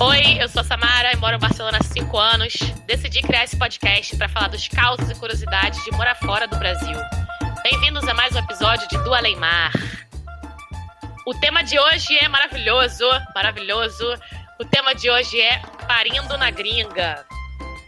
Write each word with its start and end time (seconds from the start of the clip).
Oi, 0.00 0.40
eu 0.40 0.48
sou 0.48 0.60
a 0.60 0.64
Samara 0.64 1.12
e 1.12 1.16
moro 1.16 1.34
em 1.34 1.40
Barcelona 1.40 1.78
há 1.80 1.82
5 1.82 2.16
anos. 2.16 2.54
Decidi 2.86 3.20
criar 3.20 3.42
esse 3.42 3.56
podcast 3.56 4.16
para 4.16 4.28
falar 4.28 4.46
dos 4.46 4.68
causos 4.68 5.10
e 5.10 5.14
curiosidades 5.16 5.82
de 5.82 5.90
morar 5.90 6.14
fora 6.14 6.46
do 6.46 6.56
Brasil. 6.56 6.96
Bem-vindos 7.64 8.06
a 8.06 8.14
mais 8.14 8.32
um 8.32 8.38
episódio 8.38 8.88
de 8.88 8.96
Do 8.98 9.12
Além 9.12 9.34
Mar. 9.34 9.72
O 11.26 11.34
tema 11.40 11.64
de 11.64 11.80
hoje 11.80 12.16
é 12.16 12.28
maravilhoso, 12.28 13.04
maravilhoso. 13.34 14.04
O 14.60 14.64
tema 14.64 14.94
de 14.94 15.10
hoje 15.10 15.40
é 15.40 15.60
Parindo 15.88 16.38
na 16.38 16.52
Gringa. 16.52 17.26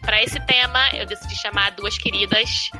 Para 0.02 0.20
esse 0.20 0.40
tema, 0.40 0.90
eu 0.92 1.06
decidi 1.06 1.36
chamar 1.36 1.70
duas 1.70 1.96
queridas. 1.96 2.72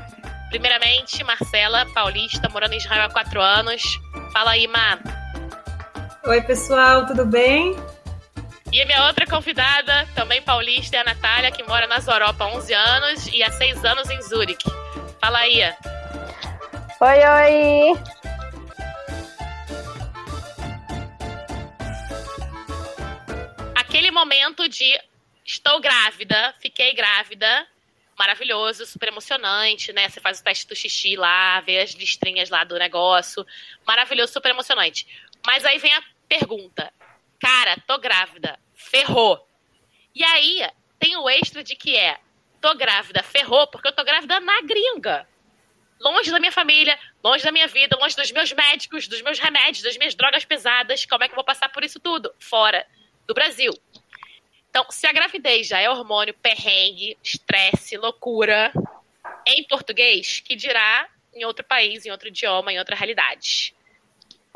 Primeiramente, 0.49 1.23
Marcela, 1.23 1.87
paulista, 1.95 2.49
morando 2.49 2.73
em 2.73 2.79
Israel 2.79 3.05
há 3.05 3.11
quatro 3.11 3.41
anos. 3.41 3.81
Fala 4.33 4.51
aí, 4.51 4.67
Má. 4.67 4.99
Oi, 6.27 6.43
pessoal, 6.43 7.07
tudo 7.07 7.25
bem? 7.25 7.77
E 8.73 8.81
a 8.81 8.87
minha 8.87 9.05
outra 9.07 9.27
convidada, 9.27 10.07
também 10.15 10.41
paulista, 10.43 10.97
é 10.97 11.01
a 11.01 11.05
Natália, 11.05 11.51
que 11.51 11.63
mora 11.65 11.89
na 11.89 11.97
Europa 11.97 12.45
há 12.45 12.55
11 12.55 12.73
anos 12.73 13.27
e 13.27 13.43
há 13.43 13.51
6 13.51 13.85
anos 13.85 14.09
em 14.09 14.23
Zurique. 14.23 14.71
Fala 15.21 15.41
aí. 15.41 15.61
Oi, 17.01 17.19
oi! 17.27 18.01
Aquele 23.75 24.13
momento 24.13 24.69
de 24.69 25.01
estou 25.45 25.81
grávida, 25.81 26.55
fiquei 26.61 26.95
grávida, 26.95 27.67
maravilhoso, 28.17 28.87
super 28.87 29.09
emocionante, 29.09 29.93
né? 29.93 30.09
Você 30.09 30.21
faz 30.21 30.39
o 30.39 30.45
teste 30.45 30.69
do 30.69 30.77
xixi 30.77 31.17
lá, 31.17 31.61
vê 31.61 31.81
as 31.81 31.91
listrinhas 31.91 32.51
lá 32.51 32.63
do 32.63 32.79
negócio, 32.79 33.45
maravilhoso, 33.85 34.33
super 34.33 34.51
emocionante. 34.51 35.09
Mas 35.45 35.65
aí 35.65 35.79
vem 35.79 35.93
a 35.93 36.03
pergunta: 36.29 36.93
cara, 37.41 37.77
tô 37.87 37.99
grávida, 37.99 38.59
ferrou. 38.81 39.47
E 40.15 40.25
aí 40.25 40.69
tem 40.99 41.17
o 41.17 41.29
extra 41.29 41.63
de 41.63 41.77
que 41.77 41.97
é, 41.97 42.19
tô 42.61 42.75
grávida, 42.75 43.23
ferrou, 43.23 43.67
porque 43.69 43.89
eu 43.89 43.93
tô 43.93 44.03
grávida 44.03 44.41
na 44.41 44.61
gringa. 44.63 45.29
Longe 46.01 46.31
da 46.31 46.41
minha 46.41 46.51
família, 46.51 46.99
longe 47.23 47.45
da 47.45 47.53
minha 47.53 47.67
vida, 47.67 47.97
longe 48.01 48.17
dos 48.17 48.33
meus 48.33 48.53
médicos, 48.53 49.07
dos 49.07 49.21
meus 49.21 49.39
remédios, 49.39 49.83
das 49.83 49.99
minhas 49.99 50.15
drogas 50.15 50.45
pesadas. 50.45 51.05
Como 51.05 51.23
é 51.23 51.29
que 51.29 51.33
eu 51.33 51.37
vou 51.37 51.45
passar 51.45 51.69
por 51.69 51.85
isso 51.85 52.01
tudo? 52.01 52.35
Fora 52.39 52.87
do 53.27 53.35
Brasil. 53.35 53.73
Então, 54.71 54.87
se 54.91 55.07
a 55.07 55.13
gravidez 55.13 55.67
já 55.67 55.79
é 55.79 55.91
hormônio, 55.91 56.33
perrengue, 56.35 57.19
estresse, 57.23 57.97
loucura, 57.99 58.73
em 59.47 59.65
português, 59.65 60.41
que 60.41 60.57
dirá 60.57 61.09
em 61.35 61.45
outro 61.45 61.65
país, 61.65 62.07
em 62.07 62.11
outro 62.11 62.29
idioma, 62.29 62.73
em 62.73 62.79
outra 62.79 62.97
realidade. 62.97 63.75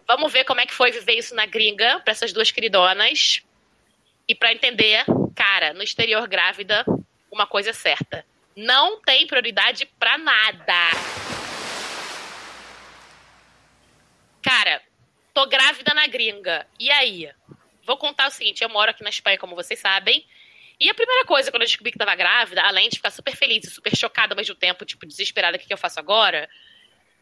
Vamos 0.07 0.33
ver 0.33 0.45
como 0.45 0.61
é 0.61 0.67
que 0.67 0.75
foi 0.75 0.91
viver 0.91 1.15
isso 1.15 1.35
na 1.35 1.47
gringa 1.47 2.01
para 2.01 2.13
essas 2.13 2.33
duas 2.33 2.51
queridonas. 2.51 3.43
E 4.27 4.35
para 4.35 4.53
entender, 4.53 5.05
cara, 5.35 5.73
no 5.75 5.83
exterior 5.83 6.27
grávida, 6.27 6.85
uma 7.31 7.47
coisa 7.47 7.71
é 7.71 7.73
certa. 7.73 8.25
Não 8.57 9.01
tem 9.03 9.27
prioridade 9.27 9.87
para 9.99 10.17
nada. 10.17 10.91
Cara, 14.41 14.81
tô 15.33 15.47
grávida 15.47 15.93
na 15.93 16.07
gringa. 16.07 16.67
E 16.79 16.91
aí? 16.91 17.31
Vou 17.85 17.97
contar 17.97 18.29
o 18.29 18.31
seguinte, 18.31 18.63
eu 18.63 18.69
moro 18.69 18.91
aqui 18.91 19.03
na 19.03 19.11
Espanha, 19.11 19.39
como 19.39 19.55
vocês 19.55 19.79
sabem. 19.81 20.25
E 20.81 20.89
a 20.91 20.95
primeira 20.95 21.25
coisa, 21.25 21.51
quando 21.51 21.63
eu 21.63 21.69
descobri 21.69 21.93
que 21.93 21.99
tava 21.99 22.15
grávida, 22.15 22.63
além 22.63 22.89
de 22.89 22.97
ficar 22.97 23.11
super 23.11 23.37
feliz 23.37 23.65
e 23.65 23.71
super 23.71 23.95
chocada 23.97 24.35
ao 24.35 24.37
mesmo 24.37 24.55
tempo, 24.55 24.85
tipo, 24.85 25.07
desesperada, 25.07 25.57
o 25.57 25.61
que, 25.61 25.67
que 25.67 25.73
eu 25.73 25.79
faço 25.79 26.01
agora? 26.01 26.49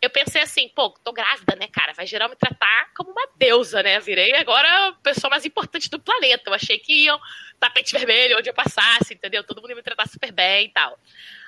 Eu 0.03 0.11
pensei 0.11 0.42
assim, 0.42 0.69
pô, 0.69 0.91
tô 0.91 1.12
grávida, 1.12 1.55
né, 1.55 1.69
cara? 1.69 1.92
Vai 1.92 2.08
geral 2.08 2.28
me 2.28 2.34
tratar 2.34 2.91
como 2.97 3.12
uma 3.12 3.28
deusa, 3.36 3.84
né? 3.84 4.00
Virei 4.00 4.34
agora 4.34 4.89
a 4.89 4.92
pessoa 4.95 5.31
mais 5.31 5.47
importante 5.47 5.89
do 5.89 6.00
planeta. 6.00 6.50
Eu 6.50 6.55
achei 6.55 6.77
que 6.77 7.05
iam 7.05 7.20
tapete 7.61 7.92
vermelho 7.92 8.36
onde 8.36 8.50
eu 8.50 8.55
passasse, 8.55 9.14
entendeu? 9.14 9.45
Todo 9.45 9.61
mundo 9.61 9.70
ia 9.70 9.77
me 9.77 9.83
tratar 9.83 10.08
super 10.08 10.33
bem 10.33 10.67
e 10.67 10.69
tal. 10.70 10.98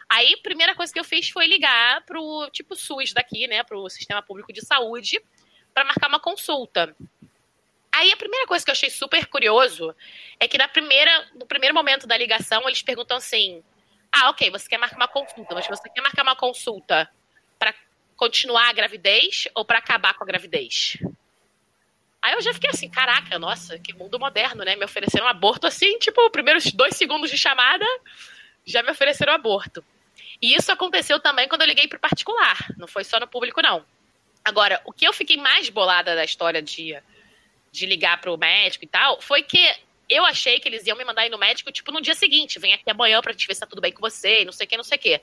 Aí, 0.08 0.36
primeira 0.36 0.72
coisa 0.72 0.92
que 0.92 1.00
eu 1.00 1.04
fiz 1.04 1.28
foi 1.30 1.48
ligar 1.48 2.04
pro 2.04 2.48
tipo 2.52 2.76
SUS 2.76 3.12
daqui, 3.12 3.48
né, 3.48 3.64
pro 3.64 3.90
Sistema 3.90 4.22
Público 4.22 4.52
de 4.52 4.64
Saúde, 4.64 5.20
para 5.74 5.84
marcar 5.84 6.08
uma 6.08 6.20
consulta. 6.20 6.94
Aí 7.92 8.12
a 8.12 8.16
primeira 8.16 8.46
coisa 8.46 8.64
que 8.64 8.70
eu 8.70 8.74
achei 8.74 8.90
super 8.90 9.26
curioso 9.26 9.92
é 10.38 10.46
que 10.46 10.56
na 10.56 10.68
primeira, 10.68 11.28
no 11.34 11.46
primeiro 11.46 11.74
momento 11.74 12.06
da 12.06 12.16
ligação 12.16 12.68
eles 12.68 12.82
perguntam 12.82 13.16
assim: 13.16 13.64
"Ah, 14.12 14.30
OK, 14.30 14.48
você 14.50 14.68
quer 14.68 14.78
marcar 14.78 14.96
uma 14.96 15.08
consulta, 15.08 15.54
mas 15.54 15.66
você 15.66 15.88
quer 15.88 16.02
marcar 16.02 16.22
uma 16.22 16.36
consulta 16.36 17.10
para 17.58 17.74
continuar 18.24 18.70
a 18.70 18.72
gravidez 18.72 19.46
ou 19.54 19.66
para 19.66 19.78
acabar 19.78 20.14
com 20.14 20.24
a 20.24 20.26
gravidez? 20.26 20.96
Aí 22.22 22.32
eu 22.32 22.40
já 22.40 22.54
fiquei 22.54 22.70
assim, 22.70 22.88
caraca, 22.88 23.38
nossa, 23.38 23.78
que 23.78 23.92
mundo 23.92 24.18
moderno, 24.18 24.64
né? 24.64 24.74
Me 24.76 24.84
ofereceram 24.86 25.26
um 25.26 25.28
aborto 25.28 25.66
assim, 25.66 25.98
tipo, 25.98 26.30
primeiros 26.30 26.72
dois 26.72 26.96
segundos 26.96 27.30
de 27.30 27.36
chamada, 27.36 27.84
já 28.64 28.82
me 28.82 28.90
ofereceram 28.90 29.34
aborto. 29.34 29.84
E 30.40 30.54
isso 30.54 30.72
aconteceu 30.72 31.20
também 31.20 31.46
quando 31.48 31.60
eu 31.60 31.68
liguei 31.68 31.86
para 31.86 31.98
particular, 31.98 32.56
não 32.78 32.88
foi 32.88 33.04
só 33.04 33.20
no 33.20 33.28
público, 33.28 33.60
não. 33.60 33.84
Agora, 34.42 34.80
o 34.86 34.92
que 34.92 35.06
eu 35.06 35.12
fiquei 35.12 35.36
mais 35.36 35.68
bolada 35.68 36.14
da 36.14 36.24
história 36.24 36.62
de, 36.62 36.96
de 37.70 37.84
ligar 37.84 38.18
para 38.22 38.32
o 38.32 38.38
médico 38.38 38.86
e 38.86 38.88
tal, 38.88 39.20
foi 39.20 39.42
que 39.42 39.60
eu 40.08 40.24
achei 40.24 40.58
que 40.60 40.66
eles 40.66 40.86
iam 40.86 40.96
me 40.96 41.04
mandar 41.04 41.26
ir 41.26 41.30
no 41.30 41.38
médico, 41.38 41.70
tipo, 41.70 41.92
no 41.92 42.00
dia 42.00 42.14
seguinte, 42.14 42.58
vem 42.58 42.72
aqui 42.72 42.90
amanhã 42.90 43.20
pra 43.20 43.32
gente 43.32 43.46
ver 43.46 43.54
se 43.54 43.60
tá 43.60 43.66
tudo 43.66 43.82
bem 43.82 43.92
com 43.92 44.00
você, 44.00 44.46
não 44.46 44.52
sei 44.52 44.64
o 44.64 44.68
que, 44.68 44.76
não 44.78 44.84
sei 44.84 44.96
o 44.96 45.00
que. 45.00 45.20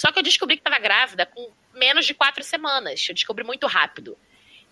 Só 0.00 0.10
que 0.10 0.18
eu 0.18 0.22
descobri 0.22 0.56
que 0.56 0.62
tava 0.62 0.78
grávida 0.78 1.26
com 1.26 1.52
menos 1.74 2.06
de 2.06 2.14
quatro 2.14 2.42
semanas. 2.42 3.06
Eu 3.06 3.14
descobri 3.14 3.44
muito 3.44 3.66
rápido. 3.66 4.16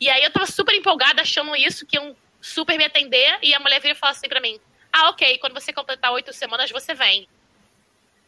E 0.00 0.08
aí 0.08 0.24
eu 0.24 0.30
tava 0.30 0.46
super 0.46 0.74
empolgada, 0.74 1.20
achando 1.20 1.54
isso, 1.54 1.84
que 1.84 1.98
iam 1.98 2.16
super 2.40 2.78
me 2.78 2.84
atender. 2.84 3.38
E 3.42 3.52
a 3.52 3.60
mulher 3.60 3.78
veio 3.78 3.92
e 3.92 3.94
falou 3.94 4.12
assim 4.12 4.26
pra 4.26 4.40
mim: 4.40 4.58
Ah, 4.90 5.10
ok, 5.10 5.36
quando 5.36 5.52
você 5.52 5.70
completar 5.70 6.12
oito 6.12 6.32
semanas, 6.32 6.70
você 6.70 6.94
vem. 6.94 7.28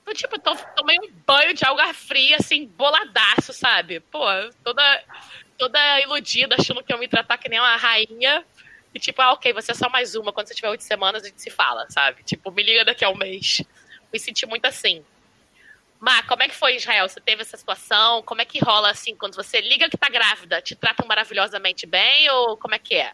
Então, 0.02 0.12
tipo, 0.12 0.34
eu 0.34 0.56
tomei 0.76 0.98
um 0.98 1.10
banho 1.26 1.54
de 1.54 1.64
alga 1.64 1.94
fria, 1.94 2.36
assim, 2.36 2.66
boladaço, 2.66 3.54
sabe? 3.54 4.00
Pô, 4.00 4.26
toda, 4.62 5.04
toda 5.56 6.00
iludida, 6.00 6.56
achando 6.58 6.84
que 6.84 6.92
eu 6.92 6.98
me 6.98 7.08
tratar 7.08 7.38
que 7.38 7.48
nem 7.48 7.60
uma 7.60 7.76
rainha. 7.76 8.44
E 8.94 9.00
tipo, 9.00 9.22
ah, 9.22 9.32
ok, 9.32 9.54
você 9.54 9.70
é 9.70 9.74
só 9.74 9.88
mais 9.88 10.14
uma. 10.14 10.34
Quando 10.34 10.48
você 10.48 10.54
tiver 10.54 10.68
oito 10.68 10.84
semanas, 10.84 11.22
a 11.22 11.28
gente 11.28 11.40
se 11.40 11.48
fala, 11.48 11.88
sabe? 11.88 12.22
Tipo, 12.24 12.50
me 12.50 12.62
liga 12.62 12.84
daqui 12.84 13.06
a 13.06 13.08
um 13.08 13.16
mês. 13.16 13.62
Me 14.12 14.18
senti 14.18 14.44
muito 14.44 14.66
assim. 14.66 15.02
Má, 16.00 16.22
como 16.22 16.42
é 16.42 16.48
que 16.48 16.54
foi 16.54 16.76
Israel? 16.76 17.06
Você 17.06 17.20
teve 17.20 17.42
essa 17.42 17.58
situação? 17.58 18.22
Como 18.22 18.40
é 18.40 18.44
que 18.46 18.58
rola 18.58 18.90
assim 18.90 19.14
quando 19.14 19.34
você 19.34 19.60
liga 19.60 19.88
que 19.90 19.98
tá 19.98 20.08
grávida? 20.08 20.62
Te 20.62 20.74
tratam 20.74 21.06
maravilhosamente 21.06 21.86
bem 21.86 22.30
ou 22.30 22.56
como 22.56 22.74
é 22.74 22.78
que 22.78 22.94
é? 22.94 23.12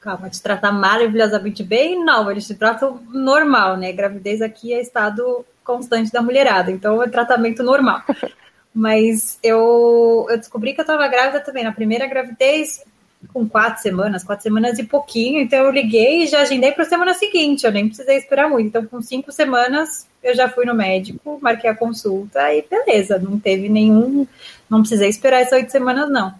Calma, 0.00 0.28
te 0.28 0.42
tratar 0.42 0.72
maravilhosamente 0.72 1.62
bem? 1.62 2.04
Não, 2.04 2.28
eles 2.28 2.46
te 2.46 2.54
tratam 2.54 3.00
normal, 3.08 3.76
né? 3.76 3.92
Gravidez 3.92 4.42
aqui 4.42 4.74
é 4.74 4.80
estado 4.80 5.46
constante 5.62 6.10
da 6.10 6.20
mulherada, 6.20 6.70
então 6.70 7.02
é 7.02 7.08
tratamento 7.08 7.62
normal. 7.62 8.02
Mas 8.74 9.38
eu, 9.40 10.26
eu 10.28 10.36
descobri 10.36 10.74
que 10.74 10.80
eu 10.80 10.84
tava 10.84 11.06
grávida 11.06 11.40
também 11.40 11.62
na 11.62 11.72
primeira 11.72 12.08
gravidez, 12.08 12.84
com 13.32 13.48
quatro 13.48 13.82
semanas, 13.82 14.24
quatro 14.24 14.42
semanas 14.42 14.78
e 14.78 14.84
pouquinho, 14.84 15.40
então 15.40 15.58
eu 15.58 15.70
liguei 15.70 16.22
e 16.22 16.26
já 16.26 16.40
agendei 16.42 16.72
para 16.72 16.84
a 16.84 16.88
semana 16.88 17.14
seguinte, 17.14 17.64
eu 17.64 17.72
nem 17.72 17.86
precisei 17.86 18.16
esperar 18.16 18.48
muito. 18.48 18.68
Então, 18.68 18.86
com 18.86 19.02
cinco 19.02 19.32
semanas, 19.32 20.08
eu 20.22 20.34
já 20.34 20.48
fui 20.48 20.64
no 20.64 20.74
médico, 20.74 21.38
marquei 21.40 21.68
a 21.68 21.74
consulta 21.74 22.52
e 22.52 22.62
beleza, 22.62 23.18
não 23.18 23.38
teve 23.38 23.68
nenhum, 23.68 24.26
não 24.68 24.80
precisei 24.80 25.08
esperar 25.08 25.40
essas 25.40 25.54
oito 25.54 25.72
semanas, 25.72 26.10
não. 26.10 26.34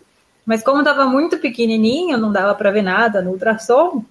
Mas 0.47 0.63
como 0.63 0.81
estava 0.81 1.07
muito 1.07 1.39
pequenininho, 1.39 2.19
não 2.19 2.31
dava 2.31 2.55
para 2.55 2.71
ver 2.71 2.83
nada 2.83 3.23
no 3.23 3.31
ultrassom, 3.31 4.05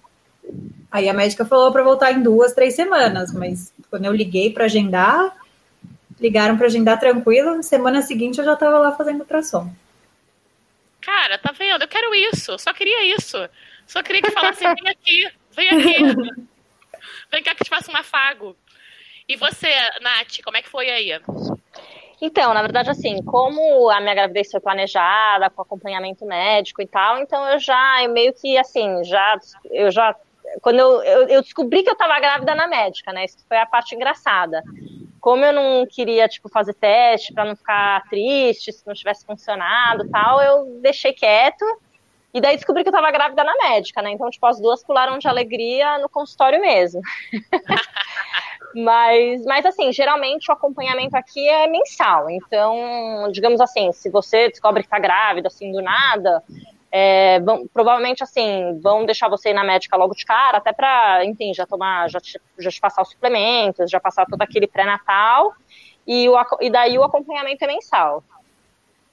aí 0.91 1.07
a 1.07 1.13
médica 1.13 1.45
falou 1.45 1.72
para 1.72 1.83
voltar 1.83 2.12
em 2.12 2.22
duas, 2.22 2.53
três 2.53 2.75
semanas, 2.75 3.33
mas 3.33 3.73
quando 3.89 4.06
eu 4.06 4.13
liguei 4.13 4.51
para 4.51 4.66
agendar, 4.66 5.35
ligaram 6.19 6.57
para 6.57 6.67
agendar 6.67 7.00
tranquilo, 7.00 7.62
semana 7.62 8.01
seguinte 8.01 8.39
eu 8.39 8.45
já 8.45 8.53
estava 8.53 8.79
lá 8.79 8.91
fazendo 8.94 9.22
ultrassom. 9.22 9.69
Cara, 11.01 11.38
tá 11.38 11.51
vendo? 11.51 11.85
Quero 12.13 12.16
isso. 12.16 12.57
Só 12.59 12.74
queria 12.74 13.16
isso. 13.16 13.38
Só 13.88 14.03
queria 14.03 14.22
que 14.22 14.31
falasse, 14.31 14.62
vem 14.62 14.90
aqui, 14.90 15.28
vem 15.51 15.69
aqui. 15.69 16.44
Vem 17.31 17.44
cá 17.44 17.56
que 17.56 17.63
te 17.63 17.69
faça 17.69 17.92
um 17.92 17.98
afago. 17.98 18.56
E 19.27 19.36
você, 19.36 19.69
Nath, 20.01 20.42
como 20.44 20.57
é 20.57 20.62
que 20.62 20.69
foi 20.69 20.89
aí? 20.89 21.19
Então, 22.21 22.54
na 22.54 22.62
verdade, 22.62 22.89
assim, 22.89 23.21
como 23.24 23.89
a 23.89 24.00
minha 24.00 24.13
gravidez 24.13 24.51
foi 24.51 24.60
planejada, 24.60 25.50
com 25.50 25.62
acompanhamento 25.62 26.25
médico 26.25 26.81
e 26.81 26.88
tal, 26.88 27.18
então 27.18 27.45
eu 27.50 27.60
já, 27.60 28.04
eu 28.04 28.12
meio 28.12 28.33
que, 28.33 28.57
assim, 28.57 29.04
já, 29.04 29.38
eu 29.71 29.92
já, 29.92 30.15
quando 30.62 30.80
eu, 30.80 31.04
eu, 31.04 31.27
eu 31.27 31.42
descobri 31.42 31.83
que 31.83 31.89
eu 31.89 31.95
tava 31.95 32.19
grávida 32.19 32.56
na 32.56 32.68
médica, 32.68 33.12
né, 33.12 33.25
isso 33.25 33.38
foi 33.48 33.57
a 33.57 33.65
parte 33.65 33.95
engraçada 33.95 34.63
como 35.24 35.45
eu 35.45 35.54
não 35.54 35.86
queria, 35.86 36.27
tipo, 36.27 36.50
fazer 36.50 36.74
teste 36.74 37.33
para 37.33 37.45
não 37.45 37.56
ficar 37.56 38.04
triste 38.10 38.74
se 38.74 38.86
não 38.86 38.94
tivesse 38.94 39.25
funcionado 39.25 40.10
tal, 40.10 40.42
eu 40.42 40.81
deixei 40.81 41.13
quieto. 41.13 41.63
E 42.33 42.41
daí 42.41 42.56
descobri 42.56 42.83
que 42.83 42.89
eu 42.89 42.94
tava 42.94 43.12
grávida 43.12 43.44
na 43.44 43.53
médica, 43.56 44.01
né? 44.01 44.12
Então, 44.12 44.30
tipo, 44.30 44.45
as 44.45 44.59
duas 44.59 44.83
pularam 44.83 45.19
de 45.19 45.27
alegria 45.27 46.00
no 46.00 46.09
consultório 46.09 46.59
mesmo. 46.59 47.00
mas, 48.74 49.45
mas, 49.45 49.65
assim, 49.65 49.91
geralmente 49.91 50.50
o 50.50 50.53
acompanhamento 50.53 51.15
aqui 51.15 51.47
é 51.47 51.68
mensal. 51.68 52.30
Então, 52.30 53.30
digamos 53.31 53.62
assim, 53.62 53.91
se 53.91 54.09
você 54.09 54.50
descobre 54.50 54.83
que 54.83 54.89
tá 54.89 54.97
grávida, 55.00 55.47
assim, 55.47 55.71
do 55.71 55.81
nada, 55.81 56.44
É, 56.95 57.39
vão, 57.39 57.68
provavelmente, 57.74 58.21
assim, 58.24 58.79
vão 58.79 59.03
deixar 59.03 59.27
você 59.27 59.50
ir 59.50 59.53
na 59.56 59.63
médica 59.63 59.97
logo 59.97 60.13
de 60.13 60.24
cara, 60.24 60.59
até 60.59 60.71
para, 60.71 61.25
enfim, 61.25 61.51
já 61.51 61.65
tomar, 61.65 62.07
já 62.07 62.19
te, 62.19 62.39
já 62.59 62.69
te 62.69 62.79
passar 62.79 63.01
os 63.01 63.09
suplementos, 63.09 63.89
já 63.89 64.00
passar 64.00 64.27
todo 64.27 64.44
aquele 64.44 64.68
pré-natal, 64.68 65.56
e, 66.06 66.29
o, 66.29 66.36
e 66.62 66.69
daí 66.69 66.95
o 67.00 67.03
acompanhamento 67.03 67.63
é 67.63 67.68
mensal. 67.68 68.24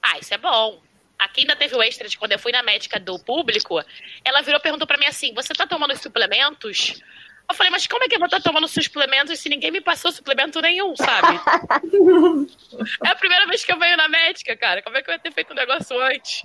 Ah, 0.01 0.19
isso 0.19 0.31
é 0.31 0.37
bom. 0.37 0.77
Aqui 1.21 1.41
ainda 1.41 1.55
teve 1.55 1.75
o 1.75 1.83
extra 1.83 2.07
de 2.07 2.17
quando 2.17 2.31
eu 2.31 2.39
fui 2.39 2.51
na 2.51 2.63
médica 2.63 2.99
do 2.99 3.19
público, 3.19 3.79
ela 4.25 4.41
virou 4.41 4.59
e 4.59 4.63
perguntou 4.63 4.87
para 4.87 4.97
mim 4.97 5.05
assim: 5.05 5.33
você 5.35 5.53
tá 5.53 5.67
tomando 5.67 5.93
os 5.93 6.01
suplementos? 6.01 6.99
Eu 7.47 7.53
falei, 7.53 7.71
mas 7.71 7.85
como 7.85 8.03
é 8.03 8.07
que 8.07 8.15
eu 8.15 8.19
vou 8.19 8.25
estar 8.25 8.41
tá 8.41 8.43
tomando 8.43 8.67
suplementos 8.67 9.39
se 9.39 9.47
ninguém 9.47 9.69
me 9.69 9.81
passou 9.81 10.11
suplemento 10.11 10.59
nenhum, 10.61 10.95
sabe? 10.95 11.37
é 13.05 13.09
a 13.09 13.15
primeira 13.15 13.45
vez 13.45 13.63
que 13.63 13.71
eu 13.71 13.77
venho 13.77 13.97
na 13.97 14.07
médica, 14.09 14.55
cara. 14.55 14.81
Como 14.81 14.97
é 14.97 15.03
que 15.03 15.09
eu 15.11 15.13
ia 15.13 15.19
ter 15.19 15.31
feito 15.31 15.51
um 15.51 15.55
negócio 15.55 16.01
antes? 16.01 16.41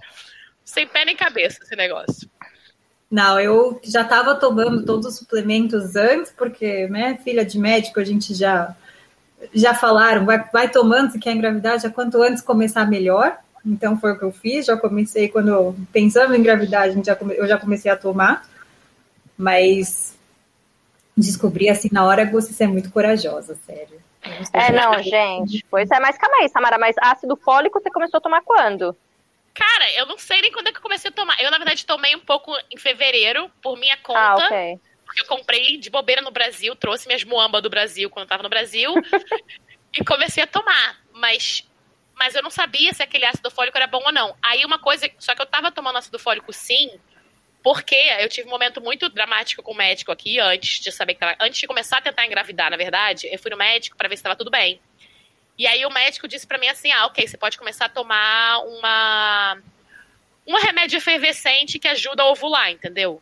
Sem 0.63 0.87
pé 0.87 1.07
nem 1.07 1.17
cabeça 1.17 1.63
esse 1.63 1.75
negócio. 1.75 2.29
Não, 3.11 3.41
eu 3.41 3.81
já 3.85 4.03
estava 4.03 4.35
tomando 4.35 4.85
todos 4.85 5.07
os 5.07 5.17
suplementos 5.17 5.97
antes, 5.97 6.33
porque, 6.33 6.89
né, 6.89 7.19
filha 7.23 7.47
de 7.47 7.59
médico, 7.59 8.01
a 8.01 8.05
gente 8.05 8.35
já 8.35 8.75
já 9.55 9.75
falaram, 9.75 10.25
vai, 10.27 10.43
vai 10.53 10.69
tomando 10.71 11.13
se 11.13 11.19
quer 11.19 11.33
engravidar, 11.33 11.79
já 11.79 11.89
quanto 11.89 12.21
antes 12.23 12.43
começar 12.43 12.85
melhor. 12.87 13.39
Então 13.67 13.99
foi 13.99 14.13
o 14.13 14.19
que 14.19 14.25
eu 14.25 14.31
fiz, 14.31 14.67
já 14.67 14.77
comecei 14.77 15.29
quando 15.29 15.75
pensando 15.93 16.35
em 16.35 16.45
come, 17.19 17.37
eu 17.37 17.49
já 17.49 17.59
comecei 17.59 17.91
a 17.91 17.97
tomar. 17.97 18.47
Mas 19.37 20.17
descobri 21.17 21.69
assim 21.69 21.89
na 21.91 22.05
hora 22.05 22.27
que 22.27 22.33
você 22.33 22.65
é 22.65 22.67
muito 22.67 22.91
corajosa, 22.91 23.57
sério. 23.67 24.01
É, 24.53 24.73
não, 24.73 25.03
gente. 25.03 25.65
Pois 25.71 25.91
é, 25.91 25.99
mas 26.01 26.17
calma 26.17 26.37
aí, 26.41 26.49
Samara, 26.49 26.79
mas 26.79 26.97
ácido 27.01 27.37
fólico 27.37 27.81
você 27.81 27.91
começou 27.91 28.19
a 28.19 28.21
tomar 28.21 28.43
quando? 28.43 28.97
Cara, 29.55 29.91
eu 29.95 30.07
não 30.07 30.19
sei 30.19 30.43
nem 30.43 30.53
quando 30.53 30.69
é 30.69 30.73
que 30.73 30.79
eu 30.79 30.83
comecei 30.83 31.11
a 31.11 31.15
tomar. 31.15 31.41
Eu, 31.43 31.51
na 31.51 31.57
verdade, 31.57 31.87
tomei 31.87 32.15
um 32.15 32.21
pouco 32.21 32.53
em 32.71 32.77
fevereiro, 32.77 33.51
por 33.63 33.79
minha 33.79 33.97
conta. 33.97 34.21
Ah, 34.21 34.37
ok. 34.37 34.81
Porque 35.05 35.23
eu 35.23 35.27
comprei 35.27 35.79
de 35.79 35.89
bobeira 35.89 36.21
no 36.21 36.31
Brasil, 36.31 36.77
trouxe 36.77 37.07
minhas 37.07 37.25
muambas 37.25 37.63
do 37.63 37.71
Brasil 37.71 38.11
quando 38.11 38.25
eu 38.25 38.29
tava 38.29 38.43
no 38.43 38.51
Brasil. 38.51 38.93
e 39.99 40.05
comecei 40.05 40.43
a 40.43 40.47
tomar. 40.47 41.01
Mas, 41.15 41.67
mas 42.17 42.35
eu 42.35 42.43
não 42.43 42.51
sabia 42.51 42.93
se 42.95 43.03
aquele 43.03 43.27
ácido 43.27 43.51
fólico 43.51 43.77
era 43.77 43.87
bom 43.87 44.03
ou 44.05 44.13
não. 44.13 44.35
Aí 44.43 44.65
uma 44.65 44.79
coisa. 44.79 45.09
Só 45.19 45.35
que 45.35 45.43
eu 45.43 45.47
tava 45.47 45.71
tomando 45.71 45.99
ácido 45.99 46.19
fólico 46.19 46.53
sim, 46.53 46.99
porque 47.63 47.95
eu 48.21 48.29
tive 48.29 48.49
um 48.49 48.51
momento 48.51 48.81
muito 48.81 49.09
dramático 49.09 49.63
com 49.63 49.73
o 49.73 49.77
médico 49.77 50.11
aqui, 50.11 50.41
antes 50.41 50.81
de 50.81 50.91
saber 50.91 51.15
que 51.15 51.21
tava, 51.21 51.37
Antes 51.39 51.61
de 51.61 51.67
começar 51.67 51.99
a 51.99 52.01
tentar 52.01 52.25
engravidar, 52.25 52.71
na 52.71 52.77
verdade, 52.77 53.29
eu 53.31 53.39
fui 53.39 53.51
no 53.51 53.57
médico 53.57 53.97
para 53.97 54.09
ver 54.09 54.17
se 54.17 54.21
estava 54.21 54.35
tudo 54.35 54.51
bem. 54.51 54.81
E 55.59 55.67
aí 55.67 55.85
o 55.85 55.91
médico 55.91 56.27
disse 56.27 56.47
para 56.47 56.59
mim 56.59 56.69
assim: 56.69 56.91
ah, 56.91 57.07
ok, 57.07 57.27
você 57.27 57.37
pode 57.37 57.59
começar 57.59 57.87
a 57.87 57.91
tomar 57.91 58.61
uma. 58.61 59.59
Um 60.47 60.57
remédio 60.57 60.97
efervescente 60.97 61.79
que 61.79 61.89
ajuda 61.89 62.23
a 62.23 62.31
ovular, 62.31 62.71
entendeu? 62.71 63.21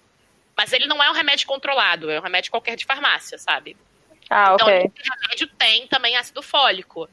Mas 0.57 0.73
ele 0.73 0.87
não 0.87 1.03
é 1.03 1.11
um 1.11 1.15
remédio 1.15 1.47
controlado, 1.47 2.11
é 2.11 2.21
um 2.21 2.23
remédio 2.23 2.51
qualquer 2.51 2.77
de 2.77 2.85
farmácia, 2.85 3.39
sabe? 3.39 3.77
Ah, 4.31 4.53
então, 4.55 4.69
ok. 4.69 4.93
esse 4.95 5.11
remédio 5.11 5.47
tem 5.59 5.87
também 5.89 6.17
ácido 6.17 6.43
fólico. 6.43 7.09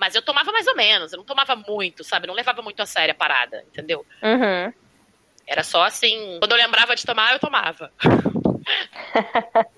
Mas 0.00 0.14
eu 0.14 0.22
tomava 0.22 0.50
mais 0.50 0.66
ou 0.66 0.74
menos, 0.74 1.12
eu 1.12 1.18
não 1.18 1.24
tomava 1.26 1.54
muito, 1.54 2.02
sabe? 2.02 2.26
Não 2.26 2.32
levava 2.32 2.62
muito 2.62 2.80
a 2.80 2.86
sério 2.86 3.12
a 3.12 3.14
parada, 3.14 3.62
entendeu? 3.70 4.06
Uhum. 4.22 4.72
Era 5.46 5.62
só 5.62 5.82
assim, 5.82 6.38
quando 6.38 6.52
eu 6.52 6.56
lembrava 6.56 6.96
de 6.96 7.04
tomar, 7.04 7.34
eu 7.34 7.38
tomava. 7.38 7.92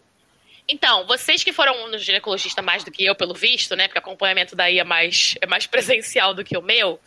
Então, 0.69 1.05
vocês 1.07 1.43
que 1.43 1.53
foram 1.53 1.91
no 1.91 1.99
ginecologista 1.99 2.63
mais 2.63 2.85
do 2.85 2.91
que 2.91 3.05
eu, 3.05 3.17
pelo 3.17 3.35
visto, 3.35 3.75
né? 3.75 3.89
Porque 3.89 3.99
o 3.99 4.01
acompanhamento 4.01 4.55
daí 4.55 4.79
é 4.79 4.85
mais, 4.85 5.35
é 5.41 5.47
mais 5.47 5.67
presencial 5.67 6.33
do 6.33 6.45
que 6.45 6.57
o 6.57 6.63
meu. 6.63 7.01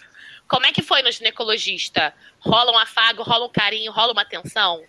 Como 0.45 0.65
é 0.65 0.73
que 0.73 0.83
foi 0.83 1.01
no 1.01 1.11
ginecologista? 1.11 2.13
Rola 2.39 2.73
um 2.73 2.77
afago, 2.77 3.23
rola 3.23 3.45
um 3.45 3.49
carinho, 3.49 3.93
rola 3.93 4.11
uma 4.11 4.21
atenção? 4.21 4.83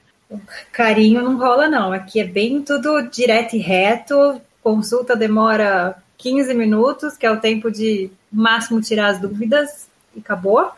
Carinho 0.72 1.22
não 1.22 1.38
rola, 1.38 1.69
não. 1.69 1.93
Aqui 1.93 2.20
é 2.20 2.25
bem 2.25 2.61
tudo 2.61 3.08
direto 3.08 3.55
e 3.55 3.61
reto. 3.61 4.43
Consulta 4.62 5.14
demora 5.17 5.96
15 6.19 6.55
minutos, 6.55 7.17
que 7.17 7.27
é 7.27 7.31
o 7.31 7.41
tempo 7.41 7.71
de 7.71 8.11
máximo 8.33 8.81
tirar 8.81 9.09
as 9.09 9.21
dúvidas 9.21 9.89
e 10.15 10.21
acabou. 10.21 10.71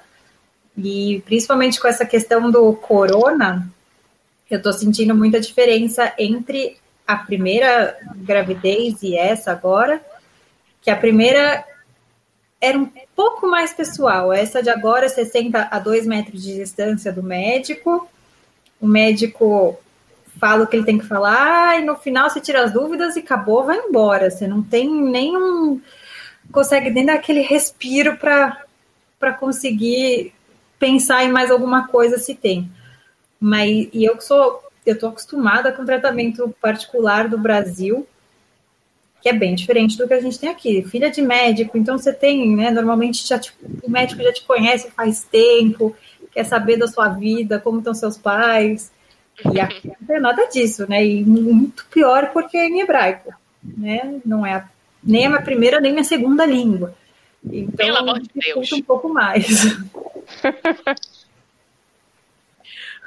E 0.76 1.22
principalmente 1.24 1.80
com 1.80 1.88
essa 1.88 2.04
questão 2.04 2.50
do 2.50 2.72
corona, 2.74 3.68
eu 4.50 4.62
tô 4.62 4.72
sentindo 4.72 5.14
muita 5.14 5.40
diferença 5.40 6.12
entre 6.18 6.76
a 7.06 7.16
primeira 7.16 7.96
gravidez 8.16 9.02
e 9.02 9.16
essa 9.16 9.50
agora, 9.50 10.00
que 10.82 10.90
a 10.90 10.96
primeira 10.96 11.64
era 12.60 12.78
um 12.78 12.90
pouco 13.14 13.46
mais 13.46 13.72
pessoal. 13.72 14.32
Essa 14.32 14.62
de 14.62 14.70
agora, 14.70 15.08
60 15.08 15.68
a 15.70 15.78
2 15.78 16.06
metros 16.06 16.42
de 16.42 16.56
distância 16.56 17.12
do 17.12 17.22
médico. 17.22 18.08
O 18.80 18.86
médico 18.86 19.78
fala 20.38 20.64
o 20.64 20.66
que 20.66 20.76
ele 20.76 20.86
tem 20.86 20.98
que 20.98 21.06
falar 21.06 21.80
e 21.80 21.84
no 21.84 21.96
final 21.96 22.28
você 22.28 22.40
tira 22.40 22.62
as 22.62 22.72
dúvidas 22.72 23.16
e 23.16 23.20
acabou, 23.20 23.64
vai 23.64 23.78
embora. 23.78 24.30
Você 24.30 24.46
não 24.46 24.62
tem 24.62 24.88
nenhum. 24.90 25.80
consegue 26.52 26.90
nem 26.90 27.06
dar 27.06 27.14
aquele 27.14 27.40
respiro 27.40 28.16
para 28.16 29.32
conseguir 29.38 30.32
pensar 30.78 31.24
em 31.24 31.32
mais 31.32 31.50
alguma 31.50 31.88
coisa 31.88 32.18
se 32.18 32.34
tem. 32.34 32.70
Mas 33.40 33.88
e 33.92 34.04
eu 34.04 34.16
que 34.16 34.24
sou 34.24 34.62
eu 34.86 34.94
estou 34.94 35.10
acostumada 35.10 35.70
com 35.70 35.84
tratamento 35.84 36.54
particular 36.62 37.28
do 37.28 37.36
Brasil, 37.36 38.06
que 39.20 39.28
é 39.28 39.32
bem 39.34 39.54
diferente 39.54 39.98
do 39.98 40.08
que 40.08 40.14
a 40.14 40.20
gente 40.20 40.38
tem 40.38 40.48
aqui. 40.48 40.82
Filha 40.82 41.10
de 41.10 41.20
médico, 41.20 41.76
então 41.76 41.98
você 41.98 42.12
tem, 42.12 42.56
né? 42.56 42.70
Normalmente 42.70 43.26
já 43.26 43.38
te, 43.38 43.52
o 43.82 43.90
médico 43.90 44.22
já 44.22 44.32
te 44.32 44.44
conhece 44.44 44.90
faz 44.92 45.24
tempo, 45.24 45.94
quer 46.32 46.44
saber 46.44 46.78
da 46.78 46.86
sua 46.86 47.08
vida, 47.08 47.58
como 47.58 47.78
estão 47.78 47.92
seus 47.92 48.16
pais. 48.16 48.90
E 49.52 49.60
aqui 49.60 49.88
não 49.88 50.06
tem 50.06 50.20
nada 50.20 50.46
disso, 50.46 50.88
né? 50.88 51.04
E 51.04 51.24
muito 51.24 51.86
pior 51.86 52.30
porque 52.32 52.56
é 52.56 52.66
em 52.66 52.80
hebraico, 52.80 53.32
né? 53.62 54.20
Não 54.24 54.44
é 54.44 54.54
a, 54.54 54.68
nem 55.02 55.26
a 55.26 55.30
minha 55.30 55.42
primeira 55.42 55.80
nem 55.80 55.90
a 55.90 55.94
minha 55.94 56.04
segunda 56.04 56.44
língua. 56.44 56.94
Então, 57.44 57.76
Pelo 57.76 57.98
amor 57.98 58.20
de 58.20 58.28
Deus. 58.34 58.72
um 58.72 58.82
pouco 58.82 59.08
mais. 59.08 59.46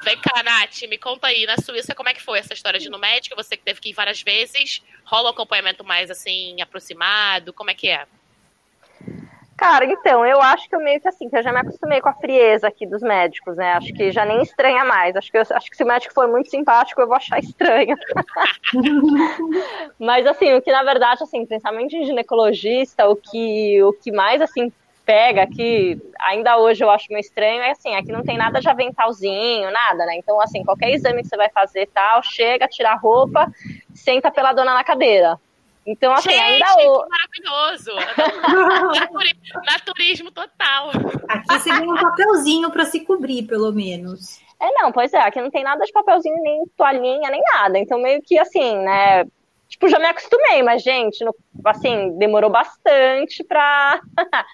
Vem 0.04 0.18
cá, 0.18 0.42
Nath, 0.42 0.82
me 0.90 0.98
conta 0.98 1.28
aí, 1.28 1.46
na 1.46 1.58
Suíça, 1.58 1.94
como 1.94 2.10
é 2.10 2.14
que 2.14 2.22
foi 2.22 2.40
essa 2.40 2.54
história 2.54 2.80
de 2.80 2.88
ir 2.88 2.90
no 2.90 2.98
médico? 2.98 3.36
Você 3.36 3.56
que 3.56 3.64
teve 3.64 3.80
que 3.80 3.90
ir 3.90 3.94
várias 3.94 4.20
vezes, 4.22 4.82
rola 5.04 5.30
um 5.30 5.32
acompanhamento 5.32 5.84
mais, 5.84 6.10
assim, 6.10 6.60
aproximado, 6.60 7.54
como 7.54 7.70
é 7.70 7.76
que 7.76 7.88
é? 7.88 8.08
Cara, 9.62 9.86
então, 9.86 10.26
eu 10.26 10.42
acho 10.42 10.68
que 10.68 10.76
eu 10.76 10.80
meio 10.80 11.00
que 11.00 11.08
assim, 11.08 11.30
que 11.30 11.38
eu 11.38 11.44
já 11.44 11.54
me 11.54 11.60
acostumei 11.60 12.02
com 12.02 12.10
a 12.10 12.16
frieza 12.16 12.68
aqui 12.68 12.88
dos 12.88 13.04
médicos, 13.04 13.56
né? 13.56 13.74
Acho 13.74 13.94
que 13.94 14.12
já 14.12 14.26
nem 14.26 14.42
estranha 14.42 14.84
mais. 14.84 15.16
Acho 15.16 15.32
que, 15.32 15.38
eu, 15.38 15.44
acho 15.52 15.70
que 15.70 15.78
se 15.78 15.84
o 15.84 15.88
médico 15.88 16.16
for 16.16 16.28
muito 16.28 16.50
simpático, 16.50 17.00
eu 17.00 17.06
vou 17.06 17.16
achar 17.16 17.38
estranho. 17.38 17.96
Mas 20.00 20.26
assim, 20.26 20.52
o 20.56 20.64
que 20.64 20.72
na 20.72 20.82
verdade, 20.82 21.22
assim, 21.22 21.46
principalmente 21.46 21.96
em 21.96 22.06
ginecologista, 22.06 23.08
o 23.08 23.16
que, 23.16 23.84
o 23.84 23.94
que 23.94 24.12
mais 24.12 24.42
assim 24.42 24.72
pega 25.06 25.44
aqui, 25.44 26.02
ainda 26.22 26.58
hoje 26.58 26.84
eu 26.84 26.90
acho 26.90 27.06
meio 27.10 27.20
estranho, 27.22 27.62
é 27.62 27.70
assim, 27.70 27.94
aqui 27.94 28.12
não 28.12 28.24
tem 28.24 28.40
nada 28.40 28.60
de 28.60 28.68
aventalzinho, 28.68 29.70
nada, 29.70 30.08
né? 30.08 30.16
Então, 30.16 30.42
assim, 30.42 30.64
qualquer 30.64 30.90
exame 30.90 31.22
que 31.22 31.28
você 31.28 31.38
vai 31.38 31.50
fazer 31.50 31.88
tal, 31.94 32.24
chega, 32.24 32.68
tira 32.68 32.94
a 32.94 32.98
roupa, 32.98 33.48
senta 33.94 34.32
pela 34.32 34.54
dona 34.54 34.74
na 34.74 34.84
cadeira. 34.84 35.40
Então, 35.86 36.14
assim, 36.14 36.30
Gente, 36.30 36.42
ainda 36.42 36.92
o... 36.92 37.08
maravilhoso. 37.10 37.92
Naturismo 39.66 40.32
total. 40.32 40.90
Aqui 41.28 41.60
você 41.60 41.70
ganha 41.70 41.92
um 41.92 42.00
papelzinho 42.00 42.70
para 42.70 42.86
se 42.86 43.00
cobrir, 43.02 43.44
pelo 43.44 43.72
menos. 43.72 44.40
É, 44.60 44.72
não, 44.74 44.92
pois 44.92 45.12
é, 45.12 45.22
aqui 45.22 45.42
não 45.42 45.50
tem 45.50 45.64
nada 45.64 45.84
de 45.84 45.92
papelzinho, 45.92 46.36
nem 46.44 46.64
toalhinha, 46.78 47.32
nem 47.32 47.42
nada. 47.42 47.80
Então, 47.80 48.00
meio 48.00 48.22
que 48.22 48.38
assim, 48.38 48.78
né? 48.78 49.26
tipo, 49.72 49.88
já 49.88 49.98
me 49.98 50.06
acostumei, 50.06 50.62
mas, 50.62 50.84
gente, 50.84 51.24
no, 51.24 51.34
assim, 51.66 52.18
demorou 52.18 52.50
bastante 52.50 53.42
pra 53.44 54.02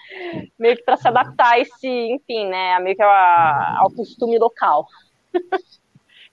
meio 0.57 0.77
que 0.77 0.83
pra 0.83 0.95
se 0.95 1.07
adaptar 1.07 1.53
a 1.53 1.59
esse, 1.59 1.87
enfim, 1.87 2.47
né, 2.47 2.79
meio 2.79 2.95
que 2.95 3.01
a, 3.01 3.77
ao 3.79 3.91
costume 3.91 4.37
local. 4.37 4.87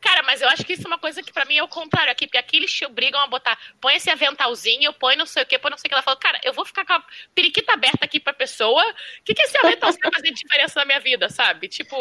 Cara, 0.05 0.23
mas 0.23 0.43
eu 0.43 0.49
acho 0.51 0.67
que 0.67 0.75
isso 0.75 0.83
é 0.85 0.87
uma 0.87 0.99
coisa 0.99 1.23
que 1.23 1.33
para 1.33 1.47
mim 1.47 1.57
é 1.57 1.63
o 1.63 1.69
contrário 1.69 2.13
aqui, 2.13 2.27
porque 2.27 2.37
aqui 2.37 2.59
eles 2.59 2.71
te 2.71 2.85
obrigam 2.85 3.19
a 3.19 3.27
botar, 3.27 3.59
põe 3.81 3.95
esse 3.95 4.11
aventalzinho, 4.11 4.93
põe 4.93 5.17
não 5.17 5.25
sei 5.25 5.43
o 5.43 5.47
que, 5.47 5.59
põe 5.59 5.71
não 5.71 5.79
sei 5.79 5.87
o 5.87 5.89
que. 5.89 5.95
Ela 5.95 6.03
falou, 6.03 6.21
cara, 6.21 6.39
eu 6.45 6.53
vou 6.53 6.67
ficar 6.67 6.85
com 6.85 6.93
a 6.93 7.03
periquita 7.35 7.73
aberta 7.73 8.05
aqui 8.05 8.21
pra 8.21 8.35
pessoa, 8.35 8.83
o 8.83 9.25
que, 9.25 9.33
que 9.33 9.41
esse 9.41 9.57
aventalzinho 9.57 10.03
vai 10.03 10.13
fazer 10.13 10.31
diferença 10.31 10.79
na 10.79 10.85
minha 10.85 11.01
vida, 11.01 11.31
sabe? 11.31 11.69
Tipo, 11.69 11.97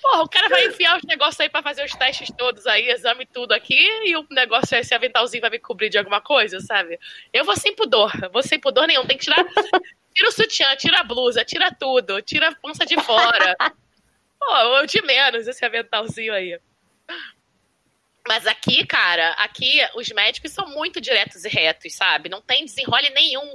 Porra, 0.00 0.22
o 0.22 0.28
cara 0.28 0.48
vai 0.48 0.66
enfiar 0.66 0.96
os 0.96 1.04
negócios 1.04 1.38
aí 1.38 1.50
pra 1.50 1.62
fazer 1.62 1.84
os 1.84 1.92
testes 1.92 2.30
todos 2.34 2.66
aí, 2.66 2.88
exame 2.88 3.26
tudo 3.26 3.52
aqui, 3.52 3.78
e 4.04 4.16
o 4.16 4.26
negócio, 4.30 4.74
esse 4.78 4.94
aventalzinho 4.94 5.42
vai 5.42 5.50
me 5.50 5.58
cobrir 5.58 5.90
de 5.90 5.98
alguma 5.98 6.22
coisa, 6.22 6.60
sabe? 6.60 6.98
Eu 7.30 7.44
vou 7.44 7.56
sem 7.56 7.74
pudor, 7.74 8.10
vou 8.32 8.42
sem 8.42 8.58
pudor 8.58 8.86
nenhum. 8.86 9.04
Tem 9.04 9.18
que 9.18 9.24
tirar. 9.24 9.44
Tira 10.14 10.28
o 10.30 10.32
sutiã, 10.32 10.74
tira 10.76 11.00
a 11.00 11.04
blusa, 11.04 11.44
tira 11.44 11.70
tudo, 11.70 12.22
tira 12.22 12.48
a 12.48 12.54
pança 12.54 12.86
de 12.86 12.98
fora. 13.02 13.54
Pô, 14.40 14.86
de 14.86 15.02
menos 15.02 15.46
esse 15.46 15.62
aventalzinho 15.62 16.32
aí. 16.32 16.58
Mas 18.36 18.46
aqui, 18.46 18.84
cara, 18.84 19.30
aqui 19.38 19.80
os 19.94 20.10
médicos 20.10 20.52
são 20.52 20.68
muito 20.68 21.00
diretos 21.00 21.46
e 21.46 21.48
retos, 21.48 21.94
sabe? 21.94 22.28
Não 22.28 22.42
tem 22.42 22.66
desenrole 22.66 23.08
nenhum. 23.08 23.54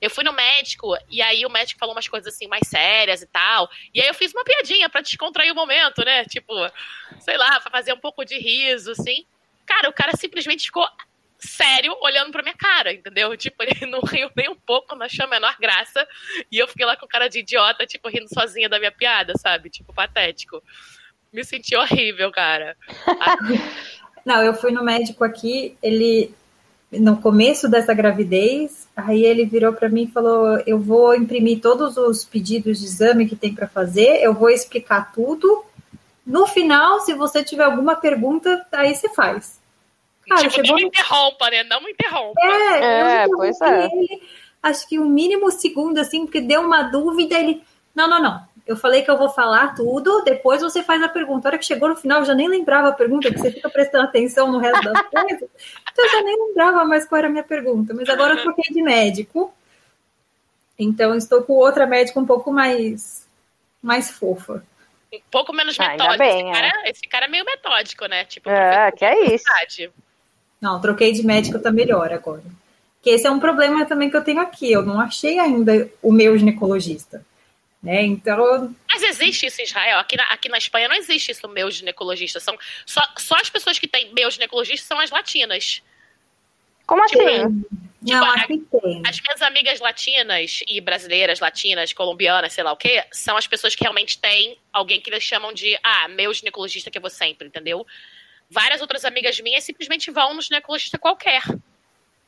Eu 0.00 0.08
fui 0.08 0.22
no 0.22 0.32
médico 0.32 0.96
e 1.10 1.20
aí 1.20 1.44
o 1.44 1.50
médico 1.50 1.80
falou 1.80 1.92
umas 1.92 2.06
coisas 2.06 2.32
assim 2.32 2.46
mais 2.46 2.68
sérias 2.68 3.20
e 3.22 3.26
tal. 3.26 3.68
E 3.92 4.00
aí 4.00 4.06
eu 4.06 4.14
fiz 4.14 4.32
uma 4.32 4.44
piadinha 4.44 4.88
para 4.88 5.00
descontrair 5.00 5.50
o 5.50 5.56
momento, 5.56 6.04
né? 6.04 6.24
Tipo, 6.24 6.54
sei 7.18 7.36
lá, 7.36 7.58
pra 7.58 7.68
fazer 7.68 7.92
um 7.94 7.98
pouco 7.98 8.24
de 8.24 8.38
riso, 8.38 8.92
assim. 8.92 9.26
Cara, 9.66 9.90
o 9.90 9.92
cara 9.92 10.16
simplesmente 10.16 10.66
ficou 10.66 10.88
sério 11.36 11.92
olhando 12.00 12.30
pra 12.30 12.44
minha 12.44 12.54
cara, 12.54 12.92
entendeu? 12.92 13.36
Tipo, 13.36 13.64
ele 13.64 13.86
não 13.86 14.02
riu 14.02 14.30
nem 14.36 14.48
um 14.48 14.54
pouco, 14.54 14.94
não 14.94 15.06
achou 15.06 15.24
a 15.24 15.28
menor 15.28 15.56
graça. 15.58 16.06
E 16.52 16.58
eu 16.58 16.68
fiquei 16.68 16.86
lá 16.86 16.96
com 16.96 17.08
cara 17.08 17.26
de 17.26 17.40
idiota, 17.40 17.84
tipo, 17.84 18.08
rindo 18.08 18.32
sozinha 18.32 18.68
da 18.68 18.78
minha 18.78 18.92
piada, 18.92 19.32
sabe? 19.36 19.68
Tipo, 19.68 19.92
patético 19.92 20.62
me 21.36 21.44
senti 21.44 21.76
horrível, 21.76 22.30
cara. 22.32 22.76
Não, 24.26 24.42
eu 24.42 24.52
fui 24.52 24.72
no 24.72 24.82
médico 24.82 25.22
aqui, 25.22 25.76
ele 25.80 26.34
no 26.90 27.20
começo 27.20 27.68
dessa 27.68 27.94
gravidez, 27.94 28.88
aí 28.96 29.24
ele 29.24 29.44
virou 29.44 29.72
para 29.72 29.88
mim 29.88 30.02
e 30.02 30.10
falou: 30.10 30.58
"Eu 30.66 30.80
vou 30.80 31.14
imprimir 31.14 31.60
todos 31.60 31.96
os 31.96 32.24
pedidos 32.24 32.80
de 32.80 32.86
exame 32.86 33.28
que 33.28 33.36
tem 33.36 33.54
para 33.54 33.68
fazer, 33.68 34.20
eu 34.20 34.34
vou 34.34 34.50
explicar 34.50 35.12
tudo. 35.12 35.64
No 36.26 36.44
final, 36.48 36.98
se 37.00 37.14
você 37.14 37.44
tiver 37.44 37.62
alguma 37.62 37.94
pergunta, 37.94 38.66
aí 38.72 38.92
você 38.96 39.08
faz." 39.08 39.60
Cara, 40.28 40.48
tipo, 40.48 40.66
não 40.66 40.74
me 40.74 40.84
interrompa, 40.84 41.48
né? 41.48 41.62
Não 41.62 41.80
me 41.80 41.92
interrompa. 41.92 42.40
É, 42.42 43.22
é 43.22 43.26
pois 43.28 43.60
é. 43.60 43.86
Ele, 43.86 44.22
acho 44.60 44.88
que 44.88 44.98
o 44.98 45.02
um 45.02 45.08
mínimo 45.08 45.52
segundo, 45.52 45.98
assim, 45.98 46.24
porque 46.24 46.40
deu 46.40 46.62
uma 46.62 46.82
dúvida, 46.82 47.38
ele. 47.38 47.62
Não, 47.94 48.08
não, 48.08 48.20
não. 48.20 48.55
Eu 48.66 48.76
falei 48.76 49.02
que 49.02 49.10
eu 49.10 49.16
vou 49.16 49.28
falar 49.28 49.76
tudo, 49.76 50.22
depois 50.24 50.60
você 50.60 50.82
faz 50.82 51.00
a 51.00 51.08
pergunta. 51.08 51.46
A 51.46 51.50
hora 51.50 51.58
que 51.58 51.64
chegou 51.64 51.88
no 51.88 51.94
final, 51.94 52.18
eu 52.18 52.24
já 52.24 52.34
nem 52.34 52.48
lembrava 52.48 52.88
a 52.88 52.92
pergunta, 52.92 53.28
porque 53.28 53.40
você 53.40 53.52
fica 53.52 53.70
prestando 53.70 54.04
atenção 54.04 54.50
no 54.50 54.58
resto 54.58 54.82
das 54.82 55.02
coisas. 55.08 55.48
Então 55.92 56.04
eu 56.04 56.10
já 56.10 56.22
nem 56.22 56.48
lembrava 56.48 56.84
mais 56.84 57.06
qual 57.06 57.18
era 57.20 57.28
a 57.28 57.30
minha 57.30 57.44
pergunta. 57.44 57.94
Mas 57.94 58.08
agora 58.08 58.34
eu 58.34 58.42
troquei 58.42 58.74
de 58.74 58.82
médico. 58.82 59.54
Então 60.76 61.14
estou 61.14 61.42
com 61.42 61.52
outra 61.52 61.86
médica 61.86 62.18
um 62.18 62.26
pouco 62.26 62.52
mais, 62.52 63.24
mais 63.80 64.10
fofa. 64.10 64.64
Um 65.14 65.20
pouco 65.30 65.52
menos 65.52 65.78
ah, 65.78 65.90
metódico. 65.90 66.18
Bem, 66.18 66.50
esse, 66.50 66.60
cara, 66.60 66.66
é. 66.66 66.90
esse, 66.90 67.02
cara, 67.02 67.26
é 67.26 67.28
meio 67.28 67.44
metódico, 67.44 68.06
né? 68.06 68.24
Tipo, 68.24 68.50
é, 68.50 68.90
que 68.90 69.04
é 69.04 69.34
isso. 69.34 69.44
Não, 70.60 70.80
troquei 70.80 71.12
de 71.12 71.24
médico, 71.24 71.60
tá 71.60 71.70
melhor 71.70 72.12
agora. 72.12 72.42
Que 73.00 73.10
esse 73.10 73.28
é 73.28 73.30
um 73.30 73.38
problema 73.38 73.86
também 73.86 74.10
que 74.10 74.16
eu 74.16 74.24
tenho 74.24 74.40
aqui. 74.40 74.72
Eu 74.72 74.82
não 74.82 75.00
achei 75.00 75.38
ainda 75.38 75.88
o 76.02 76.10
meu 76.10 76.36
ginecologista. 76.36 77.24
Né? 77.82 78.02
Então. 78.02 78.74
Mas 78.90 79.02
existe 79.02 79.46
isso 79.46 79.60
em 79.60 79.64
Israel. 79.64 79.98
Aqui 79.98 80.16
na, 80.16 80.24
aqui 80.24 80.48
na 80.48 80.58
Espanha 80.58 80.88
não 80.88 80.96
existe 80.96 81.32
isso, 81.32 81.46
meus 81.48 81.74
ginecologistas. 81.74 82.42
São, 82.42 82.58
só, 82.84 83.02
só 83.16 83.36
as 83.36 83.50
pessoas 83.50 83.78
que 83.78 83.86
têm 83.86 84.12
meus 84.12 84.34
ginecologistas 84.34 84.86
são 84.86 84.98
as 84.98 85.10
latinas. 85.10 85.82
Como 86.86 87.04
tipo, 87.06 87.22
assim? 87.22 87.62
Tipo, 87.62 87.86
não, 88.02 88.30
aqui 88.34 88.58
tem. 88.58 89.02
As 89.06 89.20
minhas 89.20 89.42
amigas 89.42 89.80
latinas 89.80 90.60
e 90.66 90.80
brasileiras, 90.80 91.40
latinas, 91.40 91.92
colombianas, 91.92 92.52
sei 92.52 92.62
lá 92.62 92.72
o 92.72 92.76
quê, 92.76 93.04
são 93.12 93.36
as 93.36 93.46
pessoas 93.46 93.74
que 93.74 93.82
realmente 93.82 94.18
têm 94.18 94.56
alguém 94.72 95.00
que 95.00 95.10
eles 95.10 95.22
chamam 95.22 95.52
de, 95.52 95.78
ah, 95.82 96.08
meu 96.08 96.32
ginecologista 96.32 96.90
que 96.90 96.98
eu 96.98 97.02
vou 97.02 97.10
sempre, 97.10 97.48
entendeu? 97.48 97.84
Várias 98.48 98.80
outras 98.80 99.04
amigas 99.04 99.40
minhas 99.40 99.64
simplesmente 99.64 100.10
vão 100.10 100.34
no 100.34 100.40
ginecologista 100.40 100.98
qualquer. 100.98 101.42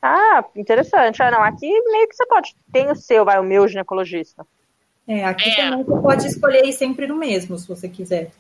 Ah, 0.03 0.45
interessante. 0.57 1.23
Ah, 1.23 1.31
não, 1.31 1.43
aqui 1.43 1.67
meio 1.67 2.09
que 2.09 2.17
você 2.17 2.27
pode. 2.27 2.55
Tem 2.73 2.91
o 2.91 2.97
seu, 2.97 3.25
vai, 3.25 3.39
o 3.39 3.45
meu 3.45 3.69
ginecologista. 3.69 4.45
É, 5.09 5.25
aqui 5.25 5.49
é. 5.49 5.57
também 5.57 5.83
você 5.83 6.03
pode 6.03 6.27
escolher 6.27 6.65
ir 6.67 6.73
sempre 6.75 7.07
no 7.07 7.17
mesmo, 7.17 7.59
se 7.59 7.67
você 7.67 7.89
quiser. 7.89 8.31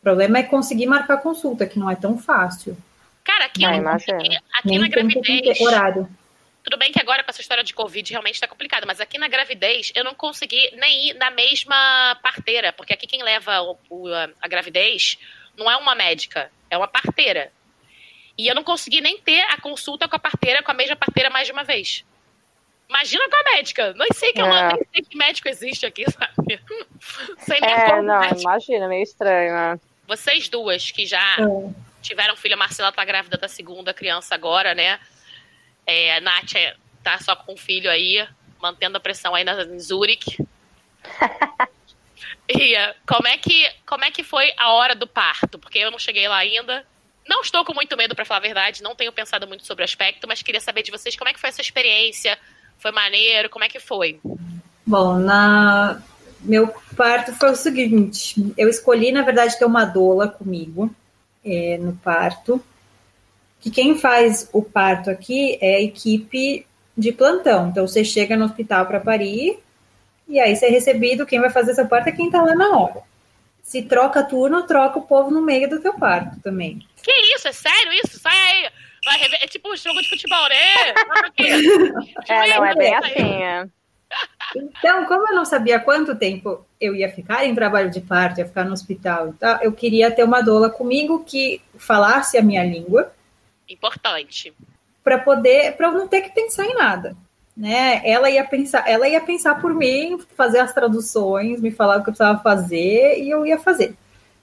O 0.00 0.02
problema 0.02 0.38
é 0.38 0.42
conseguir 0.42 0.86
marcar 0.86 1.18
consulta, 1.18 1.66
que 1.66 1.78
não 1.78 1.88
é 1.88 1.94
tão 1.94 2.18
fácil. 2.18 2.76
Cara, 3.22 3.44
aqui, 3.44 3.64
ah, 3.64 3.76
eu, 3.76 3.88
aqui, 3.88 4.38
aqui 4.54 4.78
na 4.78 4.88
gravidez. 4.88 5.60
Horário. 5.60 6.08
Tudo 6.64 6.76
bem 6.76 6.90
que 6.90 7.00
agora 7.00 7.22
com 7.22 7.30
essa 7.30 7.40
história 7.40 7.62
de 7.62 7.72
Covid 7.72 8.10
realmente 8.10 8.34
está 8.34 8.48
complicado, 8.48 8.86
mas 8.86 9.00
aqui 9.00 9.18
na 9.18 9.28
gravidez 9.28 9.92
eu 9.94 10.02
não 10.02 10.14
consegui 10.14 10.70
nem 10.76 11.10
ir 11.10 11.14
na 11.14 11.30
mesma 11.30 12.18
parteira, 12.22 12.72
porque 12.72 12.92
aqui 12.92 13.06
quem 13.06 13.22
leva 13.22 13.62
o, 13.62 13.78
o, 13.88 14.08
a, 14.08 14.28
a 14.42 14.48
gravidez 14.48 15.18
não 15.56 15.70
é 15.70 15.76
uma 15.76 15.94
médica, 15.94 16.50
é 16.68 16.76
uma 16.76 16.88
parteira. 16.88 17.52
E 18.36 18.46
eu 18.48 18.54
não 18.54 18.64
consegui 18.64 19.00
nem 19.00 19.18
ter 19.18 19.40
a 19.42 19.60
consulta 19.60 20.08
com 20.08 20.16
a 20.16 20.18
parteira, 20.18 20.62
com 20.62 20.70
a 20.70 20.74
mesma 20.74 20.96
parteira 20.96 21.30
mais 21.30 21.46
de 21.46 21.52
uma 21.52 21.64
vez. 21.64 22.04
Imagina 22.88 23.28
com 23.28 23.36
a 23.36 23.54
médica. 23.54 23.92
Nem 23.94 24.08
sei 24.14 24.32
que, 24.32 24.40
é. 24.40 24.44
uma, 24.44 24.68
nem 24.68 24.86
sei 24.92 25.02
que 25.02 25.16
médico 25.16 25.48
existe 25.48 25.84
aqui, 25.84 26.04
sabe? 26.10 26.60
Sem 27.38 27.60
nem 27.60 27.70
é, 27.70 28.02
não, 28.02 28.20
médico. 28.20 28.40
imagina, 28.40 28.88
meio 28.88 29.02
estranho, 29.02 29.52
né? 29.52 29.80
Vocês 30.06 30.48
duas 30.48 30.90
que 30.90 31.04
já 31.04 31.36
é. 31.38 31.70
tiveram 32.00 32.34
filho, 32.34 32.54
a 32.54 32.58
Marcela 32.58 32.90
tá 32.90 33.04
grávida 33.04 33.36
da 33.36 33.46
segunda 33.46 33.92
criança 33.92 34.34
agora, 34.34 34.74
né? 34.74 34.98
É, 35.86 36.16
a 36.16 36.20
Nath 36.20 36.54
é, 36.54 36.74
tá 37.02 37.18
só 37.18 37.36
com 37.36 37.52
o 37.52 37.58
filho 37.58 37.90
aí, 37.90 38.26
mantendo 38.60 38.96
a 38.96 39.00
pressão 39.00 39.34
aí 39.34 39.44
na, 39.44 39.62
em 39.64 39.78
Zurich. 39.78 40.38
e 42.48 42.74
como 43.06 43.28
é, 43.28 43.36
que, 43.36 43.70
como 43.86 44.04
é 44.04 44.10
que 44.10 44.22
foi 44.22 44.50
a 44.56 44.72
hora 44.72 44.94
do 44.94 45.06
parto? 45.06 45.58
Porque 45.58 45.78
eu 45.78 45.90
não 45.90 45.98
cheguei 45.98 46.26
lá 46.26 46.38
ainda. 46.38 46.86
Não 47.28 47.42
estou 47.42 47.62
com 47.66 47.74
muito 47.74 47.94
medo, 47.94 48.14
para 48.14 48.24
falar 48.24 48.38
a 48.38 48.42
verdade, 48.42 48.82
não 48.82 48.94
tenho 48.94 49.12
pensado 49.12 49.46
muito 49.46 49.66
sobre 49.66 49.82
o 49.82 49.84
aspecto, 49.84 50.26
mas 50.26 50.40
queria 50.40 50.62
saber 50.62 50.82
de 50.82 50.90
vocês 50.90 51.14
como 51.14 51.28
é 51.28 51.34
que 51.34 51.38
foi 51.38 51.50
essa 51.50 51.60
experiência, 51.60 52.38
foi 52.78 52.92
maneiro? 52.92 53.50
Como 53.50 53.64
é 53.64 53.68
que 53.68 53.80
foi? 53.80 54.20
Bom, 54.86 55.18
na 55.18 56.00
meu 56.40 56.72
parto 56.96 57.32
foi 57.34 57.50
o 57.50 57.56
seguinte: 57.56 58.52
eu 58.56 58.68
escolhi, 58.68 59.12
na 59.12 59.22
verdade, 59.22 59.58
ter 59.58 59.64
uma 59.64 59.84
doula 59.84 60.28
comigo 60.28 60.90
é, 61.44 61.78
no 61.78 61.94
parto. 61.96 62.62
Que 63.60 63.70
quem 63.70 63.98
faz 63.98 64.48
o 64.52 64.62
parto 64.62 65.10
aqui 65.10 65.58
é 65.60 65.76
a 65.76 65.82
equipe 65.82 66.64
de 66.96 67.12
plantão. 67.12 67.68
Então 67.68 67.86
você 67.86 68.04
chega 68.04 68.36
no 68.36 68.44
hospital 68.44 68.86
para 68.86 69.00
parir 69.00 69.58
e 70.28 70.38
aí 70.38 70.54
você 70.54 70.66
é 70.66 70.70
recebido. 70.70 71.26
Quem 71.26 71.40
vai 71.40 71.50
fazer 71.50 71.74
seu 71.74 71.86
parto 71.86 72.08
é 72.08 72.12
quem 72.12 72.30
tá 72.30 72.40
lá 72.40 72.54
na 72.54 72.76
hora. 72.76 73.02
Se 73.62 73.82
troca 73.82 74.22
turno, 74.22 74.62
troca 74.62 74.98
o 74.98 75.02
povo 75.02 75.30
no 75.30 75.42
meio 75.42 75.68
do 75.68 75.80
teu 75.80 75.94
parto 75.94 76.40
também. 76.40 76.86
Que 77.02 77.12
isso? 77.34 77.48
É 77.48 77.52
sério 77.52 77.92
isso? 78.04 78.18
Sai 78.18 78.32
aí! 78.32 78.70
Vai 79.04 79.20
É 79.40 79.46
tipo 79.46 79.72
um 79.72 79.76
jogo 79.76 80.00
de 80.00 80.08
futebol, 80.08 80.48
né? 80.48 80.94
é, 82.28 82.48
não, 82.48 82.64
é 82.64 82.74
bem 82.74 82.94
assim. 82.94 83.42
É. 83.42 83.68
Então, 84.56 85.04
como 85.04 85.28
eu 85.28 85.36
não 85.36 85.44
sabia 85.44 85.78
quanto 85.78 86.16
tempo 86.16 86.64
eu 86.80 86.94
ia 86.94 87.12
ficar 87.12 87.44
em 87.44 87.54
trabalho 87.54 87.90
de 87.90 88.00
parto, 88.00 88.38
ia 88.38 88.46
ficar 88.46 88.64
no 88.64 88.72
hospital, 88.72 89.34
tá? 89.38 89.60
eu 89.62 89.72
queria 89.72 90.10
ter 90.10 90.24
uma 90.24 90.40
doula 90.40 90.70
comigo 90.70 91.24
que 91.24 91.60
falasse 91.76 92.38
a 92.38 92.42
minha 92.42 92.64
língua. 92.64 93.12
Importante. 93.68 94.54
Para 95.04 95.18
poder, 95.18 95.76
para 95.76 95.88
eu 95.88 95.92
não 95.92 96.08
ter 96.08 96.22
que 96.22 96.30
pensar 96.30 96.64
em 96.64 96.74
nada, 96.74 97.16
né? 97.56 98.00
Ela 98.04 98.30
ia 98.30 98.44
pensar, 98.44 98.88
ela 98.88 99.08
ia 99.08 99.20
pensar 99.20 99.60
por 99.60 99.74
mim, 99.74 100.18
fazer 100.34 100.60
as 100.60 100.72
traduções, 100.72 101.60
me 101.60 101.70
falar 101.70 101.96
o 101.96 102.02
que 102.02 102.08
eu 102.08 102.14
precisava 102.14 102.42
fazer 102.42 103.18
e 103.20 103.28
eu 103.28 103.44
ia 103.44 103.58
fazer. 103.58 103.94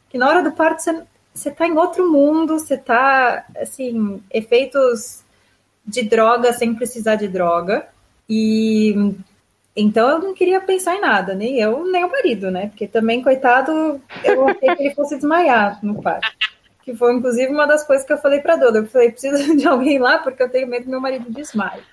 Que 0.09 0.17
na 0.17 0.27
hora 0.27 0.43
do 0.43 0.51
parto 0.51 0.81
você 0.81 1.03
você 1.35 1.51
tá 1.51 1.67
em 1.67 1.77
outro 1.77 2.09
mundo, 2.09 2.57
você 2.57 2.77
tá, 2.77 3.45
assim, 3.57 4.23
efeitos 4.31 5.21
de 5.85 6.01
droga 6.03 6.53
sem 6.53 6.73
precisar 6.73 7.15
de 7.15 7.27
droga. 7.27 7.87
E 8.27 9.13
então 9.75 10.09
eu 10.09 10.19
não 10.19 10.33
queria 10.33 10.61
pensar 10.61 10.95
em 10.95 11.01
nada, 11.01 11.35
nem 11.35 11.59
eu, 11.59 11.85
nem 11.91 12.05
o 12.05 12.11
marido, 12.11 12.49
né? 12.49 12.67
Porque 12.67 12.87
também, 12.87 13.21
coitado, 13.21 14.01
eu 14.23 14.47
achei 14.47 14.75
que 14.75 14.83
ele 14.83 14.95
fosse 14.95 15.15
desmaiar 15.15 15.77
no 15.83 16.01
parto. 16.01 16.31
Que 16.81 16.95
foi, 16.95 17.13
inclusive, 17.13 17.51
uma 17.51 17.67
das 17.67 17.85
coisas 17.85 18.05
que 18.07 18.13
eu 18.13 18.17
falei 18.17 18.39
pra 18.39 18.55
Doda. 18.55 18.79
Eu 18.79 18.85
falei, 18.87 19.11
preciso 19.11 19.37
de 19.57 19.67
alguém 19.67 19.99
lá 19.99 20.17
porque 20.19 20.41
eu 20.41 20.49
tenho 20.49 20.67
medo 20.67 20.85
do 20.85 20.91
meu 20.91 21.01
marido 21.01 21.29
desmaie. 21.29 21.83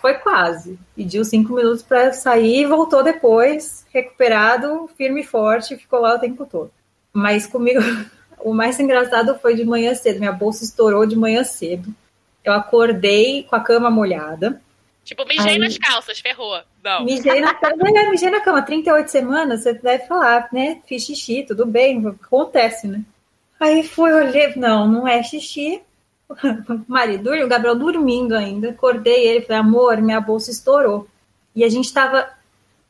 Foi 0.00 0.14
quase. 0.14 0.76
Pediu 0.96 1.24
cinco 1.24 1.54
minutos 1.54 1.82
para 1.84 2.12
sair 2.12 2.66
voltou 2.66 3.04
depois, 3.04 3.86
recuperado, 3.92 4.90
firme 4.96 5.20
e 5.20 5.26
forte, 5.26 5.76
ficou 5.76 6.00
lá 6.00 6.16
o 6.16 6.18
tempo 6.18 6.44
todo. 6.44 6.72
Mas 7.12 7.46
comigo 7.46 7.80
o 8.40 8.54
mais 8.54 8.78
engraçado 8.78 9.38
foi 9.38 9.54
de 9.54 9.64
manhã 9.64 9.94
cedo. 9.94 10.18
Minha 10.18 10.32
bolsa 10.32 10.64
estourou 10.64 11.06
de 11.06 11.16
manhã 11.16 11.44
cedo. 11.44 11.92
Eu 12.44 12.52
acordei 12.52 13.42
com 13.44 13.56
a 13.56 13.60
cama 13.60 13.90
molhada. 13.90 14.60
Tipo, 15.04 15.26
mijei 15.26 15.52
Aí, 15.52 15.58
nas 15.58 15.78
calças, 15.78 16.20
ferrou. 16.20 16.60
Não. 16.84 17.04
Mijei 17.04 17.40
na 17.40 17.54
cama. 17.54 17.76
É, 17.88 18.10
mijei 18.10 18.30
na 18.30 18.40
cama. 18.40 18.62
38 18.62 19.08
semanas, 19.08 19.62
você 19.62 19.72
deve 19.72 20.06
falar, 20.06 20.48
né? 20.52 20.82
Fiz 20.86 21.04
xixi, 21.04 21.44
tudo 21.44 21.64
bem, 21.64 22.06
acontece, 22.06 22.86
né? 22.86 23.02
Aí 23.58 23.82
fui, 23.82 24.12
olhei, 24.12 24.52
não, 24.54 24.86
não 24.86 25.08
é 25.08 25.22
xixi. 25.22 25.82
O 26.28 26.82
marido, 26.86 27.32
o 27.32 27.48
Gabriel 27.48 27.74
dormindo 27.74 28.34
ainda. 28.34 28.68
Acordei 28.68 29.26
ele, 29.26 29.46
falei, 29.46 29.60
amor, 29.60 29.96
minha 30.02 30.20
bolsa 30.20 30.50
estourou. 30.50 31.08
E 31.56 31.64
a 31.64 31.70
gente 31.70 31.86
estava 31.86 32.28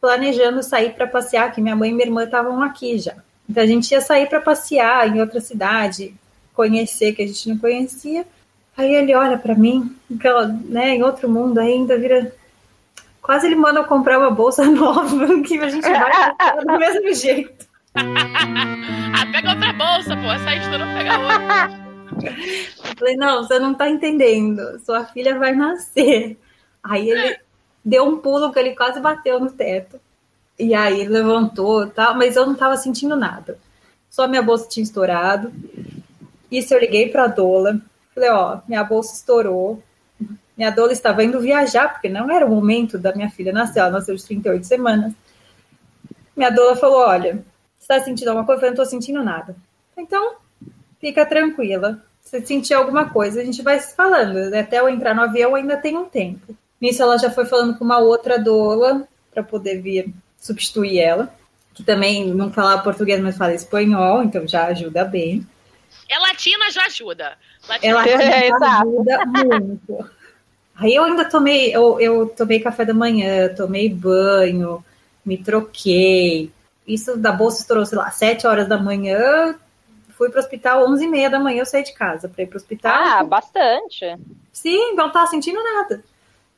planejando 0.01 0.61
sair 0.63 0.95
para 0.95 1.07
passear, 1.07 1.53
que 1.53 1.61
minha 1.61 1.77
mãe 1.77 1.91
e 1.91 1.93
minha 1.93 2.07
irmã 2.07 2.25
estavam 2.25 2.61
aqui 2.63 2.99
já. 2.99 3.15
Então 3.49 3.63
a 3.63 3.67
gente 3.67 3.91
ia 3.91 4.01
sair 4.01 4.29
para 4.29 4.41
passear 4.41 5.09
em 5.09 5.21
outra 5.21 5.41
cidade, 5.41 6.15
conhecer 6.55 7.15
que 7.15 7.23
a 7.23 7.27
gente 7.27 7.49
não 7.49 7.57
conhecia. 7.57 8.27
Aí 8.77 8.95
ele 8.95 9.15
olha 9.15 9.39
para 9.39 9.55
mim, 9.55 9.97
né, 10.67 10.95
em 10.95 11.03
outro 11.03 11.29
mundo 11.29 11.59
ainda, 11.59 11.99
vira. 11.99 12.33
Quase 13.23 13.47
ele 13.47 13.57
manda 13.57 13.81
eu 13.81 13.85
comprar 13.85 14.19
uma 14.19 14.31
bolsa 14.31 14.65
nova 14.71 15.43
que 15.43 15.59
a 15.59 15.69
gente 15.69 15.89
vai 15.89 16.35
do 16.65 16.79
mesmo 16.79 17.15
jeito. 17.15 17.67
ah, 17.95 19.27
pega 19.33 19.51
outra 19.51 19.73
bolsa, 19.73 20.17
pô. 20.17 20.31
Essa 20.31 20.51
aí 20.51 20.79
não 20.79 20.95
pega 20.95 21.19
outra. 21.19 21.89
Eu 22.89 22.97
falei, 22.97 23.17
não, 23.17 23.43
você 23.43 23.59
não 23.59 23.75
tá 23.75 23.89
entendendo. 23.89 24.79
Sua 24.85 25.05
filha 25.05 25.39
vai 25.39 25.55
nascer. 25.55 26.39
Aí 26.83 27.11
ele 27.11 27.39
deu 27.85 28.05
um 28.05 28.19
pulo 28.19 28.53
que 28.53 28.59
ele 28.59 28.75
quase 28.75 29.01
bateu 29.01 29.41
no 29.41 29.51
teto. 29.51 30.01
E 30.59 30.75
aí 30.75 31.07
levantou 31.07 31.87
tal, 31.87 32.17
mas 32.17 32.35
eu 32.35 32.45
não 32.45 32.55
tava 32.55 32.77
sentindo 32.77 33.15
nada. 33.15 33.59
Só 34.11 34.27
minha 34.27 34.43
bolsa 34.43 34.69
tinha 34.69 34.83
estourado. 34.83 35.53
Isso 36.51 36.75
eu 36.75 36.81
liguei 36.81 37.09
pra 37.11 37.29
Dola. 37.29 37.81
Falei, 38.15 38.31
ó, 38.31 38.61
minha 38.67 38.83
bolsa 38.83 39.15
estourou. 39.15 39.81
Minha 40.57 40.71
Dola 40.71 40.93
estava 40.93 41.23
indo 41.23 41.41
viajar, 41.41 41.93
porque 41.93 42.09
não 42.09 42.29
era 42.31 42.45
o 42.45 42.51
momento 42.51 42.99
da 42.99 43.15
minha 43.15 43.31
filha 43.31 43.53
nascer. 43.53 43.79
Ela 43.79 43.91
nasceu 43.91 44.17
de 44.17 44.25
38 44.25 44.67
semanas. 44.67 45.13
Minha 46.37 46.51
Dola 46.51 46.75
falou, 46.75 46.99
olha, 46.99 47.45
você 47.79 47.87
tá 47.87 48.01
sentindo 48.01 48.29
alguma 48.29 48.45
coisa? 48.45 48.57
Eu 48.57 48.61
falei, 48.61 48.77
não 48.77 48.85
tô 48.85 48.91
sentindo 48.91 49.23
nada. 49.23 49.55
Então, 49.97 50.37
fica 51.01 51.25
tranquila. 51.25 52.03
Se 52.21 52.45
sentir 52.45 52.75
alguma 52.75 53.09
coisa, 53.09 53.41
a 53.41 53.45
gente 53.45 53.63
vai 53.63 53.79
se 53.79 53.95
falando. 53.95 54.53
Até 54.55 54.81
eu 54.81 54.89
entrar 54.89 55.15
no 55.15 55.23
avião 55.23 55.55
ainda 55.55 55.77
tem 55.77 55.97
um 55.97 56.07
tempo. 56.07 56.57
Nisso 56.81 57.03
ela 57.03 57.17
já 57.19 57.31
foi 57.31 57.45
falando 57.45 57.79
com 57.79 57.85
uma 57.85 57.99
outra 57.99 58.39
doula 58.39 59.07
para 59.33 59.43
poder 59.43 59.81
vir 59.81 60.13
substituir 60.39 60.99
ela, 60.99 61.35
que 61.75 61.83
também 61.83 62.27
não 62.27 62.53
falava 62.53 62.83
português, 62.83 63.21
mas 63.21 63.37
fala 63.37 63.55
espanhol, 63.55 64.23
então 64.23 64.47
já 64.47 64.67
ajuda 64.67 65.05
bem. 65.05 65.47
É 66.09 66.19
latina, 66.19 66.71
já 66.71 66.85
ajuda. 66.87 67.37
Latina, 67.69 67.91
é 67.91 67.95
latina 67.95 68.23
é, 68.23 68.51
ajuda 68.51 69.27
muito. 69.27 70.11
Aí 70.77 70.95
eu 70.95 71.05
ainda 71.05 71.25
tomei, 71.25 71.75
eu, 71.75 72.01
eu 72.01 72.29
tomei 72.29 72.61
café 72.61 72.85
da 72.85 72.95
manhã, 72.95 73.53
tomei 73.55 73.89
banho, 73.89 74.85
me 75.25 75.37
troquei. 75.37 76.51
Isso 76.87 77.17
da 77.17 77.33
bolsa 77.33 77.61
estourou, 77.61 77.85
sei 77.85 77.99
lá, 77.99 78.11
sete 78.11 78.47
horas 78.47 78.69
da 78.69 78.79
manhã, 78.79 79.57
fui 80.17 80.31
para 80.31 80.41
o 80.41 80.43
hospital, 80.43 80.89
onze 80.89 81.05
e 81.05 81.09
meia 81.09 81.29
da 81.29 81.39
manhã 81.39 81.61
eu 81.61 81.67
saí 81.67 81.85
de 81.85 81.93
casa 81.93 82.29
para 82.29 82.43
ir 82.43 82.47
para 82.47 82.57
o 82.57 82.61
hospital. 82.61 82.93
Ah, 82.93 83.23
bastante. 83.23 84.17
Sim, 84.53 84.95
não 84.95 85.11
tava 85.11 85.27
sentindo 85.27 85.63
nada. 85.63 86.03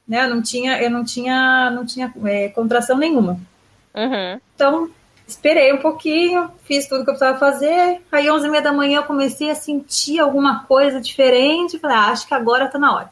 Né? 0.07 0.25
Eu 0.25 0.31
não 0.31 0.43
tinha, 0.43 0.81
eu 0.83 0.91
não 0.91 1.05
tinha, 1.05 1.71
não 1.71 1.85
tinha 1.85 2.13
é, 2.25 2.49
contração 2.49 2.97
nenhuma. 2.97 3.41
Uhum. 3.95 4.41
Então, 4.55 4.91
esperei 5.27 5.73
um 5.73 5.79
pouquinho, 5.79 6.51
fiz 6.65 6.87
tudo 6.87 7.05
que 7.05 7.11
eu 7.11 7.15
precisava 7.15 7.39
fazer. 7.39 8.01
Aí, 8.11 8.31
onze 8.31 8.47
e 8.47 8.51
meia 8.51 8.63
da 8.63 8.73
manhã, 8.73 8.99
eu 8.99 9.05
comecei 9.05 9.51
a 9.51 9.55
sentir 9.55 10.19
alguma 10.19 10.65
coisa 10.65 11.01
diferente. 11.01 11.79
Falei, 11.79 11.97
ah, 11.97 12.07
acho 12.07 12.27
que 12.27 12.35
agora 12.35 12.69
tá 12.69 12.79
na 12.79 12.95
hora. 12.95 13.11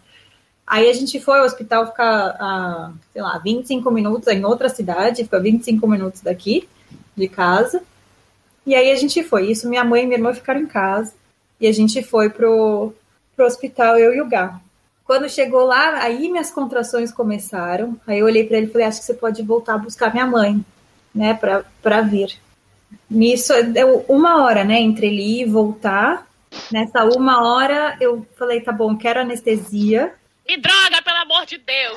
Aí 0.67 0.89
a 0.91 0.93
gente 0.93 1.19
foi 1.19 1.39
ao 1.39 1.47
hospital 1.47 1.87
ficar, 1.87 2.37
ah, 2.39 2.93
sei 3.13 3.23
lá, 3.23 3.39
25 3.39 3.91
minutos 3.91 4.29
em 4.29 4.45
outra 4.45 4.69
cidade, 4.69 5.25
fica 5.25 5.41
25 5.41 5.87
minutos 5.87 6.21
daqui 6.21 6.69
de 7.17 7.29
casa. 7.29 7.83
E 8.67 8.75
aí 8.75 8.91
a 8.91 8.97
gente 8.97 9.23
foi. 9.23 9.51
Isso, 9.51 9.69
minha 9.69 9.83
mãe 9.83 10.03
e 10.03 10.07
minha 10.07 10.19
irmã 10.19 10.35
ficaram 10.35 10.61
em 10.61 10.67
casa. 10.67 11.15
E 11.59 11.67
a 11.67 11.73
gente 11.73 12.03
foi 12.03 12.29
pro, 12.29 12.93
pro 13.35 13.47
hospital, 13.47 13.99
eu 13.99 14.15
e 14.15 14.21
o 14.21 14.29
Gá. 14.29 14.61
Quando 15.09 15.27
chegou 15.27 15.65
lá, 15.65 16.03
aí 16.03 16.29
minhas 16.29 16.50
contrações 16.50 17.11
começaram. 17.11 17.99
Aí 18.07 18.19
eu 18.19 18.27
olhei 18.27 18.45
para 18.45 18.59
ele 18.59 18.67
e 18.67 18.71
falei: 18.71 18.87
Acho 18.87 19.00
que 19.00 19.07
você 19.07 19.15
pode 19.15 19.43
voltar 19.43 19.77
a 19.77 19.79
buscar 19.79 20.12
minha 20.12 20.27
mãe, 20.27 20.62
né, 21.15 21.33
para 21.33 22.03
vir. 22.03 22.38
Nisso, 23.09 23.55
deu 23.73 24.05
uma 24.07 24.45
hora, 24.45 24.65
né, 24.65 24.79
entre 24.79 25.07
ele 25.07 25.23
ir 25.23 25.41
e 25.41 25.50
voltar. 25.50 26.29
Nessa 26.71 27.05
uma 27.07 27.43
hora, 27.43 27.97
eu 28.03 28.27
falei: 28.37 28.61
Tá 28.61 28.71
bom, 28.71 28.99
quero 28.99 29.21
anestesia. 29.21 30.12
Me 30.47 30.59
droga, 30.59 31.00
pelo 31.03 31.17
amor 31.17 31.47
de 31.47 31.57
Deus! 31.57 31.97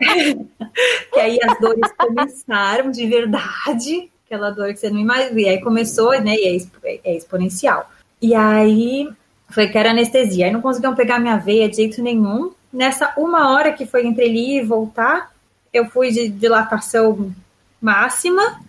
que 1.12 1.20
aí 1.20 1.38
as 1.44 1.60
dores 1.60 1.92
começaram 1.98 2.90
de 2.90 3.06
verdade 3.06 4.10
aquela 4.24 4.50
dor 4.50 4.72
que 4.72 4.80
você 4.80 4.88
não 4.88 4.98
imagina. 4.98 5.38
E 5.38 5.46
aí 5.46 5.60
começou, 5.60 6.18
né? 6.22 6.36
E 6.36 6.56
é, 6.84 7.00
é 7.04 7.16
exponencial. 7.18 7.90
E 8.22 8.34
aí 8.34 9.10
foi 9.50 9.68
que 9.68 9.76
era 9.76 9.90
anestesia. 9.90 10.46
Aí 10.46 10.52
não 10.52 10.60
conseguiam 10.60 10.94
pegar 10.94 11.18
minha 11.18 11.36
veia 11.36 11.68
de 11.68 11.76
jeito 11.76 12.02
nenhum. 12.02 12.52
Nessa 12.72 13.12
uma 13.16 13.50
hora 13.50 13.72
que 13.72 13.86
foi 13.86 14.06
entre 14.06 14.24
ele 14.24 14.58
e 14.58 14.62
voltar, 14.62 15.32
eu 15.72 15.86
fui 15.86 16.10
de 16.10 16.28
dilatação 16.28 17.32
máxima. 17.80 18.60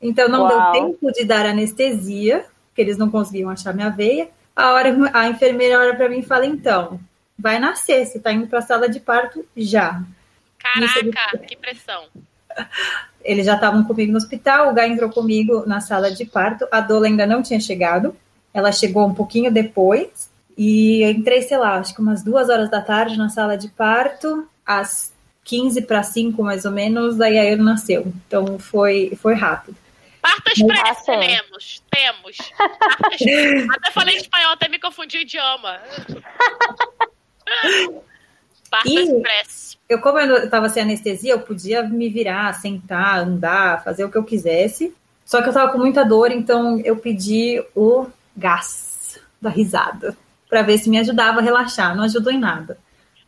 Então 0.00 0.28
não 0.28 0.42
Uau. 0.42 0.72
deu 0.72 0.82
tempo 0.82 1.12
de 1.12 1.24
dar 1.24 1.46
anestesia, 1.46 2.44
porque 2.68 2.82
eles 2.82 2.98
não 2.98 3.10
conseguiam 3.10 3.50
achar 3.50 3.74
minha 3.74 3.90
veia. 3.90 4.28
A 4.54 4.72
hora 4.72 4.94
a 5.12 5.28
enfermeira 5.28 5.80
olha 5.80 5.96
para 5.96 6.08
mim 6.08 6.18
e 6.18 6.22
fala: 6.22 6.46
"Então, 6.46 7.00
vai 7.38 7.58
nascer, 7.58 8.06
você 8.06 8.18
tá 8.18 8.32
indo 8.32 8.46
para 8.46 8.58
a 8.58 8.62
sala 8.62 8.88
de 8.88 9.00
parto 9.00 9.44
já". 9.56 10.02
Caraca, 10.58 11.38
que 11.38 11.56
pressão 11.56 12.04
eles 13.24 13.44
já 13.44 13.54
estavam 13.54 13.84
comigo 13.84 14.12
no 14.12 14.18
hospital, 14.18 14.70
o 14.70 14.74
Gá 14.74 14.86
entrou 14.86 15.10
comigo 15.10 15.64
na 15.66 15.80
sala 15.80 16.10
de 16.10 16.24
parto, 16.24 16.66
a 16.70 16.80
Dola 16.80 17.06
ainda 17.06 17.26
não 17.26 17.42
tinha 17.42 17.60
chegado, 17.60 18.16
ela 18.52 18.72
chegou 18.72 19.06
um 19.06 19.14
pouquinho 19.14 19.50
depois, 19.50 20.30
e 20.56 21.04
entrei, 21.04 21.42
sei 21.42 21.58
lá, 21.58 21.76
acho 21.76 21.94
que 21.94 22.00
umas 22.00 22.22
duas 22.22 22.48
horas 22.48 22.70
da 22.70 22.80
tarde 22.80 23.18
na 23.18 23.28
sala 23.28 23.56
de 23.56 23.68
parto, 23.68 24.48
às 24.64 25.12
15 25.44 25.82
para 25.82 26.02
5 26.02 26.42
mais 26.42 26.64
ou 26.64 26.72
menos, 26.72 27.16
daí 27.16 27.38
a 27.38 27.44
ele 27.44 27.62
nasceu. 27.62 28.12
Então 28.26 28.58
foi, 28.58 29.16
foi 29.20 29.34
rápido. 29.34 29.76
Parto 30.20 30.48
expresso, 30.48 31.04
temos, 31.04 31.82
temos. 31.90 32.36
Até 33.70 33.90
falei 33.92 34.16
espanhol, 34.18 34.52
até 34.52 34.68
me 34.68 34.78
confundi 34.78 35.18
o 35.18 35.20
idioma. 35.20 35.80
Parto 38.68 38.88
e... 38.88 38.96
expresso 38.96 39.66
eu, 39.88 40.00
como 40.00 40.18
eu 40.18 40.44
estava 40.44 40.68
sem 40.68 40.82
anestesia, 40.82 41.32
eu 41.32 41.40
podia 41.40 41.82
me 41.82 42.08
virar, 42.08 42.52
sentar, 42.54 43.18
andar, 43.20 43.84
fazer 43.84 44.04
o 44.04 44.10
que 44.10 44.18
eu 44.18 44.24
quisesse. 44.24 44.94
Só 45.24 45.38
que 45.38 45.44
eu 45.44 45.50
estava 45.50 45.72
com 45.72 45.78
muita 45.78 46.04
dor, 46.04 46.30
então 46.30 46.78
eu 46.80 46.96
pedi 46.96 47.62
o 47.74 48.06
gás 48.36 49.18
da 49.40 49.50
risada 49.50 50.16
para 50.48 50.62
ver 50.62 50.78
se 50.78 50.88
me 50.88 50.98
ajudava 50.98 51.40
a 51.40 51.42
relaxar. 51.42 51.96
Não 51.96 52.04
ajudou 52.04 52.32
em 52.32 52.38
nada. 52.38 52.78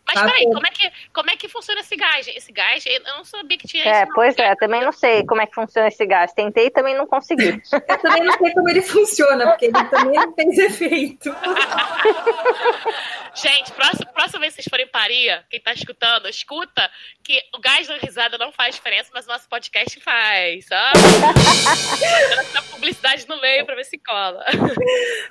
Mas 0.07 0.14
tá 0.14 0.24
peraí, 0.24 0.44
como 0.44 0.66
é, 0.66 0.70
que, 0.70 0.90
como 1.18 1.33
é 1.33 1.37
que 1.37 1.48
funciona 1.48 1.81
esse 1.81 1.96
gás? 1.96 2.28
Esse 2.28 2.52
gás, 2.52 2.87
eu 2.87 3.02
não 3.02 3.24
sabia 3.24 3.59
que 3.59 3.66
tinha 3.66 3.83
É, 3.83 4.07
pois 4.14 4.38
é, 4.38 4.54
também 4.54 4.81
não 4.83 4.92
sei 4.92 5.26
como 5.26 5.42
é 5.42 5.48
que 5.48 5.54
funciona 5.57 5.88
esse 5.88 6.07
gás. 6.07 6.33
Tentei 6.33 6.66
e 6.66 6.70
também 6.70 6.96
não 6.96 7.09
consegui. 7.09 7.61
eu 7.74 7.98
também 7.98 8.22
não 8.22 8.38
sei 8.38 8.54
como 8.54 8.68
ele 8.68 8.83
funciona, 8.83 9.48
porque 9.48 9.64
ele 9.64 9.85
também 9.87 10.14
não 10.14 10.33
fez 10.33 10.59
efeito. 10.59 11.35
Gente, 13.35 13.72
próxima, 13.72 14.07
próxima 14.12 14.40
vez 14.40 14.54
que 14.54 14.62
vocês 14.62 14.70
forem 14.70 14.87
em 14.87 14.88
Paria, 14.88 15.44
quem 15.50 15.61
tá 15.61 15.72
escutando, 15.72 16.28
escuta 16.28 16.88
que 17.24 17.42
o 17.52 17.59
gás 17.59 17.88
da 17.88 17.96
risada 17.96 18.38
não 18.38 18.52
faz 18.52 18.76
diferença, 18.76 19.11
mas 19.12 19.26
o 19.26 19.28
nosso 19.28 19.48
podcast 19.48 20.00
faz. 20.00 20.66
Ah, 20.70 20.92
a 22.59 22.62
publicidade 22.62 23.28
no 23.28 23.40
meio 23.40 23.66
pra 23.66 23.74
ver 23.74 23.87
se 23.87 23.98
cola. 23.98 24.44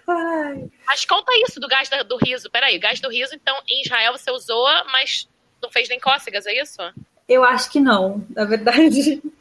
Ai. 0.05 0.65
Mas 0.85 1.05
conta 1.05 1.31
isso 1.47 1.61
do 1.61 1.67
gás 1.69 1.89
do 1.89 2.17
riso. 2.17 2.51
Peraí, 2.51 2.75
o 2.75 2.81
gás 2.81 2.99
do 2.99 3.09
riso, 3.09 3.33
então, 3.33 3.57
em 3.69 3.83
Israel 3.83 4.11
você 4.11 4.29
usou 4.31 4.67
mas 4.91 5.29
não 5.61 5.69
fez 5.71 5.89
nem 5.89 5.99
cócegas, 5.99 6.45
é 6.45 6.61
isso? 6.61 6.81
Eu 7.27 7.43
acho 7.43 7.69
que 7.69 7.79
não, 7.79 8.25
na 8.29 8.45
verdade. 8.45 9.21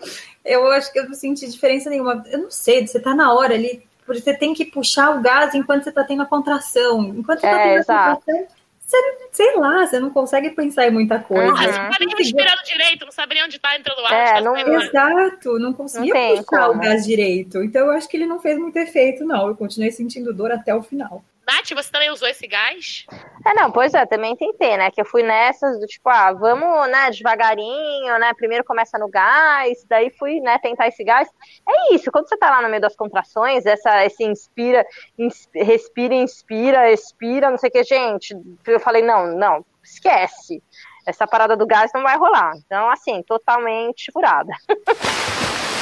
Eu 0.45 0.71
acho 0.71 0.93
que 0.93 1.01
eu 1.01 1.09
não 1.09 1.15
senti 1.15 1.45
diferença 1.51 1.91
nenhuma. 1.91 2.23
Eu 2.31 2.39
não 2.39 2.51
sei, 2.53 2.87
você 2.87 3.01
tá 3.01 3.13
na 3.13 3.35
hora 3.35 3.55
ali, 3.55 3.83
porque 4.07 4.21
você 4.21 4.33
tem 4.33 4.55
que 4.55 4.65
puxar 4.65 5.11
o 5.11 5.21
gás 5.21 5.53
enquanto 5.57 5.83
você 5.83 5.91
tá 5.91 6.05
tendo 6.05 6.23
a 6.23 6.27
contração. 6.27 7.03
Enquanto 7.03 7.41
você 7.41 7.51
tá 7.51 7.61
é, 7.61 7.65
tendo 7.65 7.91
a 7.91 8.15
contração, 8.15 8.47
você, 8.87 9.19
sei 9.33 9.57
lá, 9.57 9.85
você 9.85 9.99
não 9.99 10.11
consegue 10.11 10.51
pensar 10.51 10.87
em 10.87 10.93
muita 10.93 11.19
coisa. 11.19 11.51
Uhum. 11.51 11.57
Você 11.57 11.67
não 11.67 11.91
tá 11.91 11.97
nem 11.99 12.17
respirando 12.17 12.63
direito, 12.65 13.05
não 13.05 13.11
sabe 13.11 13.35
nem 13.35 13.45
onde 13.45 13.59
tá 13.59 13.77
entrando 13.77 13.99
o 13.99 14.07
ar. 14.07 14.13
É, 14.13 14.35
tá 14.35 14.41
não, 14.41 14.57
exato, 14.57 15.59
não 15.59 15.73
conseguia 15.73 16.15
não 16.15 16.37
puxar 16.37 16.69
como. 16.69 16.79
o 16.79 16.83
gás 16.85 17.05
direito. 17.05 17.65
Então 17.65 17.87
eu 17.87 17.91
acho 17.91 18.09
que 18.09 18.17
ele 18.17 18.27
não 18.27 18.39
fez 18.39 18.57
muito 18.57 18.77
efeito, 18.77 19.25
não. 19.25 19.49
Eu 19.49 19.57
continuei 19.57 19.91
sentindo 19.91 20.33
dor 20.33 20.53
até 20.53 20.73
o 20.73 20.85
final. 20.85 21.25
Nath, 21.47 21.71
você 21.75 21.91
também 21.91 22.11
usou 22.11 22.29
esse 22.29 22.47
gás? 22.47 23.07
É, 23.47 23.55
não, 23.55 23.71
pois 23.71 23.95
é, 23.95 24.05
também 24.05 24.35
tentei, 24.35 24.77
né? 24.77 24.91
Que 24.91 25.01
eu 25.01 25.05
fui 25.05 25.23
nessas 25.23 25.79
do 25.79 25.87
tipo, 25.87 26.09
ah, 26.09 26.33
vamos, 26.33 26.89
né, 26.91 27.11
devagarinho, 27.11 28.19
né? 28.19 28.33
Primeiro 28.35 28.65
começa 28.65 28.99
no 28.99 29.09
gás, 29.09 29.85
daí 29.89 30.11
fui, 30.19 30.41
né, 30.41 30.59
tentar 30.59 30.89
esse 30.89 31.05
gás. 31.05 31.29
É 31.69 31.95
isso, 31.95 32.11
quando 32.11 32.29
você 32.29 32.37
tá 32.37 32.51
lá 32.51 32.63
no 32.63 32.69
meio 32.69 32.81
das 32.81 32.97
contrações, 32.97 33.65
essa, 33.65 34.05
esse 34.05 34.25
inspira, 34.25 34.85
inspira 35.17 35.47
respira, 35.65 36.15
inspira, 36.15 36.93
expira, 36.93 37.51
não 37.51 37.59
sei 37.59 37.69
o 37.69 37.73
que, 37.73 37.85
gente. 37.85 38.37
Eu 38.67 38.81
falei, 38.81 39.03
não, 39.03 39.27
não, 39.37 39.65
esquece. 39.83 40.63
Essa 41.07 41.27
parada 41.27 41.57
do 41.57 41.67
gás 41.67 41.91
não 41.95 42.03
vai 42.03 42.17
rolar. 42.17 42.53
Então, 42.65 42.91
assim, 42.91 43.23
totalmente 43.23 44.11
furada. 44.13 44.53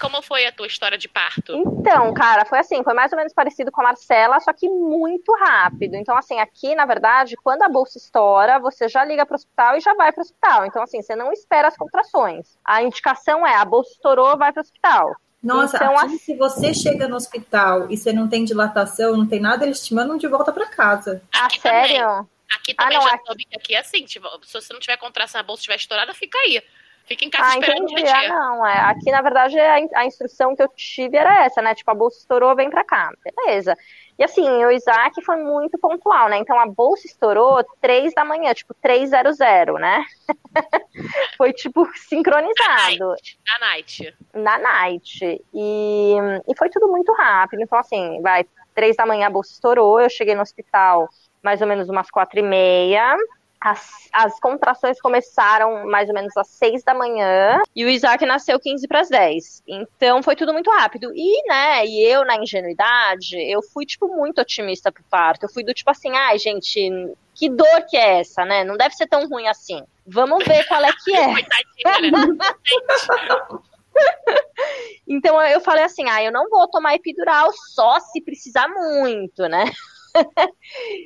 Como 0.00 0.22
foi 0.22 0.46
a 0.46 0.52
tua 0.52 0.66
história 0.66 0.96
de 0.96 1.08
parto? 1.08 1.54
Então, 1.56 2.12
cara, 2.14 2.44
foi 2.44 2.58
assim, 2.58 2.82
foi 2.82 2.94
mais 2.94 3.12
ou 3.12 3.18
menos 3.18 3.32
parecido 3.32 3.72
com 3.72 3.80
a 3.80 3.84
Marcela, 3.84 4.40
só 4.40 4.52
que 4.52 4.68
muito 4.68 5.32
rápido. 5.36 5.96
Então, 5.96 6.16
assim, 6.16 6.38
aqui, 6.38 6.74
na 6.74 6.86
verdade, 6.86 7.36
quando 7.36 7.62
a 7.62 7.68
bolsa 7.68 7.98
estoura, 7.98 8.58
você 8.58 8.88
já 8.88 9.04
liga 9.04 9.26
para 9.26 9.34
o 9.34 9.36
hospital 9.36 9.76
e 9.76 9.80
já 9.80 9.94
vai 9.94 10.12
para 10.12 10.20
o 10.20 10.24
hospital. 10.24 10.66
Então, 10.66 10.82
assim, 10.82 11.02
você 11.02 11.16
não 11.16 11.32
espera 11.32 11.68
as 11.68 11.76
contrações. 11.76 12.56
A 12.64 12.82
indicação 12.82 13.46
é, 13.46 13.56
a 13.56 13.64
bolsa 13.64 13.90
estourou, 13.92 14.36
vai 14.36 14.52
para 14.52 14.60
o 14.60 14.64
hospital. 14.64 15.16
Nossa, 15.42 15.76
então, 15.76 15.96
aqui, 15.96 16.06
assim, 16.06 16.18
se 16.18 16.36
você 16.36 16.74
chega 16.74 17.06
no 17.06 17.16
hospital 17.16 17.90
e 17.90 17.96
você 17.96 18.12
não 18.12 18.28
tem 18.28 18.44
dilatação, 18.44 19.16
não 19.16 19.26
tem 19.26 19.40
nada, 19.40 19.64
eles 19.64 19.84
te 19.84 19.94
mandam 19.94 20.16
de 20.16 20.26
volta 20.26 20.52
para 20.52 20.66
casa. 20.66 21.22
Ah, 21.32 21.48
sério? 21.50 21.98
Também. 21.98 22.26
Aqui 22.56 22.74
também 22.74 22.96
ah, 22.96 23.00
não, 23.00 23.08
já 23.08 23.14
aqui... 23.14 23.26
soube 23.26 23.44
que 23.44 23.56
aqui 23.56 23.74
é 23.74 23.78
assim, 23.78 24.04
tipo, 24.04 24.26
se 24.42 24.52
você 24.54 24.72
não 24.72 24.80
tiver 24.80 24.96
contração, 24.96 25.40
a 25.40 25.44
bolsa 25.44 25.60
estiver 25.60 25.76
estourada, 25.76 26.14
fica 26.14 26.38
aí. 26.38 26.62
Fica 27.08 27.24
em 27.24 27.30
casa 27.30 27.52
ah, 27.52 27.58
esperando 27.58 27.90
entendi. 27.90 28.06
Ah, 28.06 28.28
não, 28.28 28.66
é. 28.66 28.80
Aqui, 28.80 29.10
na 29.10 29.22
verdade, 29.22 29.58
a, 29.58 29.76
a 29.94 30.04
instrução 30.04 30.54
que 30.54 30.62
eu 30.62 30.68
tive 30.68 31.16
era 31.16 31.46
essa, 31.46 31.62
né? 31.62 31.74
Tipo, 31.74 31.90
a 31.90 31.94
bolsa 31.94 32.18
estourou, 32.18 32.54
vem 32.54 32.68
pra 32.68 32.84
cá. 32.84 33.10
Beleza. 33.24 33.74
E 34.18 34.24
assim, 34.24 34.46
o 34.64 34.70
Isaac 34.70 35.24
foi 35.24 35.36
muito 35.36 35.78
pontual, 35.78 36.28
né? 36.28 36.36
Então 36.36 36.58
a 36.60 36.66
bolsa 36.66 37.06
estourou 37.06 37.64
três 37.80 38.12
da 38.12 38.24
manhã, 38.24 38.52
tipo 38.52 38.74
300, 38.74 39.38
né? 39.80 40.04
foi 41.38 41.52
tipo 41.54 41.88
sincronizado. 41.96 43.14
Na 43.46 43.58
night. 43.60 44.16
Na 44.34 44.58
night. 44.58 45.42
E, 45.54 46.14
e 46.46 46.56
foi 46.58 46.68
tudo 46.68 46.88
muito 46.88 47.10
rápido. 47.14 47.62
Então, 47.62 47.78
assim, 47.78 48.20
vai, 48.20 48.44
três 48.74 48.96
da 48.96 49.06
manhã 49.06 49.28
a 49.28 49.30
bolsa 49.30 49.52
estourou, 49.52 49.98
eu 49.98 50.10
cheguei 50.10 50.34
no 50.34 50.42
hospital 50.42 51.08
mais 51.42 51.62
ou 51.62 51.66
menos 51.66 51.88
umas 51.88 52.10
quatro 52.10 52.38
e 52.38 52.42
meia. 52.42 53.16
As, 53.60 54.08
as, 54.12 54.38
contrações 54.38 55.00
começaram 55.00 55.84
mais 55.86 56.08
ou 56.08 56.14
menos 56.14 56.36
às 56.36 56.46
6 56.48 56.84
da 56.84 56.94
manhã 56.94 57.60
e 57.74 57.84
o 57.84 57.88
Isaac 57.88 58.24
nasceu 58.24 58.60
15 58.60 58.86
para 58.86 59.00
as 59.00 59.08
10. 59.08 59.64
Então 59.66 60.22
foi 60.22 60.36
tudo 60.36 60.52
muito 60.52 60.70
rápido. 60.70 61.10
E, 61.14 61.48
né, 61.48 61.84
e 61.84 62.04
eu 62.04 62.24
na 62.24 62.36
ingenuidade, 62.36 63.36
eu 63.36 63.60
fui 63.62 63.84
tipo 63.84 64.06
muito 64.08 64.40
otimista 64.40 64.92
pro 64.92 65.02
parto. 65.10 65.42
Eu 65.44 65.48
fui 65.48 65.64
do 65.64 65.74
tipo 65.74 65.90
assim, 65.90 66.16
ai, 66.16 66.38
gente, 66.38 67.12
que 67.34 67.48
dor 67.48 67.82
que 67.88 67.96
é 67.96 68.20
essa, 68.20 68.44
né? 68.44 68.62
Não 68.62 68.76
deve 68.76 68.94
ser 68.94 69.08
tão 69.08 69.28
ruim 69.28 69.48
assim. 69.48 69.82
Vamos 70.06 70.44
ver 70.44 70.64
qual 70.68 70.84
é 70.84 70.92
que 70.92 71.16
é. 71.16 71.34
então 75.06 75.40
eu 75.42 75.60
falei 75.60 75.84
assim, 75.84 76.08
ah, 76.08 76.22
eu 76.22 76.32
não 76.32 76.48
vou 76.48 76.68
tomar 76.68 76.94
epidural 76.94 77.50
só 77.74 77.98
se 78.00 78.20
precisar 78.20 78.68
muito, 78.68 79.46
né? 79.48 79.64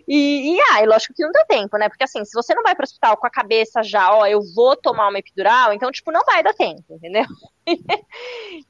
E, 0.09 0.55
e 0.55 0.61
ah, 0.70 0.85
lógico 0.85 1.14
que 1.14 1.22
não 1.22 1.33
deu 1.33 1.44
tempo, 1.46 1.77
né? 1.79 1.88
Porque 1.88 2.05
assim, 2.05 2.25
se 2.25 2.33
você 2.35 2.55
não 2.55 2.62
vai 2.62 2.75
para 2.75 2.83
o 2.83 2.87
hospital 2.87 3.16
com 3.16 3.27
a 3.27 3.31
cabeça 3.31 3.83
já, 3.83 4.14
ó, 4.14 4.27
eu 4.27 4.40
vou 4.55 4.77
tomar 4.77 5.09
uma 5.09 5.18
epidural, 5.18 5.72
então, 5.72 5.90
tipo, 5.90 6.11
não 6.12 6.25
vai 6.25 6.42
dar 6.42 6.55
tempo, 6.55 6.85
entendeu? 6.90 7.25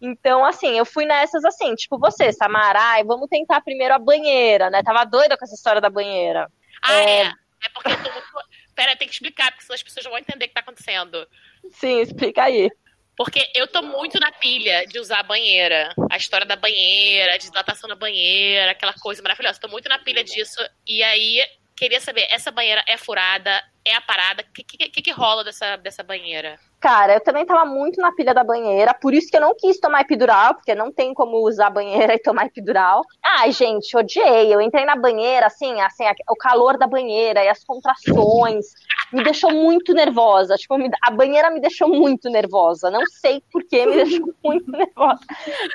então, 0.00 0.44
assim, 0.44 0.78
eu 0.78 0.84
fui 0.84 1.04
nessas 1.04 1.44
assim, 1.44 1.74
tipo, 1.74 1.98
você, 1.98 2.32
Samara, 2.32 2.80
ai, 2.80 3.04
vamos 3.04 3.28
tentar 3.28 3.60
primeiro 3.60 3.94
a 3.94 3.98
banheira, 3.98 4.70
né? 4.70 4.82
Tava 4.82 5.04
doida 5.04 5.36
com 5.36 5.44
essa 5.44 5.54
história 5.54 5.80
da 5.80 5.90
banheira. 5.90 6.50
Ah, 6.82 6.92
é. 6.94 7.22
É, 7.22 7.26
é 7.26 7.68
porque 7.74 7.90
eu 7.90 8.02
tô 8.02 8.12
muito. 8.12 8.26
Pera, 8.74 8.96
tem 8.96 9.06
que 9.06 9.14
explicar, 9.14 9.50
porque 9.50 9.64
senão 9.64 9.74
as 9.74 9.82
pessoas 9.82 10.06
vão 10.06 10.18
entender 10.18 10.46
o 10.46 10.48
que 10.48 10.54
tá 10.54 10.60
acontecendo. 10.60 11.28
Sim, 11.72 12.00
explica 12.00 12.44
aí. 12.44 12.70
Porque 13.16 13.46
eu 13.54 13.66
tô 13.66 13.82
muito 13.82 14.18
na 14.18 14.32
pilha 14.32 14.86
de 14.86 14.98
usar 14.98 15.20
a 15.20 15.22
banheira. 15.22 15.94
A 16.10 16.16
história 16.16 16.46
da 16.46 16.56
banheira, 16.56 17.34
a 17.34 17.38
dilatação 17.38 17.88
da 17.88 17.94
banheira, 17.94 18.70
aquela 18.70 18.94
coisa 18.94 19.22
maravilhosa. 19.22 19.60
Tô 19.60 19.68
muito 19.68 19.88
na 19.88 19.98
pilha 19.98 20.24
disso. 20.24 20.58
E 20.86 21.02
aí, 21.02 21.42
queria 21.76 22.00
saber, 22.00 22.26
essa 22.30 22.50
banheira 22.50 22.82
é 22.86 22.96
furada? 22.96 23.62
É 23.84 23.94
a 23.94 24.00
parada? 24.00 24.42
O 24.42 24.52
que, 24.52 24.62
que, 24.62 25.02
que, 25.02 25.10
rola 25.10 25.42
dessa, 25.42 25.76
dessa 25.76 26.02
banheira? 26.02 26.58
Cara, 26.80 27.14
eu 27.14 27.20
também 27.20 27.44
tava 27.44 27.64
muito 27.64 28.00
na 28.00 28.12
pilha 28.12 28.32
da 28.32 28.44
banheira, 28.44 28.94
por 28.94 29.12
isso 29.12 29.28
que 29.28 29.36
eu 29.36 29.40
não 29.40 29.54
quis 29.56 29.78
tomar 29.78 30.02
epidural, 30.02 30.54
porque 30.54 30.74
não 30.74 30.92
tem 30.92 31.12
como 31.12 31.46
usar 31.46 31.70
banheira 31.70 32.14
e 32.14 32.18
tomar 32.18 32.46
epidural. 32.46 33.02
Ai, 33.22 33.52
gente, 33.52 33.96
odiei. 33.96 34.54
Eu 34.54 34.60
entrei 34.60 34.84
na 34.84 34.96
banheira, 34.96 35.46
assim, 35.46 35.80
assim, 35.80 36.04
o 36.28 36.36
calor 36.36 36.78
da 36.78 36.86
banheira 36.86 37.44
e 37.44 37.48
as 37.48 37.62
contrações 37.64 38.66
me 39.12 39.22
deixou 39.22 39.50
muito 39.50 39.92
nervosa. 39.92 40.56
Tipo, 40.56 40.76
a 41.02 41.10
banheira 41.10 41.50
me 41.50 41.60
deixou 41.60 41.88
muito 41.88 42.30
nervosa. 42.30 42.90
Não 42.90 43.04
sei 43.06 43.42
por 43.52 43.62
que 43.64 43.86
me 43.86 43.96
deixou 43.96 44.32
muito 44.42 44.70
nervosa. 44.70 45.20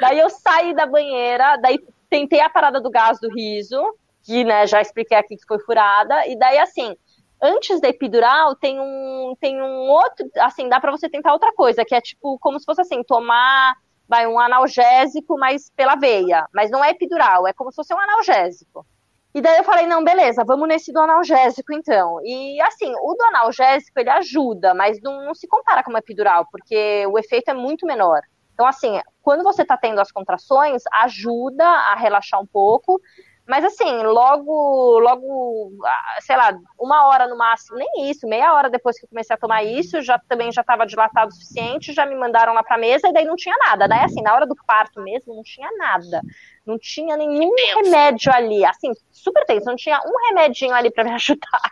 Daí 0.01 0.19
eu 0.19 0.29
saí 0.29 0.73
da 0.73 0.85
banheira, 0.85 1.57
daí 1.57 1.79
tentei 2.09 2.39
a 2.39 2.49
parada 2.49 2.81
do 2.81 2.89
gás 2.89 3.19
do 3.19 3.29
riso, 3.29 3.81
que, 4.23 4.43
né, 4.43 4.65
já 4.65 4.81
expliquei 4.81 5.17
aqui 5.17 5.37
que 5.37 5.47
foi 5.47 5.59
furada, 5.59 6.27
e 6.27 6.37
daí 6.37 6.57
assim 6.57 6.95
antes 7.41 7.79
da 7.79 7.89
epidural 7.89 8.55
tem 8.55 8.79
um 8.79 9.35
tem 9.39 9.61
um 9.61 9.89
outro, 9.89 10.27
assim, 10.39 10.67
dá 10.67 10.79
para 10.79 10.91
você 10.91 11.09
tentar 11.09 11.33
outra 11.33 11.53
coisa, 11.53 11.85
que 11.85 11.93
é 11.93 12.01
tipo 12.01 12.37
como 12.39 12.59
se 12.59 12.65
fosse 12.65 12.81
assim, 12.81 13.03
tomar 13.03 13.75
vai 14.07 14.25
um 14.25 14.39
analgésico, 14.39 15.37
mas 15.37 15.69
pela 15.75 15.95
veia, 15.95 16.47
mas 16.53 16.71
não 16.71 16.83
é 16.83 16.91
epidural, 16.91 17.45
é 17.45 17.53
como 17.53 17.71
se 17.71 17.75
fosse 17.75 17.93
um 17.93 17.99
analgésico. 17.99 18.85
E 19.35 19.41
daí 19.41 19.57
eu 19.57 19.63
falei, 19.63 19.85
não, 19.85 20.03
beleza, 20.03 20.43
vamos 20.43 20.67
nesse 20.67 20.91
do 20.91 20.99
analgésico 20.99 21.73
então. 21.73 22.19
E 22.23 22.59
assim, 22.61 22.91
o 23.01 23.13
do 23.13 23.23
analgésico 23.25 23.99
ele 23.99 24.09
ajuda, 24.09 24.73
mas 24.73 24.99
não, 25.01 25.25
não 25.25 25.35
se 25.35 25.47
compara 25.47 25.83
com 25.83 25.89
uma 25.89 25.99
epidural, 25.99 26.47
porque 26.51 27.05
o 27.07 27.19
efeito 27.19 27.49
é 27.49 27.53
muito 27.53 27.85
menor. 27.85 28.21
Então, 28.53 28.65
assim, 28.65 28.99
quando 29.21 29.43
você 29.43 29.61
está 29.61 29.77
tendo 29.77 30.01
as 30.01 30.11
contrações, 30.11 30.81
ajuda 30.91 31.63
a 31.63 31.95
relaxar 31.95 32.41
um 32.41 32.47
pouco, 32.47 32.99
mas 33.47 33.63
assim, 33.63 34.03
logo, 34.03 34.99
logo, 34.99 35.71
sei 36.19 36.35
lá, 36.35 36.57
uma 36.77 37.07
hora 37.07 37.27
no 37.27 37.37
máximo, 37.37 37.77
nem 37.77 38.09
isso, 38.09 38.27
meia 38.27 38.53
hora 38.53 38.69
depois 38.69 38.99
que 38.99 39.05
eu 39.05 39.09
comecei 39.09 39.33
a 39.33 39.39
tomar 39.39 39.63
isso, 39.63 40.01
já 40.01 40.19
também 40.27 40.51
já 40.51 40.61
estava 40.61 40.85
dilatado 40.85 41.29
o 41.29 41.33
suficiente, 41.33 41.93
já 41.93 42.05
me 42.05 42.15
mandaram 42.15 42.53
lá 42.53 42.61
pra 42.61 42.77
mesa 42.77 43.07
e 43.07 43.13
daí 43.13 43.23
não 43.23 43.37
tinha 43.37 43.55
nada. 43.57 43.87
Daí 43.87 44.03
assim, 44.03 44.21
na 44.21 44.33
hora 44.33 44.45
do 44.45 44.55
parto 44.65 45.01
mesmo, 45.01 45.33
não 45.33 45.43
tinha 45.43 45.69
nada. 45.77 46.21
Não 46.67 46.77
tinha 46.77 47.15
nenhum 47.15 47.49
remédio 47.75 48.33
ali, 48.33 48.65
assim, 48.65 48.91
super 49.09 49.45
tenso, 49.45 49.65
não 49.65 49.77
tinha 49.77 50.01
um 50.05 50.27
remedinho 50.27 50.73
ali 50.73 50.91
para 50.91 51.05
me 51.05 51.11
ajudar. 51.15 51.71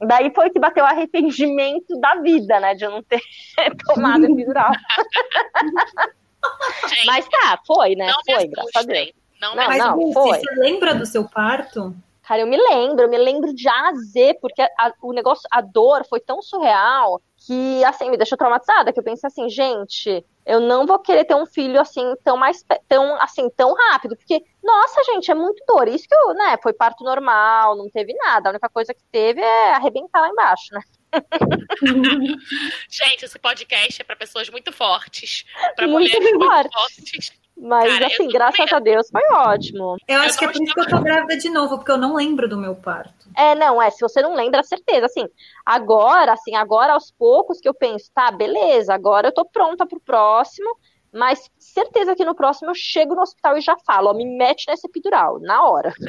Daí 0.00 0.32
foi 0.34 0.50
que 0.50 0.58
bateu 0.58 0.84
o 0.84 0.86
arrependimento 0.86 1.98
da 2.00 2.16
vida, 2.16 2.60
né, 2.60 2.74
de 2.74 2.84
eu 2.84 2.90
não 2.90 3.02
ter 3.02 3.20
tomado 3.86 4.26
epidural. 4.26 4.72
Mas 7.06 7.26
tá, 7.28 7.58
foi, 7.66 7.96
né? 7.96 8.12
Foi, 8.24 8.46
graças 8.46 8.76
a 8.76 8.82
Deus. 8.82 9.12
Não, 9.40 9.54
não, 9.54 9.66
mas 9.66 9.78
não, 9.78 10.12
foi. 10.12 10.38
você 10.38 10.54
lembra 10.54 10.94
do 10.94 11.04
seu 11.04 11.24
parto? 11.24 11.94
Cara, 12.22 12.40
eu 12.40 12.46
me 12.46 12.56
lembro, 12.56 13.04
eu 13.04 13.08
me 13.08 13.18
lembro 13.18 13.54
de 13.54 13.68
A 13.68 13.88
a 13.88 13.94
Z, 13.94 14.38
porque 14.40 14.62
a, 14.62 14.92
o 15.02 15.12
negócio, 15.12 15.46
a 15.50 15.60
dor 15.60 16.06
foi 16.08 16.20
tão 16.20 16.40
surreal 16.40 17.20
que, 17.46 17.84
assim, 17.84 18.10
me 18.10 18.16
deixou 18.16 18.36
traumatizada, 18.36 18.92
que 18.92 18.98
eu 18.98 19.04
pensei 19.04 19.28
assim, 19.28 19.48
gente, 19.48 20.24
eu 20.44 20.58
não 20.58 20.84
vou 20.84 20.98
querer 20.98 21.24
ter 21.24 21.36
um 21.36 21.46
filho 21.46 21.80
assim, 21.80 22.14
tão 22.24 22.36
mais, 22.36 22.64
tão, 22.88 23.14
assim, 23.22 23.48
tão 23.50 23.72
rápido, 23.72 24.16
porque, 24.16 24.42
nossa, 24.62 25.04
gente, 25.04 25.30
é 25.30 25.34
muito 25.34 25.62
dor. 25.64 25.86
Isso 25.86 26.08
que 26.08 26.14
eu, 26.14 26.34
né, 26.34 26.56
foi 26.60 26.72
parto 26.72 27.04
normal, 27.04 27.76
não 27.76 27.88
teve 27.88 28.12
nada, 28.14 28.48
a 28.48 28.50
única 28.50 28.68
coisa 28.68 28.92
que 28.92 29.02
teve 29.12 29.40
é 29.40 29.74
arrebentar 29.74 30.20
lá 30.20 30.28
embaixo, 30.28 30.66
né? 30.72 30.80
gente, 32.90 33.24
esse 33.24 33.38
podcast 33.38 34.02
é 34.02 34.04
para 34.04 34.16
pessoas 34.16 34.50
muito 34.50 34.72
fortes, 34.72 35.44
para 35.76 35.86
mulheres 35.86 36.18
muito 36.18 36.44
fortes. 36.44 37.32
Mas, 37.58 37.90
Cara, 37.90 38.06
assim, 38.06 38.28
graças 38.28 38.72
a 38.72 38.78
Deus 38.78 39.08
foi 39.10 39.22
ótimo. 39.32 39.96
Eu 40.06 40.20
acho 40.20 40.34
eu 40.34 40.38
que 40.38 40.44
é 40.44 40.52
por 40.52 40.62
isso 40.62 40.74
que 40.74 40.80
eu 40.80 40.88
tô 40.88 41.00
grávida 41.00 41.38
de 41.38 41.48
novo, 41.48 41.78
porque 41.78 41.90
eu 41.90 41.96
não 41.96 42.14
lembro 42.14 42.46
do 42.46 42.58
meu 42.58 42.74
parto. 42.74 43.30
É, 43.34 43.54
não, 43.54 43.80
é, 43.80 43.90
se 43.90 44.00
você 44.00 44.20
não 44.20 44.34
lembra, 44.34 44.62
certeza. 44.62 45.06
Assim, 45.06 45.26
agora, 45.64 46.34
assim, 46.34 46.54
agora 46.54 46.92
aos 46.92 47.10
poucos 47.10 47.58
que 47.58 47.68
eu 47.68 47.74
penso, 47.74 48.10
tá, 48.14 48.30
beleza, 48.30 48.92
agora 48.92 49.28
eu 49.28 49.32
tô 49.32 49.46
pronta 49.46 49.86
pro 49.86 50.00
próximo, 50.00 50.68
mas 51.12 51.50
certeza 51.58 52.14
que 52.14 52.26
no 52.26 52.34
próximo 52.34 52.70
eu 52.70 52.74
chego 52.74 53.14
no 53.14 53.22
hospital 53.22 53.56
e 53.56 53.62
já 53.62 53.74
falo, 53.86 54.10
ó, 54.10 54.14
me 54.14 54.26
mete 54.26 54.66
nessa 54.68 54.86
epidural, 54.86 55.40
na 55.40 55.66
hora. 55.66 55.94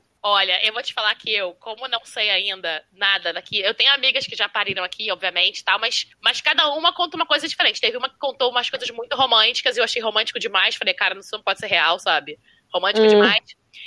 Olha, 0.28 0.58
eu 0.66 0.72
vou 0.72 0.82
te 0.82 0.92
falar 0.92 1.14
que 1.14 1.32
eu, 1.32 1.54
como 1.54 1.86
não 1.86 2.04
sei 2.04 2.28
ainda 2.30 2.82
nada 2.90 3.32
daqui, 3.32 3.60
eu 3.60 3.72
tenho 3.74 3.92
amigas 3.92 4.26
que 4.26 4.34
já 4.34 4.48
pariram 4.48 4.82
aqui, 4.82 5.08
obviamente, 5.12 5.62
tal, 5.62 5.78
mas, 5.78 6.04
mas 6.20 6.40
cada 6.40 6.68
uma 6.70 6.92
conta 6.92 7.16
uma 7.16 7.24
coisa 7.24 7.46
diferente. 7.46 7.80
Teve 7.80 7.96
uma 7.96 8.08
que 8.08 8.18
contou 8.18 8.50
umas 8.50 8.68
coisas 8.68 8.90
muito 8.90 9.14
românticas 9.14 9.76
e 9.76 9.80
eu 9.80 9.84
achei 9.84 10.02
romântico 10.02 10.40
demais. 10.40 10.74
Falei, 10.74 10.94
cara, 10.94 11.16
isso 11.16 11.30
não 11.36 11.44
pode 11.44 11.60
ser 11.60 11.68
real, 11.68 12.00
sabe? 12.00 12.40
Romântico 12.74 13.06
hum. 13.06 13.08
demais. 13.08 13.44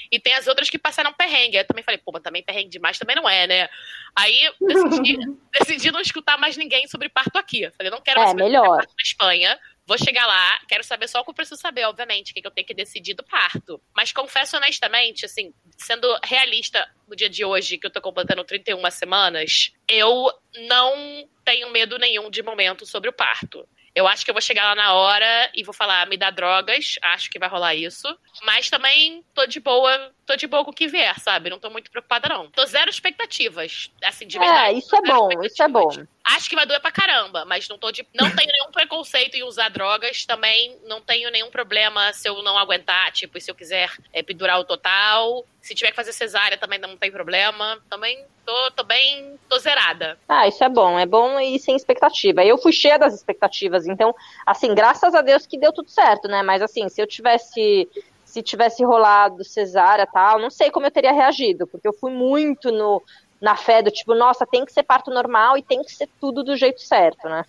E 0.09 0.17
tem 0.17 0.33
as 0.33 0.47
outras 0.47 0.69
que 0.69 0.79
passaram 0.79 1.11
perrengue. 1.11 1.57
Eu 1.57 1.67
também 1.67 1.83
falei, 1.83 1.97
pô, 1.97 2.13
mas 2.13 2.23
também 2.23 2.41
perrengue 2.41 2.69
demais 2.69 2.97
também 2.97 3.17
não 3.17 3.27
é, 3.27 3.45
né? 3.45 3.69
Aí 4.15 4.49
decidi, 4.61 5.17
decidi 5.59 5.91
não 5.91 5.99
escutar 5.99 6.37
mais 6.37 6.55
ninguém 6.55 6.87
sobre 6.87 7.09
parto 7.09 7.37
aqui. 7.37 7.69
Falei, 7.71 7.91
não 7.91 7.99
quero 7.99 8.21
mais 8.21 8.31
é, 8.31 8.33
melhor. 8.33 8.77
parto 8.77 8.93
na 8.97 9.03
Espanha. 9.03 9.59
Vou 9.89 9.97
chegar 9.97 10.27
lá, 10.27 10.59
quero 10.67 10.83
saber 10.83 11.07
só 11.07 11.19
o 11.19 11.23
que 11.23 11.31
eu 11.31 11.33
preciso 11.33 11.59
saber, 11.59 11.83
obviamente, 11.85 12.29
o 12.29 12.35
que 12.35 12.45
eu 12.45 12.51
tenho 12.51 12.67
que 12.67 12.75
decidir 12.75 13.15
do 13.15 13.23
parto. 13.23 13.81
Mas 13.91 14.13
confesso 14.13 14.55
honestamente, 14.55 15.25
assim, 15.25 15.51
sendo 15.75 16.07
realista 16.23 16.87
no 17.07 17.15
dia 17.15 17.27
de 17.27 17.43
hoje, 17.43 17.79
que 17.79 17.87
eu 17.87 17.91
tô 17.91 17.99
completando 17.99 18.43
31 18.43 18.91
semanas, 18.91 19.73
eu 19.87 20.31
não 20.67 21.27
tenho 21.43 21.71
medo 21.71 21.97
nenhum 21.97 22.29
de 22.29 22.43
momento 22.43 22.85
sobre 22.85 23.09
o 23.09 23.13
parto. 23.13 23.67
Eu 23.95 24.07
acho 24.07 24.23
que 24.23 24.29
eu 24.29 24.35
vou 24.35 24.41
chegar 24.41 24.63
lá 24.63 24.75
na 24.75 24.93
hora 24.93 25.49
e 25.55 25.63
vou 25.63 25.73
falar, 25.73 26.07
me 26.07 26.17
dá 26.17 26.29
drogas, 26.29 26.99
acho 27.01 27.29
que 27.29 27.39
vai 27.39 27.49
rolar 27.49 27.73
isso. 27.73 28.07
Mas 28.43 28.69
também 28.69 29.25
tô 29.33 29.47
de 29.47 29.59
boa, 29.59 30.13
tô 30.25 30.35
de 30.35 30.45
boa 30.45 30.63
com 30.63 30.69
o 30.69 30.73
que 30.73 30.87
vier, 30.87 31.19
sabe? 31.19 31.49
Não 31.49 31.59
tô 31.59 31.71
muito 31.71 31.89
preocupada, 31.89 32.29
não. 32.29 32.51
Tô 32.51 32.63
zero 32.67 32.91
expectativas, 32.91 33.91
assim, 34.03 34.27
de 34.27 34.37
verdade. 34.37 34.75
É, 34.75 34.77
isso 34.77 34.95
é 34.95 35.01
bom, 35.01 35.29
isso 35.43 35.63
é 35.63 35.67
bom. 35.67 35.89
Acho 36.35 36.47
que 36.47 36.55
vai 36.55 36.65
doer 36.65 36.79
pra 36.79 36.91
caramba, 36.91 37.43
mas 37.45 37.67
não 37.67 37.77
tô 37.77 37.91
de. 37.91 38.05
Não 38.13 38.29
tenho 38.35 38.51
nenhum 38.51 38.71
preconceito 38.71 39.35
em 39.35 39.43
usar 39.43 39.69
drogas, 39.69 40.25
também 40.25 40.77
não 40.85 41.01
tenho 41.01 41.31
nenhum 41.31 41.49
problema 41.49 42.13
se 42.13 42.29
eu 42.29 42.43
não 42.43 42.57
aguentar, 42.57 43.11
tipo, 43.11 43.41
se 43.41 43.49
eu 43.49 43.55
quiser 43.55 43.91
é, 44.13 44.21
pendurar 44.21 44.59
o 44.59 44.63
total. 44.63 45.43
Se 45.59 45.73
tiver 45.73 45.89
que 45.89 45.95
fazer 45.95 46.13
cesárea 46.13 46.57
também 46.57 46.77
não 46.77 46.95
tem 46.95 47.11
problema. 47.11 47.79
Também 47.89 48.23
tô, 48.45 48.71
tô 48.71 48.83
bem, 48.83 49.39
tô 49.49 49.57
zerada. 49.57 50.19
Ah, 50.27 50.47
isso 50.47 50.63
é 50.63 50.69
bom, 50.69 50.99
é 50.99 51.05
bom 51.05 51.39
e 51.39 51.57
sem 51.57 51.75
expectativa. 51.75 52.43
Eu 52.45 52.59
fui 52.59 52.71
cheia 52.71 52.99
das 52.99 53.15
expectativas, 53.15 53.87
então, 53.87 54.13
assim, 54.45 54.75
graças 54.75 55.15
a 55.15 55.21
Deus 55.21 55.47
que 55.47 55.57
deu 55.57 55.73
tudo 55.73 55.89
certo, 55.89 56.27
né? 56.27 56.43
Mas 56.43 56.61
assim, 56.61 56.87
se 56.89 57.01
eu 57.01 57.07
tivesse 57.07 57.89
se 58.23 58.43
tivesse 58.43 58.85
rolado 58.85 59.43
cesárea 59.43 60.05
tal, 60.05 60.37
não 60.37 60.51
sei 60.51 60.69
como 60.69 60.85
eu 60.85 60.91
teria 60.91 61.11
reagido, 61.11 61.65
porque 61.65 61.87
eu 61.87 61.93
fui 61.93 62.11
muito 62.11 62.71
no 62.71 63.01
na 63.41 63.55
fé 63.55 63.81
do 63.81 63.91
tipo, 63.91 64.13
nossa, 64.13 64.45
tem 64.45 64.65
que 64.65 64.73
ser 64.73 64.83
parto 64.83 65.11
normal 65.11 65.57
e 65.57 65.63
tem 65.63 65.81
que 65.83 65.91
ser 65.91 66.09
tudo 66.19 66.43
do 66.43 66.55
jeito 66.55 66.81
certo, 66.81 67.27
né? 67.27 67.45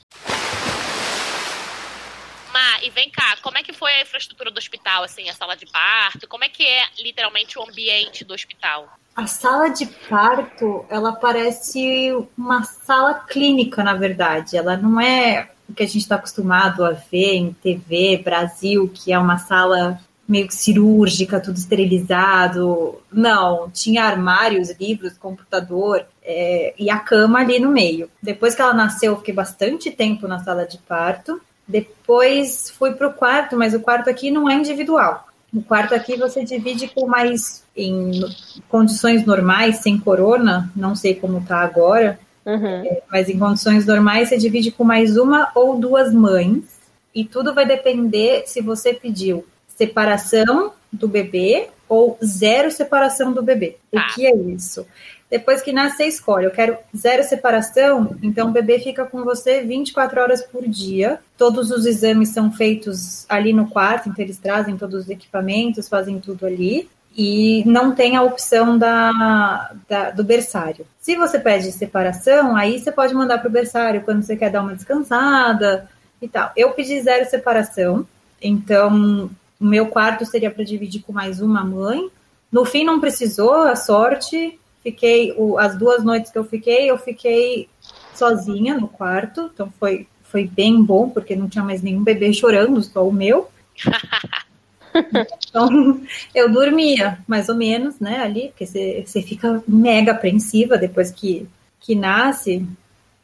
Má, 2.53 2.83
e 2.83 2.91
vem 2.91 3.11
cá, 3.11 3.37
como 3.43 3.59
é 3.59 3.63
que 3.63 3.73
foi 3.73 3.93
a 3.93 4.03
infraestrutura 4.03 4.51
do 4.51 4.59
hospital, 4.59 5.05
assim, 5.05 5.29
a 5.29 5.35
sala 5.35 5.57
de 5.57 5.67
parto? 5.67 6.29
Como 6.29 6.45
é 6.45 6.49
que 6.49 6.65
é 6.65 6.85
literalmente 6.99 7.59
o 7.59 7.63
ambiente 7.63 8.25
do 8.25 8.35
hospital? 8.35 8.89
A 9.15 9.27
sala 9.27 9.69
de 9.69 9.87
parto, 9.87 10.85
ela 10.89 11.13
parece 11.13 12.13
uma 12.37 12.65
sala 12.65 13.15
clínica, 13.15 13.83
na 13.83 13.95
verdade. 13.95 14.57
Ela 14.57 14.77
não 14.77 15.01
é 15.01 15.51
o 15.69 15.75
que 15.75 15.83
a 15.83 15.87
gente 15.87 15.99
está 15.99 16.17
acostumado 16.17 16.85
a 16.85 16.93
ver 16.93 17.35
em 17.35 17.53
TV, 17.53 18.21
Brasil, 18.25 18.91
que 18.93 19.13
é 19.13 19.19
uma 19.19 19.39
sala 19.39 20.01
meio 20.31 20.47
que 20.47 20.55
cirúrgica, 20.55 21.41
tudo 21.41 21.57
esterilizado. 21.57 23.01
Não, 23.13 23.69
tinha 23.71 24.05
armários, 24.05 24.71
livros, 24.81 25.19
computador 25.19 26.07
é, 26.23 26.73
e 26.79 26.89
a 26.89 26.99
cama 26.99 27.41
ali 27.41 27.59
no 27.59 27.71
meio. 27.71 28.09
Depois 28.23 28.55
que 28.55 28.63
ela 28.63 28.73
nasceu, 28.73 29.13
eu 29.13 29.19
fiquei 29.19 29.35
bastante 29.35 29.91
tempo 29.91 30.29
na 30.29 30.39
sala 30.39 30.65
de 30.65 30.79
parto. 30.79 31.41
Depois 31.67 32.71
fui 32.71 32.93
para 32.93 33.09
o 33.09 33.13
quarto, 33.13 33.57
mas 33.57 33.75
o 33.75 33.81
quarto 33.81 34.09
aqui 34.09 34.31
não 34.31 34.49
é 34.49 34.55
individual. 34.55 35.27
O 35.53 35.63
quarto 35.63 35.95
aqui 35.95 36.17
você 36.17 36.45
divide 36.45 36.87
com 36.87 37.09
mais 37.09 37.65
em 37.77 38.21
condições 38.69 39.27
normais, 39.27 39.79
sem 39.79 39.99
corona, 39.99 40.71
não 40.77 40.95
sei 40.95 41.15
como 41.15 41.45
tá 41.45 41.59
agora, 41.59 42.21
uhum. 42.47 42.85
é, 42.87 43.03
mas 43.11 43.29
em 43.29 43.37
condições 43.37 43.85
normais 43.85 44.29
você 44.29 44.39
divide 44.39 44.71
com 44.71 44.85
mais 44.85 45.17
uma 45.17 45.51
ou 45.57 45.77
duas 45.77 46.15
mães, 46.15 46.79
e 47.13 47.25
tudo 47.25 47.53
vai 47.53 47.67
depender 47.67 48.45
se 48.47 48.61
você 48.61 48.95
pediu 48.95 49.45
separação 49.81 50.75
do 50.93 51.09
bebê 51.09 51.69
ou 51.89 52.19
zero 52.23 52.71
separação 52.71 53.33
do 53.33 53.43
bebê. 53.43 53.79
O 53.91 53.99
ah. 53.99 54.09
que 54.15 54.27
é 54.27 54.37
isso? 54.37 54.87
Depois 55.31 55.63
que 55.63 55.73
nasce, 55.73 55.97
você 55.97 56.05
escolhe. 56.05 56.45
Eu 56.45 56.51
quero 56.51 56.77
zero 56.95 57.23
separação, 57.23 58.17
então 58.23 58.49
o 58.49 58.53
bebê 58.53 58.79
fica 58.79 59.07
com 59.07 59.25
você 59.25 59.63
24 59.63 60.21
horas 60.21 60.43
por 60.43 60.69
dia. 60.69 61.19
Todos 61.39 61.71
os 61.71 61.87
exames 61.87 62.29
são 62.29 62.53
feitos 62.53 63.25
ali 63.29 63.53
no 63.53 63.71
quarto, 63.71 64.09
então 64.09 64.23
eles 64.23 64.39
trazem 64.39 64.77
todos 64.77 65.05
os 65.05 65.09
equipamentos, 65.09 65.89
fazem 65.89 66.21
tudo 66.21 66.45
ali. 66.45 66.91
E 67.17 67.65
não 67.67 67.95
tem 67.95 68.17
a 68.17 68.23
opção 68.23 68.77
da, 68.77 69.73
da 69.89 70.11
do 70.11 70.23
berçário. 70.23 70.87
Se 71.01 71.17
você 71.17 71.39
pede 71.39 71.73
separação, 71.73 72.55
aí 72.55 72.79
você 72.79 72.93
pode 72.93 73.15
mandar 73.15 73.39
para 73.39 73.49
o 73.49 73.53
berçário 73.53 74.03
quando 74.03 74.23
você 74.23 74.37
quer 74.37 74.51
dar 74.51 74.63
uma 74.63 74.75
descansada 74.75 75.89
e 76.21 76.29
tal. 76.29 76.53
Eu 76.57 76.71
pedi 76.73 77.01
zero 77.01 77.29
separação, 77.29 78.07
então 78.41 79.31
o 79.61 79.65
meu 79.65 79.87
quarto 79.87 80.25
seria 80.25 80.51
para 80.51 80.65
dividir 80.65 81.03
com 81.03 81.13
mais 81.13 81.41
uma 81.41 81.63
mãe. 81.63 82.09
No 82.51 82.65
fim, 82.65 82.85
não 82.85 83.01
precisou, 83.01 83.63
a 83.63 83.77
sorte 83.77 84.59
Fiquei, 84.83 85.35
o, 85.37 85.59
as 85.59 85.77
duas 85.77 86.03
noites 86.03 86.33
que 86.33 86.39
eu 86.39 86.45
fiquei, 86.45 86.91
eu 86.91 86.97
fiquei 86.97 87.69
sozinha 88.15 88.79
no 88.79 88.89
quarto, 88.89 89.51
então 89.53 89.71
foi, 89.79 90.07
foi 90.23 90.47
bem 90.47 90.83
bom, 90.83 91.11
porque 91.11 91.37
não 91.37 91.49
tinha 91.49 91.63
mais 91.63 91.83
nenhum 91.83 92.03
bebê 92.03 92.33
chorando, 92.33 92.83
só 92.83 93.07
o 93.07 93.13
meu. 93.13 93.51
então, 95.49 96.01
eu 96.35 96.51
dormia, 96.51 97.19
mais 97.29 97.51
ou 97.51 97.55
menos, 97.55 98.01
né, 98.01 98.21
ali, 98.21 98.49
porque 98.49 98.65
você, 98.67 99.23
fica 99.23 99.63
mega 99.69 100.13
apreensiva 100.13 100.79
depois 100.79 101.11
que, 101.11 101.47
que 101.79 101.95
nasce, 101.95 102.67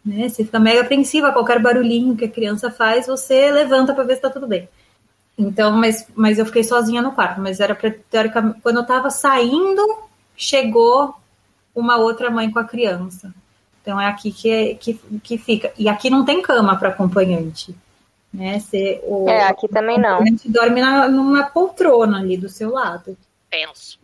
né, 0.04 0.28
você 0.28 0.44
fica 0.44 0.60
mega 0.60 0.82
apreensiva, 0.82 1.32
qualquer 1.32 1.58
barulhinho 1.58 2.16
que 2.16 2.26
a 2.26 2.30
criança 2.30 2.70
faz, 2.70 3.06
você 3.06 3.50
levanta 3.50 3.94
para 3.94 4.04
ver 4.04 4.16
se 4.16 4.20
tá 4.20 4.28
tudo 4.28 4.46
bem. 4.46 4.68
Então, 5.38 5.72
mas, 5.72 6.06
mas 6.14 6.38
eu 6.38 6.46
fiquei 6.46 6.64
sozinha 6.64 7.02
no 7.02 7.12
quarto, 7.12 7.40
mas 7.40 7.60
era 7.60 7.74
pra, 7.74 7.92
teoricamente, 8.10 8.60
quando 8.62 8.78
eu 8.78 8.86
tava 8.86 9.10
saindo, 9.10 9.98
chegou 10.36 11.14
uma 11.74 11.96
outra 11.96 12.30
mãe 12.30 12.50
com 12.50 12.58
a 12.58 12.64
criança. 12.64 13.34
Então 13.82 14.00
é 14.00 14.06
aqui 14.06 14.32
que, 14.32 14.74
que, 14.76 14.94
que 15.22 15.38
fica. 15.38 15.72
E 15.78 15.88
aqui 15.88 16.10
não 16.10 16.24
tem 16.24 16.42
cama 16.42 16.76
para 16.76 16.88
acompanhante. 16.88 17.74
Né? 18.32 18.58
Você, 18.58 19.00
o, 19.04 19.28
é, 19.28 19.46
aqui 19.46 19.68
também 19.68 19.98
não. 19.98 20.20
A 20.20 20.24
gente 20.24 20.50
dorme 20.50 20.80
na, 20.80 21.08
numa 21.08 21.44
poltrona 21.44 22.18
ali 22.18 22.36
do 22.36 22.48
seu 22.48 22.72
lado. 22.72 23.16
Penso. 23.50 23.98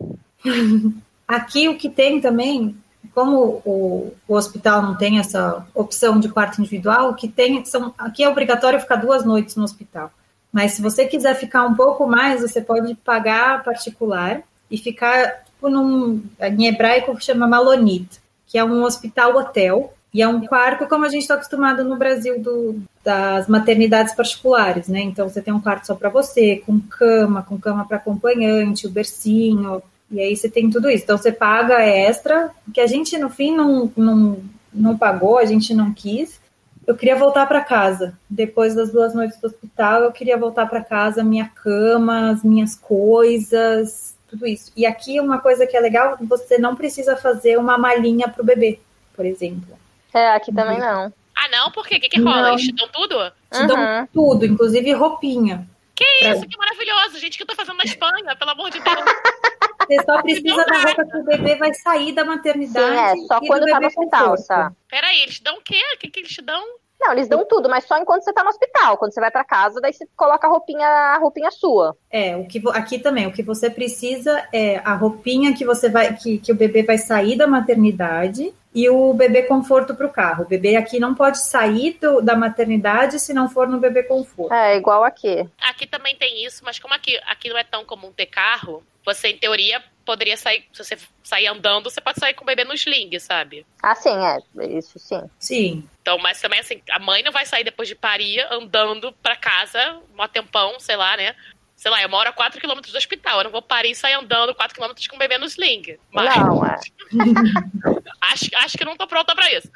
aqui 1.27 1.69
o 1.69 1.77
que 1.77 1.89
tem 1.89 2.21
também, 2.21 2.77
como 3.15 3.63
o, 3.65 4.15
o 4.29 4.35
hospital 4.35 4.83
não 4.83 4.97
tem 4.97 5.19
essa 5.19 5.67
opção 5.75 6.21
de 6.21 6.29
quarto 6.29 6.61
individual, 6.61 7.11
o 7.11 7.15
que 7.15 7.27
tem 7.27 7.65
são. 7.65 7.93
Aqui 7.99 8.23
é 8.23 8.29
obrigatório 8.29 8.81
ficar 8.81 8.97
duas 8.97 9.25
noites 9.25 9.57
no 9.57 9.65
hospital. 9.65 10.13
Mas 10.53 10.73
se 10.73 10.83
você 10.83 11.07
quiser 11.07 11.35
ficar 11.35 11.65
um 11.65 11.75
pouco 11.75 12.07
mais, 12.07 12.43
você 12.43 12.61
pode 12.61 12.95
pagar 12.97 13.65
particular 13.65 14.43
e 14.71 14.77
ficar 14.77 15.45
num, 15.63 16.23
em 16.41 16.67
hebraico 16.67 17.19
chama 17.21 17.47
Malonit, 17.47 18.21
que 18.47 18.59
é 18.59 18.65
um 18.65 18.85
hospital-hotel, 18.85 19.95
e 20.13 20.21
é 20.21 20.29
um 20.29 20.47
quarto 20.47 20.87
como 20.87 21.07
a 21.07 21.09
gente 21.09 21.23
está 21.23 21.35
acostumado 21.35 21.83
no 21.83 21.97
Brasil 21.97 22.39
do, 22.39 22.83
das 23.03 23.49
maternidades 23.49 24.15
particulares, 24.15 24.87
né? 24.87 25.01
Então 25.01 25.27
você 25.27 25.41
tem 25.41 25.55
um 25.55 25.61
quarto 25.61 25.87
só 25.87 25.95
para 25.95 26.11
você, 26.11 26.63
com 26.67 26.79
cama, 26.81 27.43
com 27.43 27.59
cama 27.59 27.87
para 27.87 27.97
acompanhante, 27.97 28.87
o 28.87 28.91
bercinho, 28.91 29.83
e 30.11 30.21
aí 30.21 30.37
você 30.37 30.51
tem 30.51 30.69
tudo 30.69 30.91
isso. 30.91 31.05
Então 31.05 31.17
você 31.17 31.33
paga 31.33 31.81
extra, 31.81 32.51
que 32.75 32.81
a 32.81 32.87
gente 32.87 33.17
no 33.17 33.31
fim 33.31 33.57
não, 33.57 33.91
não, 33.97 34.39
não 34.73 34.99
pagou, 34.99 35.39
a 35.39 35.47
gente 35.47 35.73
não 35.73 35.95
quis. 35.95 36.39
Eu 36.87 36.97
queria 36.97 37.17
voltar 37.17 37.47
para 37.47 37.63
casa. 37.63 38.19
Depois 38.29 38.75
das 38.75 38.91
duas 38.91 39.15
noites 39.15 39.39
do 39.41 39.47
hospital, 39.47 40.03
eu 40.03 40.13
queria 40.13 40.37
voltar 40.37 40.67
para 40.67 40.83
casa, 40.83 41.23
minha 41.23 41.47
cama, 41.47 42.31
as 42.31 42.43
minhas 42.43 42.75
coisas, 42.75 44.17
tudo 44.29 44.47
isso. 44.47 44.73
E 44.77 44.85
aqui 44.85 45.21
uma 45.21 45.39
coisa 45.39 45.67
que 45.67 45.77
é 45.77 45.81
legal, 45.81 46.17
você 46.21 46.59
não 46.59 46.75
precisa 46.75 47.17
fazer 47.17 47.59
uma 47.59 47.79
malinha 47.79 48.29
para 48.29 48.43
o 48.43 48.45
bebê, 48.45 48.81
por 49.15 49.25
exemplo. 49.25 49.79
É, 50.13 50.33
aqui 50.33 50.53
também 50.53 50.79
não. 50.79 51.13
Ah, 51.35 51.49
não? 51.51 51.71
Por 51.71 51.87
quê? 51.87 51.97
O 51.97 52.01
que, 52.01 52.09
que 52.09 52.21
rola? 52.21 52.51
Eles 52.51 52.63
te 52.63 52.73
dão 52.73 52.89
tudo? 52.89 53.33
Te 53.51 53.61
uhum. 53.61 53.67
dão 53.67 54.09
tudo, 54.13 54.47
inclusive 54.47 54.93
roupinha. 54.93 55.69
Que 55.95 56.05
pra... 56.21 56.35
isso, 56.35 56.47
que 56.47 56.57
maravilhoso, 56.57 57.19
gente, 57.19 57.37
que 57.37 57.43
eu 57.43 57.47
tô 57.47 57.55
fazendo 57.55 57.77
na 57.77 57.85
Espanha, 57.85 58.37
pelo 58.37 58.51
amor 58.51 58.71
de 58.71 58.81
Deus. 58.81 58.97
Você 59.87 60.03
só 60.05 60.23
precisa 60.23 60.65
da 60.65 60.83
roupa 60.83 61.05
que 61.05 61.17
o 61.17 61.25
bebê 61.25 61.57
vai 61.57 61.75
sair 61.75 62.13
da 62.13 62.25
maternidade. 62.25 63.19
Sim, 63.19 63.23
é, 63.23 63.27
só 63.27 63.41
quando 63.41 63.67
tá 63.67 63.81
no 63.81 63.87
hospital, 63.87 64.39
sabe? 64.39 64.77
Peraí, 64.89 65.23
eles 65.23 65.41
dão 65.41 65.57
o 65.57 65.63
quê? 65.63 65.81
O 65.95 65.99
que, 65.99 66.09
que 66.09 66.21
eles 66.21 66.31
te 66.31 66.43
dão? 66.43 66.63
Não, 67.01 67.13
eles 67.13 67.27
dão 67.27 67.45
tudo, 67.45 67.69
mas 67.69 67.85
só 67.85 67.99
enquanto 67.99 68.23
você 68.23 68.33
tá 68.33 68.45
no 68.45 68.51
hospital. 68.51 68.97
Quando 68.97 69.13
você 69.13 69.21
vai 69.21 69.31
para 69.31 69.45
casa, 69.45 69.81
daí 69.81 69.93
você 69.93 70.07
coloca 70.17 70.47
a 70.47 70.51
roupinha, 70.51 70.87
a 70.87 71.19
roupinha 71.19 71.51
sua. 71.51 71.97
É, 72.09 72.37
o 72.37 72.47
que 72.47 72.63
aqui 72.73 72.99
também, 72.99 73.27
o 73.27 73.33
que 73.33 73.43
você 73.43 73.69
precisa 73.69 74.47
é 74.53 74.77
a 74.85 74.95
roupinha 74.95 75.53
que 75.53 75.65
você 75.65 75.89
vai 75.89 76.15
que, 76.15 76.39
que 76.39 76.53
o 76.53 76.55
bebê 76.55 76.85
vai 76.85 76.99
sair 76.99 77.37
da 77.37 77.47
maternidade 77.47 78.55
e 78.75 78.89
o 78.89 79.13
bebê 79.13 79.43
conforto 79.43 79.95
para 79.95 80.07
o 80.07 80.13
carro. 80.13 80.45
O 80.45 80.49
bebê 80.49 80.77
aqui 80.77 80.99
não 80.99 81.15
pode 81.15 81.39
sair 81.39 81.99
do, 82.01 82.21
da 82.21 82.35
maternidade 82.35 83.21
se 83.21 83.33
não 83.35 83.49
for 83.49 83.69
no 83.69 83.79
bebê 83.79 84.03
conforto. 84.03 84.53
É, 84.53 84.77
igual 84.77 85.05
aqui. 85.05 85.49
Aqui 85.61 85.87
também 85.87 86.17
tem 86.17 86.45
isso, 86.45 86.65
mas 86.65 86.79
como 86.79 86.95
aqui, 86.95 87.19
aqui 87.27 87.49
não 87.51 87.59
é 87.59 87.65
tão 87.65 87.85
comum 87.85 88.13
ter 88.13 88.27
carro, 88.27 88.83
você, 89.05 89.29
em 89.29 89.37
teoria, 89.37 89.83
poderia 90.05 90.37
sair. 90.37 90.65
Se 90.73 90.85
você 90.85 90.97
sair 91.23 91.47
andando, 91.49 91.91
você 91.91 92.01
pode 92.01 92.21
sair 92.21 92.35
com 92.35 92.45
o 92.45 92.47
bebê 92.47 92.65
no 92.65 92.75
sling, 92.75 93.19
sabe? 93.19 93.67
Ah, 93.83 93.95
sim, 93.95 94.17
é. 94.17 94.39
Isso 94.67 94.99
sim. 94.99 95.23
Sim. 95.39 95.89
Então, 96.01 96.19
mas 96.19 96.41
também 96.41 96.61
assim, 96.61 96.81
a 96.91 96.99
mãe 96.99 97.23
não 97.23 97.33
vai 97.33 97.45
sair 97.45 97.65
depois 97.65 97.89
de 97.89 97.95
parir 97.95 98.41
andando 98.51 99.13
pra 99.23 99.37
casa, 99.37 100.01
um 100.17 100.29
tempão, 100.29 100.79
sei 100.79 100.97
lá, 100.97 101.17
né? 101.17 101.35
Sei 101.83 101.91
lá, 101.91 102.01
eu 102.01 102.09
moro 102.09 102.31
a 102.31 102.33
4 102.33 102.61
km 102.61 102.81
do 102.81 102.97
hospital. 102.97 103.39
Eu 103.39 103.45
não 103.45 103.51
vou 103.51 103.61
parir 103.61 103.91
e 103.91 103.95
sair 103.97 104.13
andando 104.13 104.55
4 104.55 104.81
km 104.81 104.93
com 105.11 105.17
o 105.17 105.19
bebê 105.19 105.37
no 105.37 105.47
sling. 105.47 105.99
Mas... 106.13 106.37
Não, 106.37 106.65
é. 106.65 106.79
acho, 108.23 108.45
acho 108.55 108.79
que 108.79 108.85
não 108.85 108.97
tô 108.97 109.05
pronta 109.05 109.35
pra 109.35 109.53
isso. 109.53 109.69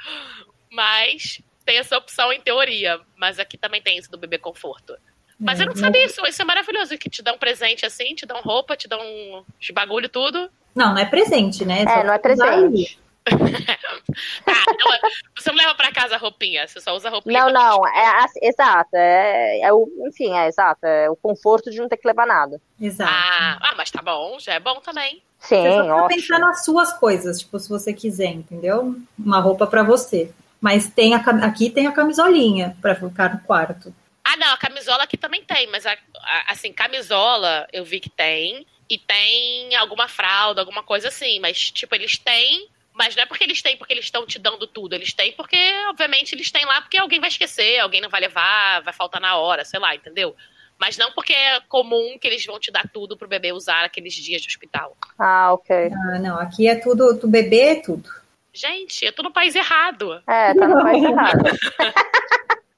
Mas 0.71 1.43
tem 1.65 1.79
essa 1.79 1.99
opção 1.99 2.33
em 2.33 2.41
teoria. 2.41 3.01
Mas 3.17 3.41
aqui 3.41 3.59
também 3.59 3.83
tem 3.83 3.99
isso 3.99 4.09
do 4.09 4.17
bebê 4.17 4.39
conforto. 4.39 4.97
Mas 5.37 5.59
eu 5.59 5.67
não 5.67 5.75
sabia 5.75 6.07
isso, 6.07 6.25
isso 6.25 6.41
é 6.41 6.45
maravilhoso, 6.45 6.97
que 6.97 7.11
te 7.11 7.23
dão 7.23 7.35
um 7.35 7.39
presente 7.39 7.85
assim, 7.85 8.15
te 8.15 8.25
dão 8.25 8.41
roupa, 8.41 8.77
te 8.77 8.87
dão 8.87 9.01
uns 9.01 9.71
bagulho, 9.73 10.09
tudo. 10.09 10.49
Não, 10.77 10.95
não 10.95 10.99
é 10.99 11.07
presente, 11.07 11.65
né? 11.65 11.83
É, 11.83 12.05
não 12.05 12.15
é 12.15 12.19
presente. 12.19 13.01
Ah, 13.27 14.65
não, 14.79 15.11
você 15.37 15.51
não 15.51 15.59
leva 15.59 15.75
para 15.75 15.93
casa 15.93 16.15
a 16.15 16.19
roupinha, 16.19 16.67
você 16.67 16.81
só 16.81 16.95
usa 16.95 17.09
a 17.09 17.11
roupinha. 17.11 17.41
Não, 17.41 17.53
não, 17.53 17.87
é, 17.87 18.27
exato, 18.43 18.91
é, 18.95 19.61
é, 19.61 19.73
o, 19.73 19.89
enfim, 20.09 20.33
é 20.33 20.49
exato, 20.49 20.85
é 20.85 21.11
o 21.11 21.17
conforto 21.17 21.71
de 21.71 21.79
não 21.79 21.89
ter 21.89 21.97
que 21.97 22.07
levar 22.07 22.27
nada. 22.27 22.61
Exato. 22.81 23.13
Ah, 23.13 23.59
ah 23.61 23.75
mas 23.77 23.91
tá 23.91 24.03
bom, 24.03 24.39
já 24.39 24.55
é 24.55 24.61
bom 24.61 24.81
também. 24.81 25.23
Sim, 25.39 25.63
você 25.63 25.89
só 25.89 26.09
pensar 26.09 26.39
nas 26.39 26.65
suas 26.65 26.93
coisas, 26.95 27.41
tipo, 27.41 27.59
se 27.59 27.69
você 27.69 27.93
quiser, 27.93 28.31
entendeu? 28.31 28.97
Uma 29.19 29.41
roupa 29.41 29.67
para 29.67 29.83
você. 29.83 30.33
Mas 30.61 30.89
tem 30.89 31.15
a, 31.15 31.19
aqui 31.19 31.71
tem 31.71 31.87
a 31.87 31.93
camisolinha 31.93 32.77
para 32.81 32.95
ficar 32.95 33.35
no 33.35 33.41
quarto. 33.41 33.95
Ah, 34.25 34.37
não, 34.37 34.53
a 34.53 34.57
camisola 34.57 35.05
aqui 35.05 35.17
também 35.17 35.45
tem, 35.45 35.69
mas 35.69 35.87
a, 35.87 35.93
a, 35.93 36.53
assim, 36.53 36.73
camisola 36.73 37.67
eu 37.73 37.85
vi 37.85 38.01
que 38.01 38.11
tem. 38.11 38.67
E 38.89 38.99
tem 38.99 39.75
alguma 39.77 40.09
fralda, 40.09 40.61
alguma 40.61 40.83
coisa 40.83 41.09
assim. 41.09 41.39
Mas, 41.41 41.71
tipo, 41.71 41.95
eles 41.95 42.19
têm. 42.19 42.69
Mas 42.97 43.15
não 43.15 43.25
é 43.25 43.27
porque 43.27 43.45
eles 43.45 43.61
têm 43.61 43.77
porque 43.77 43.93
eles 43.93 44.07
estão 44.07 44.25
te 44.25 44.39
dando 44.39 44.67
tudo. 44.67 44.95
Eles 44.95 45.13
têm 45.13 45.33
porque, 45.33 45.59
obviamente, 45.91 46.35
eles 46.35 46.51
têm 46.51 46.65
lá 46.65 46.81
porque 46.81 46.97
alguém 46.97 47.21
vai 47.21 47.29
esquecer, 47.29 47.79
alguém 47.79 48.01
não 48.01 48.09
vai 48.09 48.21
levar, 48.21 48.83
vai 48.83 48.93
faltar 48.95 49.21
na 49.21 49.37
hora, 49.37 49.65
sei 49.65 49.79
lá, 49.79 49.95
entendeu? 49.95 50.35
Mas 50.79 50.97
não 50.97 51.13
porque 51.13 51.33
é 51.33 51.61
comum 51.69 52.19
que 52.19 52.27
eles 52.27 52.45
vão 52.45 52.59
te 52.59 52.71
dar 52.71 52.89
tudo 52.93 53.17
pro 53.17 53.29
bebê 53.29 53.53
usar 53.53 53.85
aqueles 53.85 54.15
dias 54.15 54.41
de 54.41 54.49
hospital. 54.49 54.97
Ah, 55.19 55.53
ok. 55.53 55.91
Ah, 55.93 56.19
não, 56.19 56.39
aqui 56.39 56.69
é 56.69 56.75
tudo, 56.75 57.15
do 57.15 57.29
bebê 57.29 57.61
é 57.61 57.75
tudo. 57.83 58.09
Gente, 58.53 59.05
eu 59.05 59.13
tô 59.13 59.23
no 59.23 59.33
país 59.33 59.55
errado. 59.55 60.23
É, 60.27 60.55
tá 60.55 60.67
no 60.67 60.83
país 60.83 61.05
errado. 61.05 61.45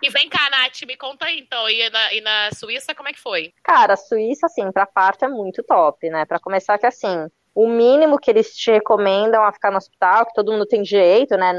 E 0.01 0.11
vem 0.11 0.29
cá, 0.29 0.49
Nath, 0.49 0.83
me 0.87 0.97
conta 0.97 1.27
aí, 1.27 1.41
então. 1.41 1.69
E 1.69 1.91
na, 1.91 2.13
e 2.13 2.21
na 2.21 2.51
Suíça, 2.55 2.95
como 2.95 3.09
é 3.09 3.13
que 3.13 3.19
foi? 3.19 3.53
Cara, 3.65 3.95
a 3.95 3.97
Suíça, 3.97 4.47
assim, 4.47 4.71
pra 4.71 4.87
parto 4.87 5.25
é 5.25 5.29
muito 5.29 5.61
top, 5.65 6.09
né? 6.09 6.25
Pra 6.25 6.39
começar 6.39 6.79
que, 6.79 6.87
assim, 6.87 7.27
o 7.59 7.67
mínimo 7.67 8.21
que 8.21 8.31
eles 8.31 8.55
te 8.55 8.71
recomendam 8.71 9.43
a 9.43 9.51
ficar 9.51 9.73
no 9.73 9.79
hospital, 9.79 10.25
que 10.25 10.33
todo 10.33 10.53
mundo 10.53 10.65
tem 10.65 10.81
direito, 10.81 11.37
né, 11.37 11.53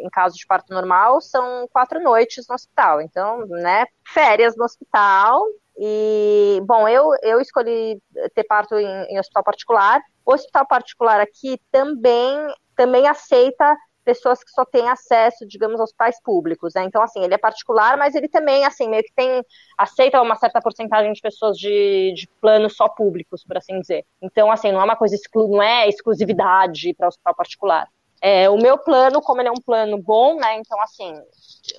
em 0.00 0.10
caso 0.10 0.34
de 0.34 0.44
parto 0.44 0.74
normal, 0.74 1.20
são 1.20 1.68
quatro 1.72 2.02
noites 2.02 2.48
no 2.48 2.56
hospital. 2.56 3.00
Então, 3.00 3.46
né, 3.46 3.86
férias 4.12 4.56
no 4.56 4.64
hospital. 4.64 5.40
E, 5.78 6.60
bom, 6.64 6.88
eu, 6.88 7.12
eu 7.22 7.40
escolhi 7.40 8.02
ter 8.34 8.42
parto 8.42 8.74
em, 8.74 9.04
em 9.04 9.20
hospital 9.20 9.44
particular. 9.44 10.02
O 10.24 10.34
hospital 10.34 10.66
particular 10.66 11.20
aqui 11.20 11.60
também, 11.70 12.36
também 12.74 13.06
aceita 13.06 13.76
pessoas 14.06 14.42
que 14.42 14.50
só 14.52 14.64
têm 14.64 14.88
acesso, 14.88 15.44
digamos, 15.44 15.80
aos 15.80 15.92
pais 15.92 16.22
públicos, 16.22 16.74
né? 16.74 16.84
Então, 16.84 17.02
assim, 17.02 17.24
ele 17.24 17.34
é 17.34 17.38
particular, 17.38 17.98
mas 17.98 18.14
ele 18.14 18.28
também, 18.28 18.64
assim, 18.64 18.88
meio 18.88 19.02
que 19.02 19.12
tem, 19.12 19.44
aceita 19.76 20.22
uma 20.22 20.36
certa 20.36 20.60
porcentagem 20.60 21.12
de 21.12 21.20
pessoas 21.20 21.58
de, 21.58 22.14
de 22.14 22.28
planos 22.40 22.76
só 22.76 22.88
públicos, 22.88 23.42
por 23.44 23.56
assim 23.56 23.80
dizer. 23.80 24.06
Então, 24.22 24.50
assim, 24.50 24.70
não 24.70 24.80
é 24.80 24.84
uma 24.84 24.94
coisa, 24.94 25.16
exclu, 25.16 25.48
não 25.48 25.60
é 25.60 25.88
exclusividade 25.88 26.94
para 26.94 27.06
o 27.06 27.08
hospital 27.08 27.34
particular. 27.34 27.88
É, 28.22 28.48
o 28.48 28.56
meu 28.56 28.78
plano, 28.78 29.20
como 29.20 29.40
ele 29.40 29.48
é 29.48 29.52
um 29.52 29.60
plano 29.60 30.00
bom, 30.00 30.36
né, 30.36 30.56
então, 30.56 30.80
assim, 30.80 31.12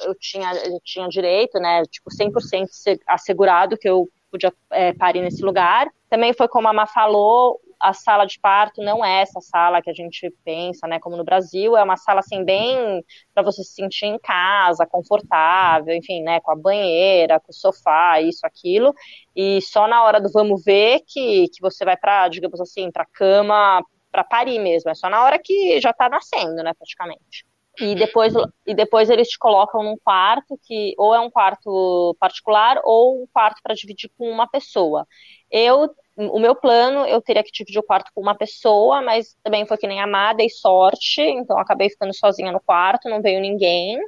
eu 0.01 0.13
tinha, 0.13 0.51
eu 0.65 0.79
tinha 0.83 1.07
direito, 1.07 1.57
né, 1.59 1.81
tipo, 1.83 2.09
100% 2.11 2.99
assegurado 3.07 3.77
que 3.77 3.89
eu 3.89 4.07
podia 4.29 4.53
é, 4.71 4.91
parir 4.93 5.21
nesse 5.21 5.41
lugar. 5.43 5.87
Também 6.09 6.33
foi 6.33 6.49
como 6.49 6.67
a 6.67 6.73
Má 6.73 6.85
falou, 6.85 7.57
a 7.79 7.93
sala 7.93 8.25
de 8.25 8.39
parto 8.39 8.81
não 8.83 9.03
é 9.03 9.21
essa 9.21 9.39
sala 9.41 9.81
que 9.81 9.89
a 9.89 9.93
gente 9.93 10.29
pensa, 10.43 10.87
né, 10.87 10.99
como 10.99 11.17
no 11.17 11.23
Brasil, 11.23 11.77
é 11.77 11.83
uma 11.83 11.97
sala 11.97 12.19
assim 12.19 12.43
bem 12.43 13.03
para 13.33 13.43
você 13.43 13.63
se 13.63 13.73
sentir 13.73 14.05
em 14.05 14.19
casa, 14.19 14.85
confortável, 14.85 15.93
enfim, 15.95 16.21
né, 16.23 16.39
com 16.41 16.51
a 16.51 16.55
banheira, 16.55 17.39
com 17.39 17.51
o 17.51 17.55
sofá, 17.55 18.21
isso, 18.21 18.45
aquilo, 18.45 18.93
e 19.35 19.61
só 19.61 19.87
na 19.87 20.03
hora 20.03 20.19
do 20.19 20.31
vamos 20.31 20.63
ver 20.63 21.01
que, 21.07 21.47
que 21.49 21.61
você 21.61 21.85
vai 21.85 21.97
para, 21.97 22.27
digamos 22.27 22.59
assim, 22.59 22.91
para 22.91 23.05
cama 23.05 23.83
para 24.11 24.23
parir 24.23 24.59
mesmo, 24.59 24.89
é 24.89 24.95
só 24.95 25.09
na 25.09 25.23
hora 25.23 25.37
que 25.37 25.79
já 25.79 25.91
está 25.91 26.09
nascendo, 26.09 26.63
né, 26.63 26.73
praticamente. 26.73 27.45
E 27.79 27.93
depois, 27.93 28.33
e 28.65 28.73
depois 28.73 29.09
eles 29.09 29.27
te 29.27 29.37
colocam 29.37 29.83
num 29.83 29.97
quarto 30.03 30.59
que 30.63 30.95
ou 30.97 31.13
é 31.13 31.19
um 31.19 31.29
quarto 31.29 32.15
particular 32.19 32.81
ou 32.83 33.21
um 33.23 33.27
quarto 33.31 33.61
para 33.61 33.75
dividir 33.75 34.09
com 34.17 34.29
uma 34.31 34.47
pessoa. 34.47 35.05
Eu 35.51 35.87
o 36.17 36.39
meu 36.39 36.55
plano, 36.55 37.05
eu 37.05 37.21
teria 37.21 37.43
que 37.43 37.51
dividir 37.51 37.79
o 37.79 37.83
quarto 37.83 38.11
com 38.13 38.21
uma 38.21 38.35
pessoa, 38.35 39.01
mas 39.01 39.37
também 39.43 39.65
foi 39.67 39.77
que 39.77 39.87
nem 39.87 40.01
a 40.01 40.33
dei 40.33 40.49
sorte, 40.49 41.21
então 41.21 41.59
acabei 41.59 41.89
ficando 41.89 42.13
sozinha 42.13 42.51
no 42.51 42.59
quarto, 42.59 43.09
não 43.09 43.21
veio 43.21 43.39
ninguém. 43.39 43.99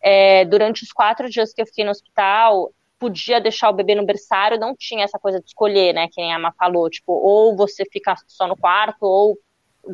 É, 0.00 0.44
durante 0.44 0.82
os 0.82 0.92
quatro 0.92 1.28
dias 1.30 1.54
que 1.54 1.62
eu 1.62 1.66
fiquei 1.66 1.84
no 1.84 1.90
hospital, 1.90 2.70
podia 2.98 3.40
deixar 3.40 3.70
o 3.70 3.72
bebê 3.72 3.94
no 3.94 4.04
berçário, 4.04 4.60
não 4.60 4.76
tinha 4.76 5.04
essa 5.04 5.18
coisa 5.18 5.40
de 5.40 5.46
escolher, 5.46 5.94
né, 5.94 6.06
que 6.12 6.20
nem 6.20 6.34
a 6.34 6.38
Má 6.38 6.52
falou, 6.52 6.90
tipo, 6.90 7.12
ou 7.12 7.56
você 7.56 7.84
fica 7.90 8.14
só 8.26 8.46
no 8.46 8.56
quarto, 8.56 9.02
ou 9.02 9.38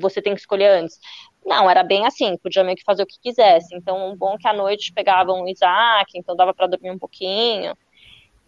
você 0.01 0.21
tem 0.21 0.35
que 0.35 0.41
escolher 0.41 0.71
antes. 0.71 0.99
Não, 1.45 1.71
era 1.71 1.83
bem 1.83 2.07
assim, 2.07 2.37
podia 2.39 2.65
meio 2.65 2.77
que 2.77 2.85
fazer 2.85 3.03
o 3.03 3.07
que 3.07 3.19
quisesse. 3.21 3.75
Então, 3.75 4.15
bom 4.17 4.37
que 4.37 4.47
à 4.47 4.53
noite 4.53 4.93
pegavam 4.93 5.43
o 5.43 5.49
Isaac, 5.49 6.13
então 6.15 6.37
dava 6.37 6.53
para 6.53 6.67
dormir 6.67 6.91
um 6.91 6.99
pouquinho. 6.99 7.77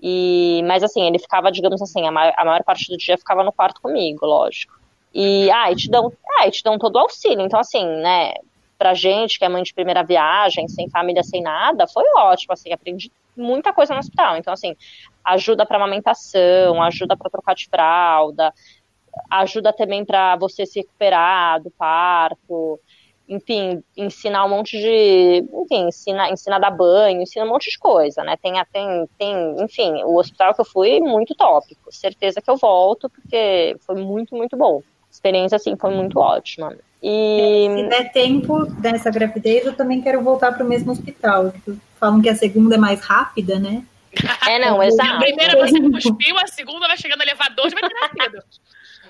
E, 0.02 0.62
mas 0.66 0.82
assim, 0.82 1.06
ele 1.06 1.18
ficava, 1.18 1.52
digamos 1.52 1.80
assim, 1.80 2.06
a 2.06 2.10
maior, 2.10 2.34
a 2.36 2.44
maior 2.44 2.64
parte 2.64 2.90
do 2.90 2.96
dia 2.96 3.16
ficava 3.16 3.44
no 3.44 3.52
quarto 3.52 3.80
comigo, 3.80 4.26
lógico. 4.26 4.74
E, 5.14 5.48
ah, 5.52 5.70
e 5.70 5.76
te 5.76 5.88
dão, 5.88 6.12
ah, 6.40 6.50
te 6.50 6.64
dão 6.64 6.76
todo 6.76 6.96
o 6.96 6.98
auxílio. 6.98 7.40
Então, 7.40 7.60
assim, 7.60 7.86
né, 7.86 8.34
pra 8.76 8.94
gente 8.94 9.38
que 9.38 9.44
é 9.44 9.48
mãe 9.48 9.62
de 9.62 9.72
primeira 9.72 10.02
viagem, 10.02 10.66
sem 10.66 10.90
família, 10.90 11.22
sem 11.22 11.40
nada, 11.40 11.86
foi 11.86 12.04
ótimo, 12.16 12.52
assim, 12.52 12.72
aprendi 12.72 13.12
muita 13.36 13.72
coisa 13.72 13.94
no 13.94 14.00
hospital. 14.00 14.36
Então, 14.36 14.52
assim, 14.52 14.74
ajuda 15.24 15.64
para 15.64 15.76
amamentação, 15.76 16.82
ajuda 16.82 17.16
para 17.16 17.30
trocar 17.30 17.54
de 17.54 17.68
fralda, 17.68 18.52
ajuda 19.30 19.72
também 19.72 20.04
para 20.04 20.34
você 20.34 20.66
se 20.66 20.80
recuperar 20.80 21.62
do 21.62 21.70
parto 21.70 22.80
enfim, 23.32 23.82
ensinar 23.96 24.44
um 24.44 24.50
monte 24.50 24.78
de, 24.78 25.44
enfim, 25.62 25.88
ensina, 25.88 26.30
ensina 26.30 26.56
a 26.56 26.58
dar 26.58 26.70
banho, 26.70 27.22
ensina 27.22 27.46
um 27.46 27.48
monte 27.48 27.70
de 27.70 27.78
coisa, 27.78 28.22
né? 28.22 28.36
Tem, 28.36 28.52
tem, 28.70 29.08
tem, 29.18 29.62
enfim, 29.62 30.02
o 30.04 30.18
hospital 30.18 30.54
que 30.54 30.60
eu 30.60 30.64
fui, 30.64 31.00
muito 31.00 31.34
tópico. 31.34 31.90
Certeza 31.90 32.42
que 32.42 32.50
eu 32.50 32.56
volto, 32.56 33.08
porque 33.08 33.74
foi 33.86 33.96
muito, 33.96 34.36
muito 34.36 34.54
bom. 34.56 34.78
A 34.78 35.10
experiência, 35.10 35.56
assim, 35.56 35.76
foi 35.76 35.90
muito 35.94 36.18
ótima. 36.18 36.76
E... 37.02 37.68
Se 37.74 37.88
der 37.88 38.12
tempo 38.12 38.66
dessa 38.66 39.10
gravidez, 39.10 39.64
eu 39.64 39.74
também 39.74 40.02
quero 40.02 40.22
voltar 40.22 40.52
para 40.52 40.64
o 40.64 40.68
mesmo 40.68 40.92
hospital. 40.92 41.52
Falam 41.98 42.20
que 42.20 42.28
a 42.28 42.36
segunda 42.36 42.74
é 42.74 42.78
mais 42.78 43.00
rápida, 43.00 43.58
né? 43.58 43.82
É, 44.46 44.58
não, 44.58 44.80
exato. 44.84 45.10
A 45.10 45.18
primeira 45.18 45.56
você 45.56 45.80
cuspiu, 45.80 46.38
a 46.38 46.46
segunda 46.46 46.86
vai 46.86 46.98
chegar 46.98 47.16
no 47.16 47.22
elevador 47.22 47.66
e 47.66 47.70
vai 47.70 47.88
ter 47.88 47.94
nascido. 47.94 48.42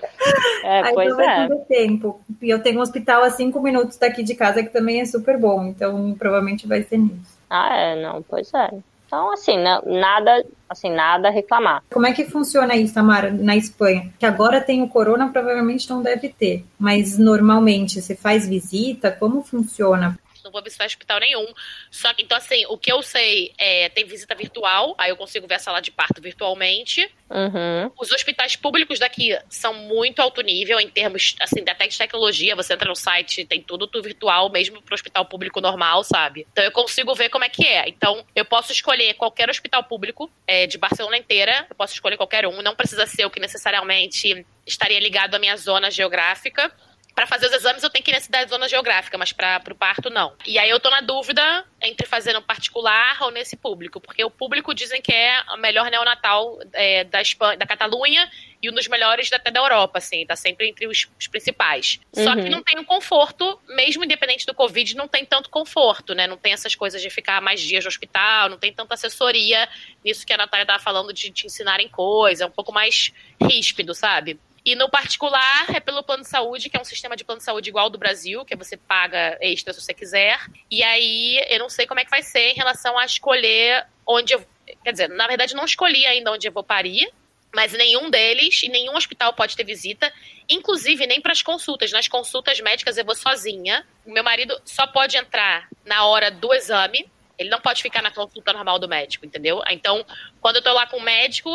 É, 0.63 0.81
Aí 0.81 0.93
pois 0.93 1.19
é. 1.19 1.47
tempo. 1.67 2.21
E 2.41 2.49
eu 2.49 2.57
tenho 2.63 2.79
um 2.79 2.81
hospital 2.81 3.21
a 3.21 3.29
cinco 3.29 3.61
minutos 3.61 3.97
daqui 3.97 4.23
de 4.23 4.33
casa 4.33 4.63
que 4.63 4.69
também 4.69 5.01
é 5.01 5.05
super 5.05 5.37
bom, 5.37 5.65
então 5.65 6.15
provavelmente 6.17 6.65
vai 6.65 6.83
ser 6.83 6.99
nisso. 6.99 7.37
Ah, 7.49 7.75
é, 7.75 8.01
não, 8.01 8.21
pois 8.21 8.49
é. 8.53 8.69
Então, 9.05 9.31
assim, 9.31 9.57
nada, 9.57 10.43
assim, 10.67 10.89
nada 10.89 11.27
a 11.27 11.31
reclamar. 11.31 11.83
Como 11.91 12.07
é 12.07 12.13
que 12.13 12.25
funciona 12.25 12.75
isso, 12.75 12.95
Tamara, 12.95 13.29
na 13.29 13.55
Espanha? 13.55 14.11
Que 14.17 14.25
agora 14.25 14.59
tem 14.59 14.81
o 14.81 14.87
corona, 14.87 15.29
provavelmente 15.29 15.87
não 15.87 16.01
deve 16.01 16.29
ter. 16.29 16.65
Mas 16.79 17.15
normalmente 17.19 18.01
você 18.01 18.15
faz 18.15 18.47
visita? 18.47 19.11
Como 19.11 19.43
funciona? 19.43 20.17
Não 20.43 20.51
vou 20.51 20.61
visitar 20.61 20.85
hospital 20.85 21.19
nenhum. 21.19 21.47
Só 21.89 22.13
que, 22.13 22.21
então, 22.21 22.37
assim, 22.37 22.65
o 22.67 22.77
que 22.77 22.91
eu 22.91 23.01
sei 23.01 23.53
é 23.57 23.89
tem 23.89 24.05
visita 24.05 24.35
virtual, 24.35 24.95
aí 24.97 25.09
eu 25.09 25.17
consigo 25.17 25.47
ver 25.47 25.55
a 25.55 25.59
sala 25.59 25.81
de 25.81 25.91
parto 25.91 26.21
virtualmente. 26.21 27.09
Uhum. 27.29 27.91
Os 27.99 28.11
hospitais 28.11 28.55
públicos 28.55 28.99
daqui 28.99 29.37
são 29.49 29.73
muito 29.73 30.21
alto 30.21 30.41
nível 30.41 30.79
em 30.79 30.89
termos, 30.89 31.35
assim, 31.41 31.61
até 31.67 31.87
de 31.87 31.97
tecnologia. 31.97 32.55
Você 32.55 32.73
entra 32.73 32.87
no 32.87 32.95
site, 32.95 33.45
tem 33.45 33.61
tudo, 33.61 33.87
tudo 33.87 34.03
virtual, 34.03 34.49
mesmo 34.51 34.81
pro 34.81 34.93
hospital 34.93 35.25
público 35.25 35.59
normal, 35.59 36.03
sabe? 36.03 36.45
Então 36.51 36.63
eu 36.63 36.71
consigo 36.71 37.13
ver 37.15 37.29
como 37.29 37.43
é 37.43 37.49
que 37.49 37.65
é. 37.65 37.87
Então 37.87 38.23
eu 38.35 38.45
posso 38.45 38.71
escolher 38.71 39.15
qualquer 39.15 39.49
hospital 39.49 39.83
público 39.83 40.31
é, 40.45 40.67
de 40.67 40.77
Barcelona 40.77 41.17
inteira, 41.17 41.65
eu 41.69 41.75
posso 41.75 41.93
escolher 41.93 42.17
qualquer 42.17 42.45
um. 42.45 42.61
Não 42.61 42.75
precisa 42.75 43.05
ser 43.05 43.25
o 43.25 43.29
que 43.29 43.39
necessariamente 43.39 44.45
estaria 44.65 44.99
ligado 44.99 45.35
à 45.35 45.39
minha 45.39 45.57
zona 45.57 45.89
geográfica 45.89 46.71
para 47.15 47.27
fazer 47.27 47.45
os 47.45 47.53
exames 47.53 47.83
eu 47.83 47.89
tenho 47.89 48.03
que 48.03 48.11
ir 48.11 48.13
na 48.13 48.19
cidade 48.19 48.49
zona 48.49 48.67
geográfica, 48.67 49.17
mas 49.17 49.31
para 49.31 49.61
o 49.71 49.75
parto 49.75 50.09
não. 50.09 50.33
E 50.45 50.57
aí 50.57 50.69
eu 50.69 50.79
tô 50.79 50.89
na 50.89 51.01
dúvida 51.01 51.63
entre 51.81 52.07
fazer 52.07 52.33
no 52.33 52.41
particular 52.41 53.21
ou 53.21 53.31
nesse 53.31 53.55
público, 53.55 54.01
porque 54.01 54.23
o 54.23 54.31
público 54.31 54.73
dizem 54.73 55.01
que 55.01 55.13
é 55.13 55.43
o 55.53 55.57
melhor 55.57 55.91
neonatal 55.91 56.59
é, 56.73 57.03
da, 57.03 57.21
Espanha, 57.21 57.57
da 57.57 57.65
Catalunha 57.65 58.29
e 58.61 58.69
um 58.69 58.73
dos 58.73 58.87
melhores 58.87 59.31
até 59.31 59.51
da 59.51 59.59
Europa, 59.59 59.99
assim, 59.99 60.25
tá 60.25 60.35
sempre 60.35 60.69
entre 60.69 60.87
os, 60.87 61.07
os 61.19 61.27
principais. 61.27 61.99
Uhum. 62.15 62.23
Só 62.23 62.33
que 62.33 62.41
uhum. 62.43 62.49
não 62.49 62.63
tem 62.63 62.77
o 62.77 62.81
um 62.81 62.85
conforto, 62.85 63.59
mesmo 63.67 64.03
independente 64.03 64.45
do 64.45 64.53
Covid, 64.53 64.95
não 64.95 65.07
tem 65.07 65.25
tanto 65.25 65.49
conforto, 65.49 66.15
né? 66.15 66.25
Não 66.25 66.37
tem 66.37 66.53
essas 66.53 66.73
coisas 66.73 67.01
de 67.01 67.09
ficar 67.09 67.41
mais 67.41 67.61
dias 67.61 67.83
no 67.83 67.89
hospital, 67.89 68.49
não 68.49 68.57
tem 68.57 68.73
tanta 68.73 68.93
assessoria 68.93 69.67
nisso 70.03 70.25
que 70.25 70.33
a 70.33 70.37
Natália 70.37 70.65
tava 70.65 70.81
falando 70.81 71.13
de 71.13 71.29
te 71.29 71.45
ensinarem 71.45 71.89
coisas, 71.89 72.41
é 72.41 72.45
um 72.45 72.51
pouco 72.51 72.71
mais 72.71 73.11
ríspido, 73.41 73.93
sabe? 73.93 74.39
E 74.65 74.75
no 74.75 74.89
particular 74.89 75.75
é 75.75 75.79
pelo 75.79 76.03
plano 76.03 76.23
de 76.23 76.29
saúde, 76.29 76.69
que 76.69 76.77
é 76.77 76.81
um 76.81 76.85
sistema 76.85 77.17
de 77.17 77.25
plano 77.25 77.39
de 77.39 77.45
saúde 77.45 77.69
igual 77.69 77.85
ao 77.85 77.89
do 77.89 77.97
Brasil, 77.97 78.45
que 78.45 78.55
você 78.55 78.77
paga 78.77 79.37
extra 79.41 79.73
se 79.73 79.81
você 79.81 79.93
quiser. 79.93 80.39
E 80.71 80.81
aí 80.81 81.43
eu 81.49 81.59
não 81.59 81.69
sei 81.69 81.85
como 81.85 81.99
é 81.99 82.05
que 82.05 82.11
vai 82.11 82.23
ser 82.23 82.51
em 82.51 82.55
relação 82.55 82.97
a 82.97 83.05
escolher 83.05 83.85
onde 84.07 84.33
eu. 84.33 84.45
Quer 84.81 84.91
dizer, 84.91 85.09
na 85.09 85.27
verdade, 85.27 85.53
não 85.53 85.65
escolhi 85.65 86.05
ainda 86.05 86.31
onde 86.31 86.47
eu 86.47 86.51
vou 86.51 86.63
parir, 86.63 87.11
mas 87.53 87.73
nenhum 87.73 88.09
deles 88.09 88.63
e 88.63 88.69
nenhum 88.69 88.95
hospital 88.95 89.33
pode 89.33 89.55
ter 89.55 89.65
visita, 89.65 90.11
inclusive 90.49 91.05
nem 91.05 91.19
para 91.19 91.33
as 91.33 91.41
consultas. 91.41 91.91
Nas 91.91 92.07
consultas 92.07 92.59
médicas 92.61 92.97
eu 92.97 93.03
vou 93.03 93.15
sozinha. 93.15 93.85
O 94.05 94.11
meu 94.11 94.23
marido 94.23 94.59
só 94.63 94.87
pode 94.87 95.17
entrar 95.17 95.67
na 95.85 96.05
hora 96.05 96.31
do 96.31 96.53
exame. 96.53 97.05
Ele 97.37 97.49
não 97.49 97.59
pode 97.59 97.81
ficar 97.81 98.01
na 98.01 98.11
consulta 98.11 98.53
normal 98.53 98.79
do 98.79 98.87
médico, 98.87 99.25
entendeu? 99.25 99.61
Então, 99.69 100.05
quando 100.39 100.57
eu 100.57 100.61
tô 100.61 100.71
lá 100.71 100.87
com 100.87 100.97
o 100.97 101.01
médico, 101.01 101.49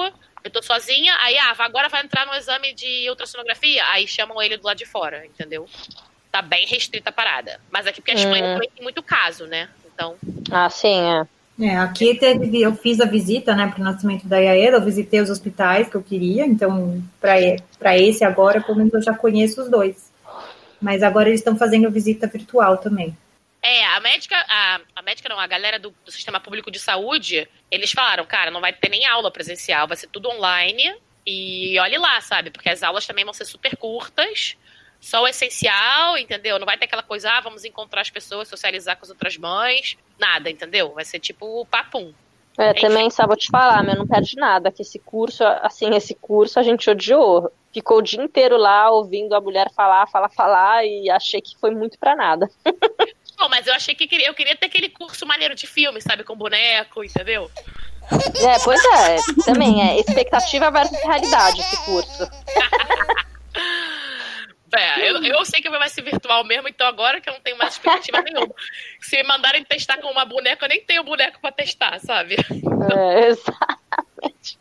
eu 0.45 0.51
tô 0.51 0.63
sozinha, 0.63 1.15
aí, 1.21 1.37
ah, 1.39 1.55
agora 1.59 1.89
vai 1.89 2.03
entrar 2.03 2.27
no 2.27 2.35
exame 2.35 2.73
de 2.73 3.09
ultrassonografia, 3.09 3.83
aí 3.93 4.07
chamam 4.07 4.41
ele 4.41 4.57
do 4.57 4.67
lado 4.67 4.79
de 4.79 4.87
fora, 4.87 5.27
entendeu? 5.27 5.67
Tá 6.31 6.43
bem 6.43 6.67
restrita 6.67 7.11
a 7.11 7.13
parada. 7.13 7.61
Mas 7.71 7.87
aqui 7.87 8.01
porque 8.01 8.13
a 8.13 8.15
Espanha 8.15 8.45
hum. 8.45 8.55
também 8.55 8.71
tem 8.75 8.83
muito 8.83 9.03
caso, 9.03 9.47
né? 9.47 9.69
Então. 9.93 10.17
Ah, 10.51 10.69
sim, 10.71 11.01
é. 11.01 11.27
É, 11.61 11.77
aqui 11.77 12.15
teve, 12.15 12.63
eu 12.63 12.73
fiz 12.77 13.01
a 13.01 13.05
visita, 13.05 13.53
né, 13.53 13.67
para 13.67 13.81
o 13.81 13.85
nascimento 13.85 14.29
da 14.29 14.39
Yaeda, 14.39 14.77
eu 14.77 14.85
visitei 14.85 15.21
os 15.21 15.29
hospitais 15.29 15.89
que 15.89 15.97
eu 15.97 16.03
queria, 16.03 16.47
então, 16.47 17.03
para 17.21 17.99
esse 17.99 18.25
agora, 18.25 18.61
pelo 18.61 18.79
menos 18.79 18.95
eu 18.95 19.03
já 19.03 19.13
conheço 19.13 19.63
os 19.63 19.69
dois. 19.69 20.09
Mas 20.81 21.03
agora 21.03 21.29
eles 21.29 21.41
estão 21.41 21.57
fazendo 21.57 21.91
visita 21.91 22.29
virtual 22.29 22.77
também. 22.77 23.17
É, 23.63 23.85
a 23.87 24.01
médica, 24.01 24.37
a, 24.49 24.81
a 24.95 25.03
médica 25.03 25.29
não, 25.29 25.39
a 25.39 25.47
galera 25.47 25.79
do, 25.79 25.93
do, 26.05 26.13
sistema 26.13 26.39
público 26.39 26.71
de 26.71 26.79
saúde, 26.79 27.49
eles 27.71 27.91
falaram, 27.91 28.25
cara, 28.25 28.51
não 28.51 28.61
vai 28.61 28.73
ter 28.73 28.89
nem 28.89 29.05
aula 29.05 29.31
presencial, 29.31 29.89
vai 29.89 29.97
ser 29.97 30.07
tudo 30.09 30.31
online. 30.31 30.95
E 31.27 31.79
olhe 31.81 31.99
lá, 31.99 32.21
sabe? 32.21 32.51
Porque 32.51 32.71
as 32.71 32.83
aulas 32.83 33.07
também 33.07 33.25
vão 33.25 33.35
ser 33.35 33.45
super 33.45 33.77
curtas, 33.77 34.57
só 35.01 35.23
o 35.23 35.29
essencial, 35.29 36.17
entendeu? 36.17 36.59
Não 36.59 36.65
vai 36.65 36.79
ter 36.79 36.87
aquela 36.87 37.03
coisa, 37.03 37.31
ah, 37.31 37.41
vamos 37.41 37.65
encontrar 37.65 38.01
as 38.01 38.11
pessoas, 38.11 38.49
socializar 38.49 38.97
com 38.97 39.05
as 39.05 39.11
outras 39.11 39.37
mães, 39.37 39.99
nada, 40.19 40.49
entendeu? 40.49 40.95
Vai 40.95 41.05
ser 41.05 41.19
tipo 41.19 41.67
papum. 41.67 42.15
É, 42.57 42.73
também 42.75 43.09
só 43.11 43.27
vou 43.27 43.37
te 43.37 43.49
falar, 43.51 43.85
mas 43.85 43.97
não 43.97 44.07
perde 44.07 44.35
nada, 44.37 44.73
que 44.73 44.83
esse 44.83 44.99
curso, 44.99 45.45
assim, 45.45 45.95
esse 45.95 46.15
curso 46.15 46.59
a 46.59 46.63
gente 46.63 46.89
odiou. 46.91 47.53
Ficou 47.73 47.99
o 47.99 48.03
dia 48.03 48.21
inteiro 48.21 48.57
lá 48.57 48.91
ouvindo 48.91 49.35
a 49.35 49.41
mulher 49.41 49.71
falar, 49.77 50.07
falar, 50.09 50.31
falar 50.31 50.85
e 50.85 51.09
achei 51.11 51.41
que 51.41 51.57
foi 51.59 51.71
muito 51.71 51.99
pra 51.99 52.17
nada. 52.17 52.51
Bom, 53.39 53.49
mas 53.49 53.67
eu 53.67 53.75
achei 53.75 53.95
que 53.95 54.05
eu 54.05 54.35
queria 54.35 54.57
ter 54.57 54.67
aquele 54.67 54.89
curso 54.89 55.25
maneiro 55.25 55.55
de 55.55 55.67
filme, 55.67 56.01
sabe, 56.01 56.25
com 56.25 56.35
boneco, 56.35 57.05
entendeu? 57.05 57.51
É, 58.11 58.59
pois 58.65 58.81
é, 58.85 59.17
também 59.45 59.81
é 59.81 60.01
expectativa 60.01 60.71
versus 60.71 60.99
realidade 61.03 61.61
esse 61.61 61.85
curso. 61.85 62.29
É, 64.71 65.11
eu, 65.11 65.23
eu 65.25 65.45
sei 65.47 65.63
que 65.63 65.71
vai 65.71 65.89
ser 65.89 66.03
virtual 66.03 66.45
mesmo, 66.45 66.69
então 66.69 66.87
agora 66.87 67.23
que 67.23 67.29
eu 67.29 67.33
não 67.33 67.41
tenho 67.41 67.57
mais 67.57 67.73
expectativa 67.73 68.21
nenhuma. 68.21 68.55
Se 69.01 69.17
me 69.17 69.23
mandarem 69.23 69.65
testar 69.65 69.97
com 69.97 70.09
uma 70.09 70.27
boneca, 70.27 70.67
eu 70.67 70.69
nem 70.69 70.85
tenho 70.85 71.03
boneco 71.03 71.41
pra 71.41 71.51
testar, 71.51 71.99
sabe? 72.01 72.37
É, 72.37 73.29
exatamente. 73.33 74.59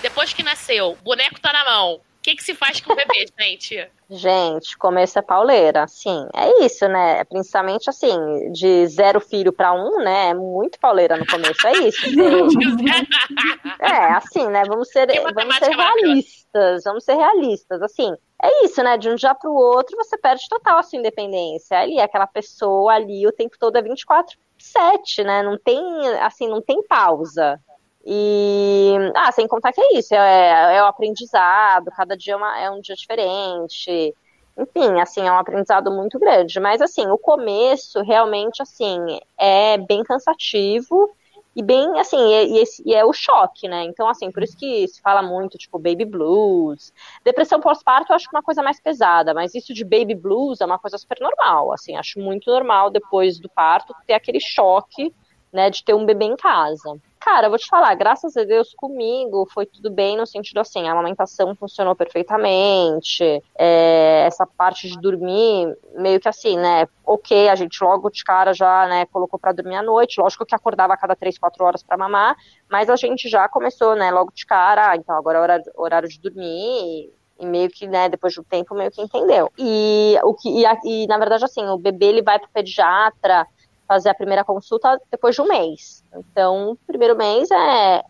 Depois 0.00 0.32
que 0.32 0.44
nasceu, 0.44 0.96
boneco 1.02 1.40
tá 1.40 1.52
na 1.52 1.64
mão 1.64 2.00
que, 2.26 2.34
que 2.34 2.42
se 2.42 2.54
faz 2.54 2.80
com 2.80 2.92
o 2.92 2.96
bebê, 2.96 3.24
gente? 3.38 3.88
Gente, 4.10 4.76
começo 4.76 5.16
é 5.16 5.22
pauleira, 5.22 5.86
sim. 5.86 6.26
É 6.34 6.64
isso, 6.64 6.88
né? 6.88 7.22
Principalmente 7.24 7.88
assim, 7.88 8.50
de 8.52 8.86
zero 8.88 9.20
filho 9.20 9.52
para 9.52 9.72
um, 9.72 10.02
né? 10.02 10.30
É 10.30 10.34
muito 10.34 10.78
pauleira 10.80 11.16
no 11.16 11.26
começo, 11.26 11.64
é 11.66 11.72
isso. 11.86 12.04
é, 13.80 14.12
assim, 14.12 14.48
né? 14.48 14.64
Vamos 14.64 14.88
ser, 14.88 15.06
vamos 15.32 15.56
ser 15.56 15.70
realistas, 15.70 16.84
vamos 16.84 17.04
ser 17.04 17.14
realistas. 17.14 17.80
Assim, 17.80 18.12
é 18.42 18.64
isso, 18.64 18.82
né? 18.82 18.98
De 18.98 19.08
um 19.08 19.14
dia 19.14 19.34
para 19.34 19.48
o 19.48 19.54
outro, 19.54 19.96
você 19.96 20.18
perde 20.18 20.48
total 20.48 20.78
a 20.78 20.82
sua 20.82 20.98
independência. 20.98 21.78
Ali, 21.78 22.00
aquela 22.00 22.26
pessoa 22.26 22.92
ali 22.94 23.24
o 23.26 23.32
tempo 23.32 23.56
todo 23.58 23.76
é 23.76 23.82
24 23.82 24.36
7, 24.58 25.22
né? 25.22 25.42
Não 25.42 25.56
tem, 25.58 25.80
assim, 26.20 26.48
não 26.48 26.60
tem 26.60 26.82
pausa. 26.88 27.60
E, 28.08 28.94
ah, 29.16 29.32
sem 29.32 29.48
contar 29.48 29.72
que 29.72 29.80
é 29.80 29.98
isso, 29.98 30.14
é, 30.14 30.76
é 30.76 30.82
o 30.82 30.86
aprendizado, 30.86 31.90
cada 31.90 32.16
dia 32.16 32.34
é, 32.34 32.36
uma, 32.36 32.58
é 32.60 32.70
um 32.70 32.80
dia 32.80 32.94
diferente. 32.94 34.14
Enfim, 34.56 35.00
assim, 35.00 35.26
é 35.26 35.32
um 35.32 35.38
aprendizado 35.38 35.90
muito 35.90 36.16
grande. 36.18 36.60
Mas, 36.60 36.80
assim, 36.80 37.06
o 37.08 37.18
começo, 37.18 38.00
realmente, 38.02 38.62
assim, 38.62 39.18
é 39.36 39.76
bem 39.76 40.04
cansativo 40.04 41.10
e 41.56 41.62
bem, 41.62 41.98
assim, 41.98 42.18
e, 42.18 42.62
e, 42.84 42.94
é 42.94 43.04
o 43.04 43.12
choque, 43.12 43.66
né? 43.66 43.82
Então, 43.84 44.08
assim, 44.08 44.30
por 44.30 44.42
isso 44.42 44.56
que 44.56 44.86
se 44.86 45.00
fala 45.00 45.22
muito, 45.22 45.58
tipo, 45.58 45.78
baby 45.78 46.04
blues. 46.04 46.92
Depressão 47.24 47.60
pós-parto 47.60 48.12
eu 48.12 48.16
acho 48.16 48.28
que 48.28 48.36
é 48.36 48.38
uma 48.38 48.42
coisa 48.44 48.62
mais 48.62 48.78
pesada, 48.80 49.34
mas 49.34 49.54
isso 49.54 49.74
de 49.74 49.82
baby 49.82 50.14
blues 50.14 50.60
é 50.60 50.66
uma 50.66 50.78
coisa 50.78 50.96
super 50.98 51.18
normal, 51.20 51.72
assim, 51.72 51.96
acho 51.96 52.20
muito 52.20 52.50
normal 52.50 52.90
depois 52.90 53.40
do 53.40 53.48
parto 53.48 53.94
ter 54.06 54.12
aquele 54.12 54.38
choque, 54.38 55.12
né, 55.56 55.70
de 55.70 55.82
ter 55.82 55.94
um 55.94 56.04
bebê 56.04 56.26
em 56.26 56.36
casa. 56.36 57.00
Cara, 57.18 57.48
vou 57.48 57.58
te 57.58 57.66
falar, 57.66 57.92
graças 57.94 58.36
a 58.36 58.44
Deus 58.44 58.72
comigo 58.76 59.48
foi 59.52 59.66
tudo 59.66 59.90
bem 59.90 60.16
no 60.16 60.26
sentido 60.26 60.60
assim, 60.60 60.86
a 60.86 60.92
amamentação 60.92 61.56
funcionou 61.56 61.96
perfeitamente, 61.96 63.24
é, 63.58 64.24
essa 64.26 64.46
parte 64.46 64.86
de 64.88 65.00
dormir, 65.00 65.74
meio 65.94 66.20
que 66.20 66.28
assim, 66.28 66.56
né, 66.56 66.86
ok, 67.04 67.48
a 67.48 67.54
gente 67.56 67.82
logo 67.82 68.10
de 68.10 68.22
cara 68.22 68.52
já, 68.52 68.86
né, 68.86 69.06
colocou 69.06 69.40
para 69.40 69.50
dormir 69.52 69.76
à 69.76 69.82
noite, 69.82 70.20
lógico 70.20 70.46
que 70.46 70.54
acordava 70.54 70.92
a 70.92 70.96
cada 70.96 71.16
três, 71.16 71.38
quatro 71.38 71.64
horas 71.64 71.82
para 71.82 71.96
mamar, 71.96 72.36
mas 72.70 72.88
a 72.88 72.94
gente 72.94 73.28
já 73.28 73.48
começou, 73.48 73.96
né, 73.96 74.10
logo 74.10 74.30
de 74.32 74.46
cara, 74.46 74.90
ah, 74.90 74.96
então 74.96 75.16
agora 75.16 75.38
é 75.38 75.40
horário, 75.40 75.64
horário 75.74 76.08
de 76.08 76.20
dormir, 76.20 77.10
e 77.38 77.44
meio 77.44 77.68
que, 77.70 77.86
né, 77.86 78.08
depois 78.08 78.34
do 78.34 78.44
tempo, 78.44 78.74
meio 78.74 78.90
que 78.90 79.02
entendeu. 79.02 79.50
E, 79.58 80.16
o 80.22 80.32
que, 80.32 80.48
e, 80.48 80.64
e, 80.84 81.06
na 81.06 81.18
verdade, 81.18 81.44
assim, 81.44 81.66
o 81.66 81.76
bebê, 81.76 82.06
ele 82.06 82.22
vai 82.22 82.38
pro 82.38 82.48
pediatra 82.48 83.46
fazer 83.86 84.08
a 84.08 84.14
primeira 84.14 84.44
consulta 84.44 85.00
depois 85.10 85.34
de 85.34 85.42
um 85.42 85.48
mês. 85.48 86.04
Então, 86.14 86.72
o 86.72 86.76
primeiro 86.86 87.16
mês 87.16 87.50
é, 87.50 88.02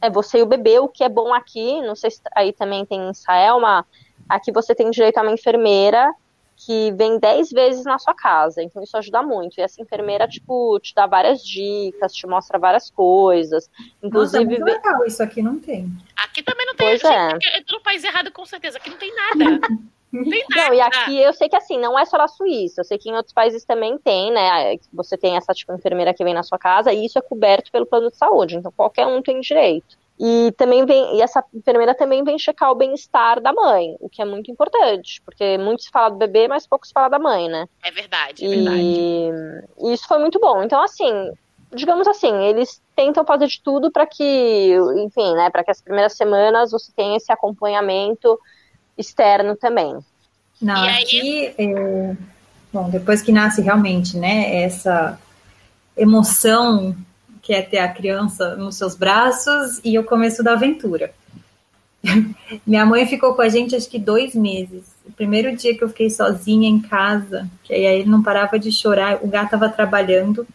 é 0.00 0.10
você 0.10 0.38
e 0.38 0.42
o 0.42 0.46
bebê, 0.46 0.78
o 0.78 0.88
que 0.88 1.04
é 1.04 1.08
bom 1.08 1.32
aqui, 1.32 1.80
não 1.82 1.94
sei 1.94 2.10
se 2.10 2.20
aí 2.34 2.52
também 2.52 2.84
tem 2.84 3.08
em 3.08 3.14
Saelma, 3.14 3.86
aqui 4.28 4.52
você 4.52 4.74
tem 4.74 4.90
direito 4.90 5.18
a 5.18 5.22
uma 5.22 5.32
enfermeira 5.32 6.12
que 6.66 6.92
vem 6.92 7.18
10 7.18 7.50
vezes 7.50 7.84
na 7.84 7.98
sua 7.98 8.14
casa, 8.14 8.62
então 8.62 8.82
isso 8.82 8.94
ajuda 8.94 9.22
muito. 9.22 9.58
E 9.58 9.62
essa 9.62 9.80
enfermeira, 9.80 10.28
tipo, 10.28 10.78
te 10.80 10.94
dá 10.94 11.06
várias 11.06 11.42
dicas, 11.42 12.12
te 12.12 12.26
mostra 12.26 12.58
várias 12.58 12.90
coisas. 12.90 13.70
Inclusive. 14.02 14.44
Nossa, 14.44 14.56
é 14.56 14.58
muito 14.58 14.64
legal, 14.64 15.06
isso 15.06 15.22
aqui 15.22 15.40
não 15.40 15.58
tem. 15.58 15.90
Aqui 16.16 16.42
também 16.42 16.66
não 16.66 16.74
tem. 16.74 16.86
Pois 16.86 17.02
é. 17.02 17.30
Eu 17.58 17.64
tô 17.64 17.76
no 17.76 17.82
país 17.82 18.04
errado, 18.04 18.30
com 18.30 18.44
certeza. 18.44 18.76
Aqui 18.76 18.90
não 18.90 18.98
tem 18.98 19.10
nada. 19.14 19.60
Não, 20.12 20.74
e 20.74 20.80
aqui 20.80 21.20
eu 21.20 21.32
sei 21.32 21.48
que 21.48 21.56
assim, 21.56 21.78
não 21.78 21.98
é 21.98 22.04
só 22.04 22.18
na 22.18 22.26
Suíça, 22.26 22.80
eu 22.80 22.84
sei 22.84 22.98
que 22.98 23.08
em 23.08 23.14
outros 23.14 23.32
países 23.32 23.64
também 23.64 23.96
tem, 23.98 24.32
né? 24.32 24.76
Você 24.92 25.16
tem 25.16 25.36
essa 25.36 25.52
tipo 25.52 25.72
enfermeira 25.72 26.12
que 26.12 26.24
vem 26.24 26.34
na 26.34 26.42
sua 26.42 26.58
casa 26.58 26.92
e 26.92 27.06
isso 27.06 27.18
é 27.18 27.22
coberto 27.22 27.70
pelo 27.70 27.86
plano 27.86 28.10
de 28.10 28.16
saúde, 28.16 28.56
então 28.56 28.72
qualquer 28.72 29.06
um 29.06 29.22
tem 29.22 29.40
direito. 29.40 29.98
E 30.22 30.52
também 30.58 30.84
vem, 30.84 31.16
e 31.16 31.22
essa 31.22 31.42
enfermeira 31.54 31.94
também 31.94 32.22
vem 32.22 32.38
checar 32.38 32.70
o 32.70 32.74
bem-estar 32.74 33.40
da 33.40 33.54
mãe, 33.54 33.96
o 34.00 34.08
que 34.08 34.20
é 34.20 34.24
muito 34.26 34.50
importante, 34.50 35.22
porque 35.22 35.56
muito 35.56 35.82
se 35.82 35.90
fala 35.90 36.10
do 36.10 36.18
bebê, 36.18 36.46
mas 36.46 36.66
pouco 36.66 36.86
se 36.86 36.92
fala 36.92 37.08
da 37.08 37.18
mãe, 37.18 37.48
né? 37.48 37.66
É 37.82 37.90
verdade, 37.90 38.44
é 38.44 38.48
verdade. 38.48 38.82
E 38.82 39.92
isso 39.94 40.06
foi 40.06 40.18
muito 40.18 40.38
bom. 40.38 40.62
Então, 40.62 40.82
assim, 40.82 41.32
digamos 41.72 42.06
assim, 42.06 42.34
eles 42.44 42.82
tentam 42.94 43.24
fazer 43.24 43.46
de 43.46 43.62
tudo 43.62 43.90
para 43.90 44.04
que, 44.04 44.74
enfim, 44.98 45.32
né, 45.34 45.48
para 45.48 45.64
que 45.64 45.70
as 45.70 45.80
primeiras 45.80 46.14
semanas 46.14 46.70
você 46.70 46.92
tenha 46.94 47.16
esse 47.16 47.32
acompanhamento 47.32 48.38
externo 48.96 49.56
também. 49.56 49.98
Não, 50.60 50.84
e 50.84 50.88
aqui, 50.88 51.54
é, 51.56 52.16
bom, 52.72 52.90
depois 52.90 53.22
que 53.22 53.32
nasce 53.32 53.62
realmente, 53.62 54.16
né, 54.16 54.62
essa 54.62 55.18
emoção 55.96 56.94
que 57.42 57.54
é 57.54 57.62
ter 57.62 57.78
a 57.78 57.88
criança 57.88 58.54
nos 58.56 58.76
seus 58.76 58.94
braços 58.94 59.80
e 59.82 59.98
o 59.98 60.04
começo 60.04 60.42
da 60.42 60.52
aventura. 60.52 61.12
Minha 62.66 62.84
mãe 62.84 63.06
ficou 63.06 63.34
com 63.34 63.42
a 63.42 63.48
gente 63.48 63.74
acho 63.74 63.88
que 63.88 63.98
dois 63.98 64.34
meses. 64.34 64.84
O 65.06 65.12
primeiro 65.12 65.56
dia 65.56 65.76
que 65.76 65.82
eu 65.82 65.88
fiquei 65.88 66.10
sozinha 66.10 66.68
em 66.68 66.80
casa, 66.80 67.48
que 67.64 67.72
aí 67.72 67.84
ele 67.84 68.08
não 68.08 68.22
parava 68.22 68.58
de 68.58 68.70
chorar, 68.70 69.18
o 69.22 69.28
gato 69.28 69.46
estava 69.46 69.68
trabalhando. 69.68 70.46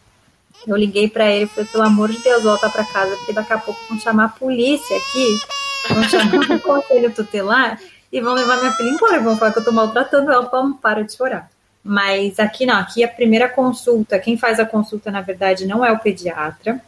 Eu 0.66 0.76
liguei 0.76 1.10
para 1.10 1.30
ele 1.30 1.46
e 1.46 1.48
falei, 1.48 1.70
pelo 1.70 1.84
amor 1.84 2.12
de 2.12 2.20
Deus, 2.20 2.44
volta 2.44 2.70
para 2.70 2.86
casa, 2.86 3.16
porque 3.18 3.34
daqui 3.34 3.54
a 3.54 3.58
pouco 3.58 3.80
vão 3.90 4.00
chamar 4.00 4.26
a 4.26 4.30
polícia 4.30 4.98
aqui, 4.98 5.94
vão 5.94 6.04
chamar 6.04 6.56
o 6.56 6.60
conselho 6.62 7.14
tutelar 7.14 7.80
e 8.12 8.22
vão 8.22 8.34
levar 8.34 8.58
minha 8.58 8.72
filha 8.72 8.90
embora, 8.90 9.20
vão 9.20 9.38
falar 9.38 9.52
que 9.52 9.60
eu 9.60 9.66
tô 9.66 9.72
maltratando 9.72 10.32
ela, 10.32 10.50
não 10.52 10.74
para 10.74 11.04
de 11.04 11.14
chorar. 11.14 11.50
Mas 11.84 12.40
aqui 12.40 12.66
não, 12.66 12.76
aqui 12.76 13.04
a 13.04 13.08
primeira 13.08 13.48
consulta, 13.48 14.18
quem 14.20 14.38
faz 14.38 14.60
a 14.60 14.66
consulta, 14.66 15.12
na 15.12 15.22
verdade, 15.22 15.68
não 15.68 15.86
é 15.86 15.92
o 15.92 16.00
pediatra. 16.00 16.82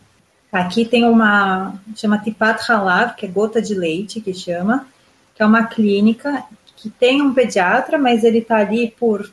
Aqui 0.52 0.86
tem 0.86 1.04
uma, 1.06 1.76
chama 1.96 2.18
Tipat 2.18 2.72
Halav, 2.72 3.16
que 3.16 3.26
é 3.26 3.30
gota 3.30 3.62
de 3.62 3.76
leite, 3.76 4.22
que 4.22 4.34
chama, 4.34 4.88
que 5.36 5.44
é 5.44 5.46
uma 5.46 5.66
clínica 5.66 6.44
que 6.76 6.90
tem 6.90 7.22
um 7.22 7.34
pediatra, 7.34 7.98
mas 7.98 8.24
ele 8.24 8.42
tá 8.42 8.58
ali 8.58 8.94
por, 9.00 9.30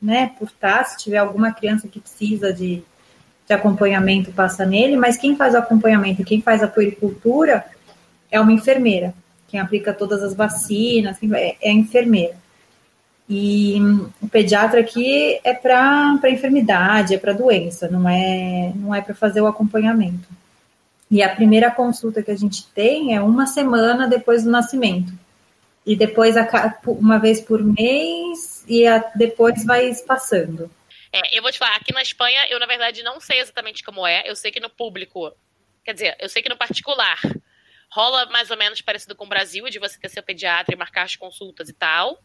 né, 0.00 0.32
por 0.38 0.50
tá, 0.50 0.82
se 0.84 0.98
tiver 0.98 1.18
alguma 1.18 1.52
criança 1.52 1.88
que 1.88 2.00
precisa 2.00 2.52
de, 2.52 2.82
de 3.46 3.54
acompanhamento, 3.54 4.32
passa 4.32 4.66
nele, 4.66 4.96
mas 4.96 5.16
quem 5.16 5.36
faz 5.36 5.54
o 5.54 5.58
acompanhamento, 5.58 6.24
quem 6.24 6.42
faz 6.42 6.62
a 6.62 6.68
puericultura 6.68 7.64
é 8.30 8.40
uma 8.40 8.52
enfermeira 8.52 9.14
quem 9.48 9.60
aplica 9.60 9.92
todas 9.92 10.22
as 10.22 10.34
vacinas, 10.34 11.18
é, 11.22 11.56
é 11.60 11.70
a 11.70 11.74
enfermeira. 11.74 12.36
E 13.28 13.78
o 14.22 14.28
pediatra 14.28 14.80
aqui 14.80 15.40
é 15.42 15.52
para 15.52 16.20
enfermidade, 16.30 17.14
é 17.14 17.18
para 17.18 17.32
doença, 17.32 17.88
não 17.88 18.08
é, 18.08 18.72
não 18.74 18.94
é 18.94 19.00
para 19.00 19.14
fazer 19.14 19.40
o 19.40 19.46
acompanhamento. 19.46 20.28
E 21.10 21.22
a 21.22 21.34
primeira 21.34 21.70
consulta 21.70 22.22
que 22.22 22.30
a 22.30 22.36
gente 22.36 22.66
tem 22.68 23.14
é 23.14 23.20
uma 23.20 23.46
semana 23.46 24.08
depois 24.08 24.44
do 24.44 24.50
nascimento. 24.50 25.12
E 25.84 25.94
depois, 25.96 26.34
uma 26.86 27.18
vez 27.18 27.40
por 27.40 27.62
mês, 27.62 28.64
e 28.68 28.84
depois 29.14 29.64
vai 29.64 29.92
passando. 30.06 30.70
É, 31.12 31.38
eu 31.38 31.42
vou 31.42 31.52
te 31.52 31.58
falar, 31.58 31.76
aqui 31.76 31.92
na 31.92 32.02
Espanha, 32.02 32.46
eu 32.50 32.58
na 32.58 32.66
verdade 32.66 33.02
não 33.02 33.20
sei 33.20 33.40
exatamente 33.40 33.84
como 33.84 34.06
é. 34.06 34.28
Eu 34.28 34.34
sei 34.34 34.50
que 34.50 34.60
no 34.60 34.68
público, 34.68 35.32
quer 35.84 35.94
dizer, 35.94 36.16
eu 36.20 36.28
sei 36.28 36.42
que 36.42 36.48
no 36.48 36.56
particular 36.56 37.18
rola 37.96 38.26
mais 38.26 38.50
ou 38.50 38.58
menos 38.58 38.82
parecido 38.82 39.16
com 39.16 39.24
o 39.24 39.28
Brasil, 39.28 39.64
de 39.70 39.78
você 39.78 39.98
ter 39.98 40.10
seu 40.10 40.22
pediatra 40.22 40.74
e 40.74 40.78
marcar 40.78 41.04
as 41.04 41.16
consultas 41.16 41.70
e 41.70 41.72
tal. 41.72 42.22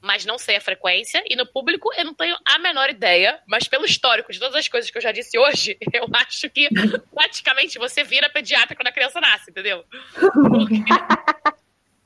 Mas 0.00 0.24
não 0.24 0.38
sei 0.38 0.56
a 0.56 0.60
frequência. 0.60 1.22
E 1.28 1.34
no 1.34 1.44
público 1.44 1.90
eu 1.94 2.04
não 2.04 2.14
tenho 2.14 2.36
a 2.46 2.58
menor 2.60 2.88
ideia. 2.88 3.40
Mas 3.46 3.66
pelo 3.66 3.84
histórico 3.84 4.32
de 4.32 4.38
todas 4.38 4.54
as 4.54 4.68
coisas 4.68 4.88
que 4.88 4.96
eu 4.96 5.02
já 5.02 5.10
disse 5.10 5.36
hoje, 5.36 5.76
eu 5.92 6.06
acho 6.14 6.48
que 6.48 6.68
praticamente 7.12 7.78
você 7.78 8.04
vira 8.04 8.30
pediatra 8.30 8.76
quando 8.76 8.86
a 8.86 8.92
criança 8.92 9.20
nasce, 9.20 9.50
entendeu? 9.50 9.84
Porque... 10.14 10.74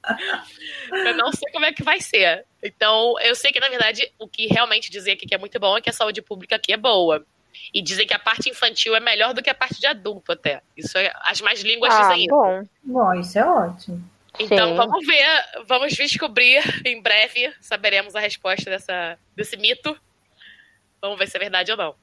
eu 0.90 1.14
não 1.14 1.30
sei 1.30 1.52
como 1.52 1.66
é 1.66 1.72
que 1.72 1.82
vai 1.82 2.00
ser. 2.00 2.46
Então, 2.62 3.14
eu 3.20 3.34
sei 3.34 3.52
que, 3.52 3.60
na 3.60 3.68
verdade, 3.68 4.10
o 4.18 4.26
que 4.26 4.46
realmente 4.46 4.90
dizer 4.90 5.12
aqui 5.12 5.26
que 5.26 5.34
é 5.34 5.38
muito 5.38 5.60
bom 5.60 5.76
é 5.76 5.80
que 5.80 5.90
a 5.90 5.92
saúde 5.92 6.22
pública 6.22 6.56
aqui 6.56 6.72
é 6.72 6.76
boa. 6.76 7.24
E 7.72 7.82
dizem 7.82 8.06
que 8.06 8.14
a 8.14 8.18
parte 8.18 8.48
infantil 8.48 8.94
é 8.94 9.00
melhor 9.00 9.34
do 9.34 9.42
que 9.42 9.50
a 9.50 9.54
parte 9.54 9.80
de 9.80 9.86
adulto, 9.86 10.32
até. 10.32 10.62
Isso 10.76 10.96
é, 10.98 11.12
as 11.22 11.40
mais 11.40 11.62
línguas 11.62 11.94
ah, 11.94 12.02
dizem 12.02 12.26
bom. 12.28 12.60
isso. 12.60 12.70
Bom, 12.82 13.14
isso 13.14 13.38
é 13.38 13.44
ótimo. 13.44 14.14
Então 14.38 14.70
Sim. 14.70 14.74
vamos 14.74 15.06
ver, 15.06 15.26
vamos 15.66 15.92
descobrir 15.94 16.60
em 16.84 17.00
breve, 17.00 17.54
saberemos 17.60 18.16
a 18.16 18.20
resposta 18.20 18.68
dessa, 18.68 19.18
desse 19.34 19.56
mito. 19.56 19.96
Vamos 21.00 21.18
ver 21.18 21.28
se 21.28 21.36
é 21.36 21.40
verdade 21.40 21.70
ou 21.70 21.76
não. 21.76 21.94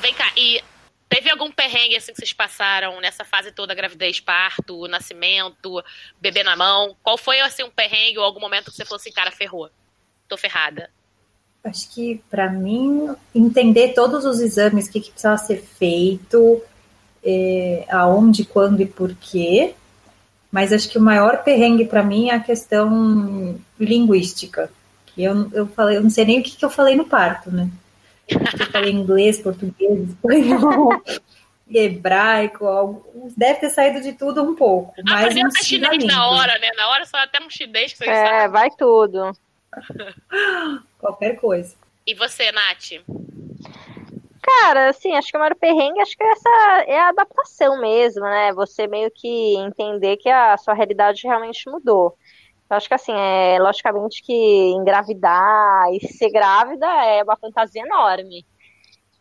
Vem 0.00 0.14
cá, 0.14 0.32
e 0.36 0.62
teve 1.08 1.30
algum 1.30 1.50
perrengue 1.50 1.96
assim 1.96 2.12
que 2.12 2.18
vocês 2.18 2.32
passaram 2.32 3.00
nessa 3.00 3.24
fase 3.24 3.52
toda, 3.52 3.74
gravidez, 3.74 4.18
parto, 4.18 4.88
nascimento, 4.88 5.82
bebê 6.20 6.42
na 6.42 6.56
mão? 6.56 6.96
Qual 7.02 7.16
foi 7.16 7.40
assim 7.40 7.62
um 7.62 7.70
perrengue 7.70 8.18
ou 8.18 8.24
algum 8.24 8.40
momento 8.40 8.70
que 8.70 8.76
você 8.76 8.84
falou 8.84 8.96
assim, 8.96 9.12
cara, 9.12 9.30
ferrou? 9.30 9.70
Tô 10.28 10.36
ferrada. 10.36 10.90
Acho 11.66 11.90
que 11.90 12.22
para 12.30 12.48
mim 12.48 13.08
entender 13.34 13.92
todos 13.92 14.24
os 14.24 14.40
exames, 14.40 14.86
o 14.86 14.92
que, 14.92 15.00
que 15.00 15.10
precisava 15.10 15.36
ser 15.38 15.56
feito, 15.60 16.62
é, 17.24 17.84
aonde, 17.90 18.44
quando 18.44 18.80
e 18.80 18.86
por 18.86 19.12
quê. 19.14 19.74
Mas 20.50 20.72
acho 20.72 20.88
que 20.88 20.96
o 20.98 21.02
maior 21.02 21.42
perrengue 21.42 21.84
para 21.84 22.02
mim 22.04 22.30
é 22.30 22.34
a 22.34 22.40
questão 22.40 23.58
linguística. 23.78 24.70
Que 25.06 25.24
eu, 25.24 25.50
eu 25.52 25.66
falei, 25.66 25.96
eu 25.96 26.02
não 26.02 26.10
sei 26.10 26.24
nem 26.24 26.40
o 26.40 26.42
que, 26.42 26.56
que 26.56 26.64
eu 26.64 26.70
falei 26.70 26.94
no 26.94 27.04
parto, 27.04 27.50
né? 27.50 27.68
Eu 28.28 28.66
falei 28.70 28.92
inglês, 28.92 29.38
português, 29.38 30.08
espanhol, 30.08 30.90
hebraico, 31.68 32.66
algo, 32.66 33.32
deve 33.36 33.60
ter 33.60 33.70
saído 33.70 34.00
de 34.00 34.12
tudo 34.12 34.42
um 34.42 34.54
pouco. 34.54 34.94
Mas 35.04 35.26
Aprendeu 35.26 35.48
até 35.48 35.62
chinês 35.62 36.04
na 36.04 36.28
hora, 36.28 36.58
né? 36.58 36.70
Na 36.76 36.88
hora 36.90 37.04
só 37.06 37.16
até 37.18 37.40
um 37.44 37.50
chinês 37.50 37.92
que 37.92 37.98
você 37.98 38.08
É, 38.10 38.40
sabe. 38.42 38.52
vai 38.52 38.70
tudo. 38.70 39.32
Qualquer 41.06 41.36
coisa. 41.36 41.76
E 42.04 42.14
você, 42.14 42.50
Nath? 42.50 43.00
Cara, 44.42 44.88
assim, 44.88 45.14
acho 45.14 45.30
que 45.30 45.36
o 45.36 45.40
maior 45.40 45.54
perrengue, 45.54 46.00
acho 46.00 46.16
que 46.16 46.24
essa 46.24 46.48
é 46.84 46.98
a 46.98 47.10
adaptação 47.10 47.80
mesmo, 47.80 48.22
né? 48.22 48.52
Você 48.54 48.88
meio 48.88 49.08
que 49.14 49.56
entender 49.56 50.16
que 50.16 50.28
a 50.28 50.56
sua 50.56 50.74
realidade 50.74 51.22
realmente 51.22 51.70
mudou. 51.70 52.16
Eu 52.68 52.76
acho 52.76 52.88
que, 52.88 52.94
assim, 52.94 53.12
é 53.12 53.56
logicamente 53.60 54.20
que 54.20 54.72
engravidar 54.72 55.84
e 55.92 56.04
ser 56.08 56.30
grávida 56.30 56.86
é 57.04 57.22
uma 57.22 57.36
fantasia 57.36 57.82
enorme. 57.82 58.44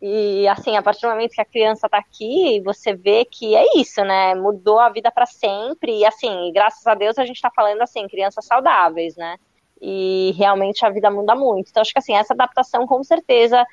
E, 0.01 0.47
assim, 0.47 0.75
a 0.75 0.81
partir 0.81 1.01
do 1.01 1.09
momento 1.09 1.33
que 1.33 1.41
a 1.41 1.45
criança 1.45 1.87
tá 1.87 1.99
aqui, 1.99 2.59
você 2.65 2.95
vê 2.95 3.25
que 3.25 3.55
é 3.55 3.77
isso, 3.77 4.03
né? 4.03 4.33
Mudou 4.33 4.79
a 4.79 4.89
vida 4.89 5.11
para 5.11 5.27
sempre. 5.27 5.99
E, 5.99 6.03
assim, 6.05 6.51
graças 6.51 6.85
a 6.87 6.95
Deus 6.95 7.19
a 7.19 7.25
gente 7.25 7.39
tá 7.39 7.51
falando, 7.55 7.81
assim, 7.83 8.07
crianças 8.07 8.45
saudáveis, 8.45 9.15
né? 9.15 9.37
E 9.81 10.33
realmente 10.37 10.85
a 10.85 10.89
vida 10.89 11.11
muda 11.11 11.35
muito. 11.35 11.69
Então, 11.69 11.81
acho 11.81 11.93
que, 11.93 11.99
assim, 11.99 12.15
essa 12.15 12.33
adaptação, 12.33 12.87
com 12.87 13.03
certeza, 13.03 13.65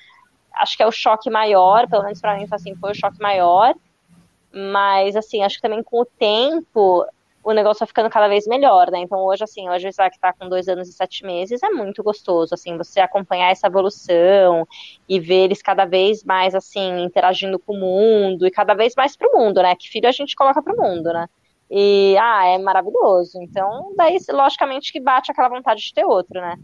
acho 0.54 0.76
que 0.76 0.82
é 0.82 0.86
o 0.86 0.92
choque 0.92 1.30
maior, 1.30 1.88
pelo 1.88 2.02
menos 2.04 2.20
para 2.20 2.36
mim 2.36 2.46
foi 2.46 2.56
assim, 2.56 2.74
foi 2.74 2.92
o 2.92 2.94
choque 2.94 3.20
maior. 3.20 3.74
Mas 4.52 5.16
assim, 5.16 5.42
acho 5.42 5.56
que 5.56 5.62
também 5.62 5.82
com 5.82 6.00
o 6.00 6.04
tempo 6.04 7.06
o 7.44 7.52
negócio 7.52 7.80
vai 7.80 7.88
ficando 7.88 8.08
cada 8.08 8.28
vez 8.28 8.46
melhor, 8.46 8.88
né? 8.90 9.00
Então 9.00 9.18
hoje, 9.18 9.42
assim, 9.42 9.68
hoje 9.68 9.86
o 9.86 9.88
Isaac 9.88 10.16
tá 10.20 10.32
com 10.32 10.48
dois 10.48 10.68
anos 10.68 10.88
e 10.88 10.92
sete 10.92 11.24
meses, 11.26 11.60
é 11.62 11.70
muito 11.70 12.00
gostoso, 12.02 12.54
assim, 12.54 12.76
você 12.76 13.00
acompanhar 13.00 13.50
essa 13.50 13.66
evolução 13.66 14.66
e 15.08 15.18
ver 15.18 15.44
eles 15.44 15.60
cada 15.60 15.84
vez 15.84 16.22
mais, 16.22 16.54
assim, 16.54 17.02
interagindo 17.02 17.58
com 17.58 17.74
o 17.74 17.80
mundo 17.80 18.46
e 18.46 18.50
cada 18.50 18.74
vez 18.74 18.94
mais 18.94 19.16
pro 19.16 19.32
mundo, 19.36 19.60
né? 19.60 19.74
Que 19.74 19.88
filho 19.88 20.08
a 20.08 20.12
gente 20.12 20.36
coloca 20.36 20.62
pro 20.62 20.76
mundo, 20.76 21.12
né? 21.12 21.28
E, 21.74 22.14
ah, 22.18 22.44
é 22.48 22.58
maravilhoso. 22.58 23.40
Então, 23.40 23.94
daí, 23.96 24.18
logicamente, 24.28 24.92
que 24.92 25.00
bate 25.00 25.32
aquela 25.32 25.48
vontade 25.48 25.80
de 25.80 25.94
ter 25.94 26.04
outro, 26.04 26.38
né? 26.38 26.56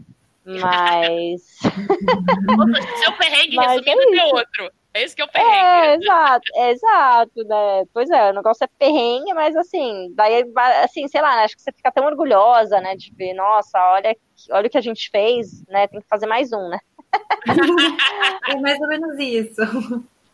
Mas. 0.45 1.57
Seu 3.03 3.11
perrengue 3.17 3.55
Mas 3.55 3.81
resumindo 3.81 4.01
é 4.01 4.19
é 4.19 4.25
isso. 4.25 4.35
outro. 4.35 4.71
É 4.93 5.03
isso 5.03 5.15
que 5.15 5.21
é 5.23 5.25
o 5.25 5.27
perrengue. 5.27 5.55
É, 5.55 5.95
exato, 5.95 6.51
é, 6.55 6.71
exato, 6.71 7.43
né? 7.43 7.85
Pois 7.91 8.09
é, 8.11 8.29
o 8.29 8.33
negócio 8.33 8.63
é 8.63 8.67
perrengue, 8.77 9.33
mas 9.33 9.55
assim, 9.55 10.13
daí, 10.13 10.45
assim, 10.83 11.07
sei 11.07 11.21
lá, 11.21 11.43
acho 11.43 11.55
que 11.55 11.61
você 11.63 11.71
fica 11.71 11.91
tão 11.91 12.05
orgulhosa, 12.05 12.79
né, 12.79 12.95
de 12.95 13.11
ver, 13.13 13.33
nossa, 13.33 13.79
olha, 13.93 14.15
olha 14.51 14.67
o 14.67 14.69
que 14.69 14.77
a 14.77 14.81
gente 14.81 15.09
fez, 15.11 15.63
né, 15.67 15.87
tem 15.87 16.01
que 16.01 16.07
fazer 16.07 16.27
mais 16.27 16.51
um, 16.53 16.69
né? 16.69 16.79
É 18.49 18.55
mais 18.55 18.79
ou 18.79 18.87
menos 18.87 19.17
isso. 19.19 19.61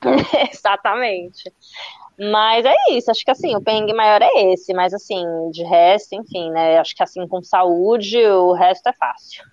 Exatamente. 0.52 1.52
Mas 2.18 2.66
é 2.66 2.74
isso, 2.92 3.12
acho 3.12 3.24
que 3.26 3.32
assim, 3.32 3.56
o 3.56 3.62
perrengue 3.62 3.94
maior 3.94 4.22
é 4.22 4.54
esse, 4.54 4.74
mas 4.74 4.94
assim, 4.94 5.24
de 5.52 5.64
resto, 5.64 6.16
enfim, 6.16 6.50
né, 6.52 6.78
acho 6.80 6.96
que 6.96 7.04
assim, 7.04 7.28
com 7.28 7.44
saúde, 7.44 8.26
o 8.26 8.54
resto 8.54 8.88
é 8.88 8.94
fácil. 8.94 9.44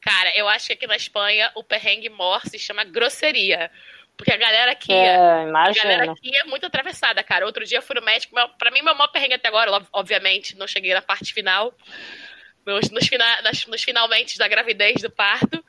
Cara, 0.00 0.36
eu 0.36 0.48
acho 0.48 0.66
que 0.66 0.72
aqui 0.74 0.86
na 0.86 0.96
Espanha 0.96 1.50
o 1.54 1.62
perrengue 1.64 2.08
mor 2.10 2.40
se 2.46 2.58
chama 2.58 2.84
grosseria. 2.84 3.70
Porque 4.14 4.32
a 4.32 4.36
galera 4.36 4.72
aqui, 4.72 4.92
É, 4.92 5.16
a 5.16 5.44
galera 5.44 5.48
imagina. 5.48 6.12
aqui 6.12 6.36
é 6.36 6.44
muito 6.44 6.66
atravessada, 6.66 7.22
cara. 7.24 7.46
Outro 7.46 7.64
dia 7.64 7.78
eu 7.78 7.82
fui 7.82 7.94
no 7.98 8.04
médico, 8.04 8.34
meu, 8.34 8.46
pra 8.50 8.70
mim 8.70 8.82
meu 8.82 8.94
maior 8.94 9.08
perrengue 9.08 9.34
até 9.34 9.48
agora, 9.48 9.72
ob- 9.72 9.86
obviamente, 9.92 10.56
não 10.56 10.66
cheguei 10.66 10.92
na 10.92 11.00
parte 11.00 11.32
final, 11.32 11.72
nos, 12.66 12.90
nos, 12.90 13.06
fina, 13.08 13.40
nas- 13.42 13.66
nos 13.66 13.82
finalmente 13.82 14.36
da 14.36 14.46
gravidez, 14.46 15.00
do 15.00 15.10
parto. 15.10 15.64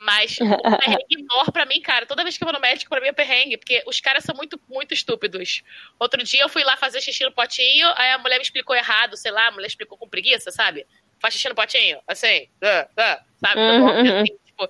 Mas 0.00 0.38
o 0.40 0.78
perrengue 0.78 1.26
maior 1.28 1.50
pra 1.50 1.66
mim, 1.66 1.80
cara, 1.80 2.06
toda 2.06 2.22
vez 2.22 2.38
que 2.38 2.44
eu 2.44 2.46
vou 2.46 2.52
no 2.52 2.60
médico, 2.60 2.88
pra 2.88 3.00
mim 3.00 3.08
é 3.08 3.12
perrengue, 3.12 3.56
porque 3.56 3.82
os 3.84 4.00
caras 4.00 4.22
são 4.22 4.34
muito, 4.34 4.60
muito 4.68 4.94
estúpidos. 4.94 5.62
Outro 5.98 6.22
dia 6.22 6.42
eu 6.42 6.48
fui 6.48 6.62
lá 6.62 6.76
fazer 6.76 7.00
xixi 7.00 7.24
no 7.24 7.32
potinho, 7.32 7.88
aí 7.96 8.12
a 8.12 8.18
mulher 8.18 8.36
me 8.36 8.42
explicou 8.42 8.76
errado, 8.76 9.16
sei 9.16 9.32
lá, 9.32 9.48
a 9.48 9.50
mulher 9.50 9.66
explicou 9.66 9.98
com 9.98 10.08
preguiça, 10.08 10.52
sabe? 10.52 10.86
Faz 11.18 11.34
xixi 11.34 11.48
no 11.48 11.54
potinho, 11.54 12.00
assim, 12.06 12.48
ah, 12.62 12.88
ah, 12.96 13.20
sabe? 13.40 13.60
Uhum, 13.60 13.84
uhum. 13.86 14.20
Assim, 14.20 14.38
tipo, 14.46 14.68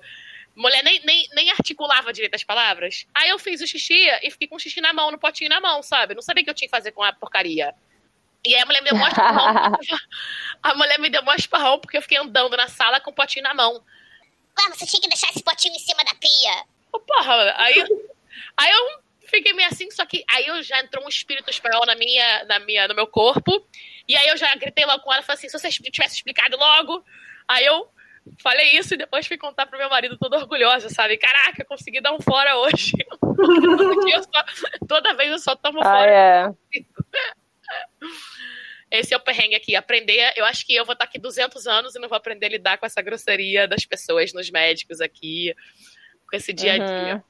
mulher 0.55 0.83
nem, 0.83 0.99
nem, 1.05 1.27
nem 1.33 1.51
articulava 1.51 2.11
direito 2.11 2.33
as 2.33 2.43
palavras. 2.43 3.05
Aí 3.13 3.29
eu 3.29 3.37
fiz 3.37 3.61
o 3.61 3.67
xixi 3.67 4.07
e 4.23 4.31
fiquei 4.31 4.47
com 4.47 4.55
o 4.55 4.59
xixi 4.59 4.81
na 4.81 4.93
mão, 4.93 5.11
no 5.11 5.19
potinho 5.19 5.49
na 5.51 5.61
mão, 5.61 5.83
sabe? 5.83 6.15
Não 6.15 6.23
sabia 6.23 6.41
o 6.41 6.43
que 6.43 6.49
eu 6.49 6.55
tinha 6.55 6.67
que 6.67 6.75
fazer 6.75 6.91
com 6.91 7.03
a 7.03 7.13
porcaria. 7.13 7.75
E 8.43 8.55
aí 8.55 8.61
a 8.61 8.65
mulher 8.65 8.81
me 8.81 8.89
deu 8.89 8.97
mó 8.97 9.07
esparrão. 9.07 9.77
a 10.63 10.75
mulher 10.75 10.99
me 10.99 11.09
deu 11.09 11.21
mó 11.23 11.33
esparrão 11.33 11.79
porque 11.79 11.97
eu 11.97 12.01
fiquei 12.01 12.17
andando 12.17 12.57
na 12.57 12.67
sala 12.67 12.99
com 12.99 13.11
o 13.11 13.13
potinho 13.13 13.43
na 13.43 13.53
mão. 13.53 13.83
Ué, 14.57 14.69
você 14.75 14.85
tinha 14.85 15.01
que 15.01 15.07
deixar 15.09 15.29
esse 15.29 15.43
potinho 15.43 15.75
em 15.75 15.79
cima 15.79 16.03
da 16.03 16.13
pia. 16.15 16.65
Ô, 16.91 16.99
porra, 16.99 17.53
aí, 17.57 17.83
aí 18.57 18.71
eu 18.71 18.99
fiquei 19.27 19.53
meio 19.53 19.67
assim, 19.69 19.89
só 19.91 20.05
que 20.05 20.23
aí 20.29 20.47
eu 20.47 20.61
já 20.63 20.79
entrou 20.81 21.05
um 21.05 21.09
espírito 21.09 21.49
espanhol 21.49 21.85
na 21.85 21.95
minha, 21.95 22.43
na 22.45 22.59
minha, 22.59 22.87
no 22.87 22.95
meu 22.95 23.07
corpo. 23.07 23.51
E 24.07 24.15
aí 24.15 24.27
eu 24.29 24.37
já 24.37 24.53
gritei 24.55 24.85
logo 24.85 25.03
com 25.03 25.13
ela, 25.13 25.21
falei 25.21 25.37
assim, 25.37 25.49
se 25.49 25.57
você 25.59 25.69
tivesse 25.69 26.15
explicado 26.15 26.57
logo. 26.57 27.03
Aí 27.47 27.65
eu 27.65 27.87
falei 28.43 28.71
isso 28.77 28.93
e 28.93 28.97
depois 28.97 29.25
fui 29.27 29.37
contar 29.37 29.65
pro 29.67 29.77
meu 29.77 29.89
marido 29.89 30.17
toda 30.17 30.37
orgulhosa, 30.37 30.89
sabe? 30.89 31.17
Caraca, 31.17 31.61
eu 31.61 31.65
consegui 31.65 32.01
dar 32.01 32.11
um 32.13 32.19
fora 32.19 32.57
hoje. 32.57 32.93
Eu 34.13 34.23
só- 34.23 34.45
toda 34.87 35.13
vez 35.15 35.31
eu 35.31 35.39
só 35.39 35.55
tomo 35.55 35.79
Ah, 35.79 35.83
fora. 35.83 36.11
é. 36.11 36.49
Esse 38.91 39.13
é 39.13 39.17
o 39.17 39.19
perrengue 39.19 39.55
aqui. 39.55 39.75
Aprender, 39.75 40.33
eu 40.35 40.45
acho 40.45 40.65
que 40.65 40.75
eu 40.75 40.85
vou 40.85 40.93
estar 40.93 41.05
aqui 41.05 41.19
200 41.19 41.67
anos 41.67 41.95
e 41.95 41.99
não 41.99 42.09
vou 42.09 42.17
aprender 42.17 42.47
a 42.47 42.49
lidar 42.49 42.77
com 42.77 42.85
essa 42.85 43.01
grosseria 43.01 43.67
das 43.67 43.85
pessoas 43.85 44.33
nos 44.33 44.49
médicos 44.49 44.99
aqui, 44.99 45.53
com 46.29 46.35
esse 46.35 46.51
dia 46.51 46.73
a 46.73 46.77
dia. 46.77 47.15
Uhum. 47.15 47.21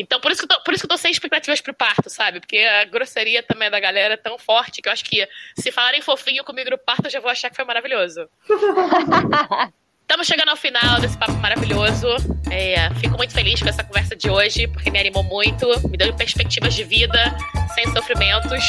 Então, 0.00 0.20
por 0.20 0.30
isso, 0.30 0.46
que 0.46 0.52
eu 0.52 0.56
tô, 0.56 0.62
por 0.62 0.72
isso 0.72 0.82
que 0.82 0.86
eu 0.86 0.96
tô 0.96 0.96
sem 0.96 1.10
expectativas 1.10 1.60
pro 1.60 1.74
parto, 1.74 2.08
sabe? 2.08 2.38
Porque 2.38 2.58
a 2.58 2.84
grosseria 2.84 3.42
também 3.42 3.68
da 3.68 3.80
galera 3.80 4.14
é 4.14 4.16
tão 4.16 4.38
forte 4.38 4.80
que 4.80 4.88
eu 4.88 4.92
acho 4.92 5.04
que 5.04 5.28
se 5.58 5.72
falarem 5.72 6.00
fofinho 6.00 6.44
comigo 6.44 6.70
no 6.70 6.78
parto, 6.78 7.06
eu 7.06 7.10
já 7.10 7.20
vou 7.20 7.30
achar 7.30 7.50
que 7.50 7.56
foi 7.56 7.64
maravilhoso. 7.64 8.28
Estamos 10.02 10.26
chegando 10.26 10.48
ao 10.48 10.56
final 10.56 11.00
desse 11.00 11.18
papo 11.18 11.32
maravilhoso. 11.32 12.06
É, 12.50 12.88
fico 12.94 13.16
muito 13.16 13.34
feliz 13.34 13.60
com 13.60 13.68
essa 13.68 13.84
conversa 13.84 14.16
de 14.16 14.30
hoje, 14.30 14.66
porque 14.68 14.90
me 14.90 14.98
animou 14.98 15.22
muito, 15.24 15.66
me 15.90 15.98
deu 15.98 16.14
perspectivas 16.14 16.74
de 16.74 16.84
vida 16.84 17.36
sem 17.74 17.84
sofrimentos 17.92 18.64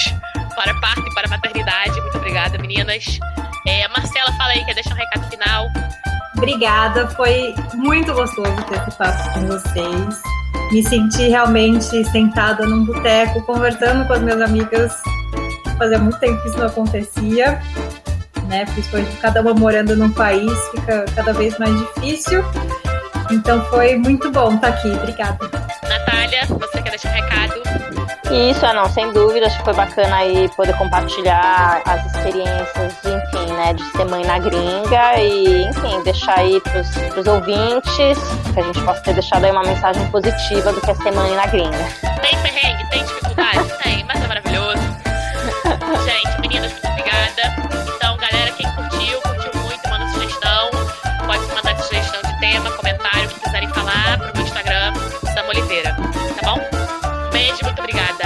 para 0.55 0.73
parto 0.79 1.07
e 1.07 1.13
para 1.13 1.27
maternidade. 1.27 1.99
Muito 2.01 2.17
obrigada, 2.17 2.57
meninas. 2.57 3.19
É, 3.67 3.87
Marcela, 3.89 4.31
fala 4.33 4.51
aí, 4.51 4.65
quer 4.65 4.73
deixar 4.73 4.93
um 4.93 4.97
recado 4.97 5.29
final? 5.29 5.67
Obrigada, 6.37 7.07
foi 7.09 7.53
muito 7.73 8.13
gostoso 8.13 8.55
ter 8.69 8.77
esse 8.77 8.97
papo 8.97 9.33
com 9.33 9.47
vocês. 9.47 10.21
Me 10.71 10.83
senti 10.83 11.27
realmente 11.27 12.05
sentada 12.05 12.65
num 12.65 12.85
boteco, 12.85 13.41
conversando 13.43 14.07
com 14.07 14.13
as 14.13 14.21
minhas 14.21 14.41
amigas. 14.41 15.01
Fazia 15.77 15.99
muito 15.99 16.17
tempo 16.19 16.41
que 16.41 16.49
isso 16.49 16.57
não 16.57 16.67
acontecia, 16.67 17.61
né? 18.47 18.65
Principalmente 18.65 19.15
cada 19.17 19.41
uma 19.41 19.53
morando 19.53 19.95
num 19.95 20.11
país, 20.11 20.51
fica 20.71 21.05
cada 21.15 21.33
vez 21.33 21.57
mais 21.57 21.77
difícil. 21.77 22.43
Então 23.31 23.63
foi 23.65 23.97
muito 23.97 24.31
bom 24.31 24.55
estar 24.55 24.69
aqui. 24.69 24.89
Obrigada. 24.91 25.49
Natália, 25.87 26.45
você 26.47 26.81
quer 26.81 26.89
deixar 26.91 27.09
um 27.09 27.13
recado? 27.13 27.68
Isso, 28.31 28.63
é 28.63 28.73
não, 28.73 28.85
sem 28.89 29.11
dúvida, 29.11 29.47
acho 29.47 29.57
que 29.57 29.63
foi 29.63 29.73
bacana 29.73 30.17
aí 30.17 30.47
poder 30.49 30.77
compartilhar 30.77 31.81
as 31.83 32.05
experiências, 32.05 32.93
enfim, 33.03 33.53
né, 33.53 33.73
de 33.73 33.83
ser 33.91 34.05
mãe 34.05 34.23
na 34.23 34.37
gringa 34.37 35.15
e, 35.17 35.63
enfim, 35.63 36.03
deixar 36.03 36.37
aí 36.37 36.61
pros, 36.61 36.89
pros 37.11 37.25
ouvintes 37.25 38.19
que 38.53 38.59
a 38.59 38.63
gente 38.63 38.79
possa 38.81 39.01
ter 39.01 39.13
deixado 39.13 39.45
aí 39.45 39.51
uma 39.51 39.63
mensagem 39.63 40.05
positiva 40.11 40.71
do 40.71 40.79
que 40.79 40.91
é 40.91 40.93
ser 40.93 41.11
mãe 41.11 41.31
na 41.35 41.47
gringa. 41.47 41.77
Tem 42.21 42.37
perrengue? 42.39 42.87
Tem 42.91 43.03
dificuldade? 43.03 43.67
Tem, 43.83 44.03
mas 44.05 44.23
é 44.23 44.27
maravilhoso. 44.27 44.81
Gente, 46.05 46.41
meninas, 46.41 46.71
muito 46.71 46.87
obrigada. 46.87 47.41
Então, 47.95 48.15
galera, 48.17 48.51
quem 48.51 48.71
curtiu, 48.73 49.21
curtiu 49.21 49.61
muito, 49.61 49.89
manda 49.89 50.07
sugestão. 50.09 50.69
Pode 51.25 51.45
mandar 51.55 51.81
sugestão 51.81 52.21
de 52.21 52.39
tema, 52.39 52.71
comentário, 52.71 53.25
o 53.25 53.29
que 53.29 53.39
quiserem 53.39 53.69
falar 53.69 54.19
pro 54.19 54.31
meu 54.35 54.43
Instagram, 54.45 54.93
Sam 55.33 55.47
Oliveira. 55.49 55.95
Tá 56.39 56.51
bom? 56.51 56.59
Beijo, 57.31 57.63
muito 57.63 57.79
obrigada. 57.79 58.18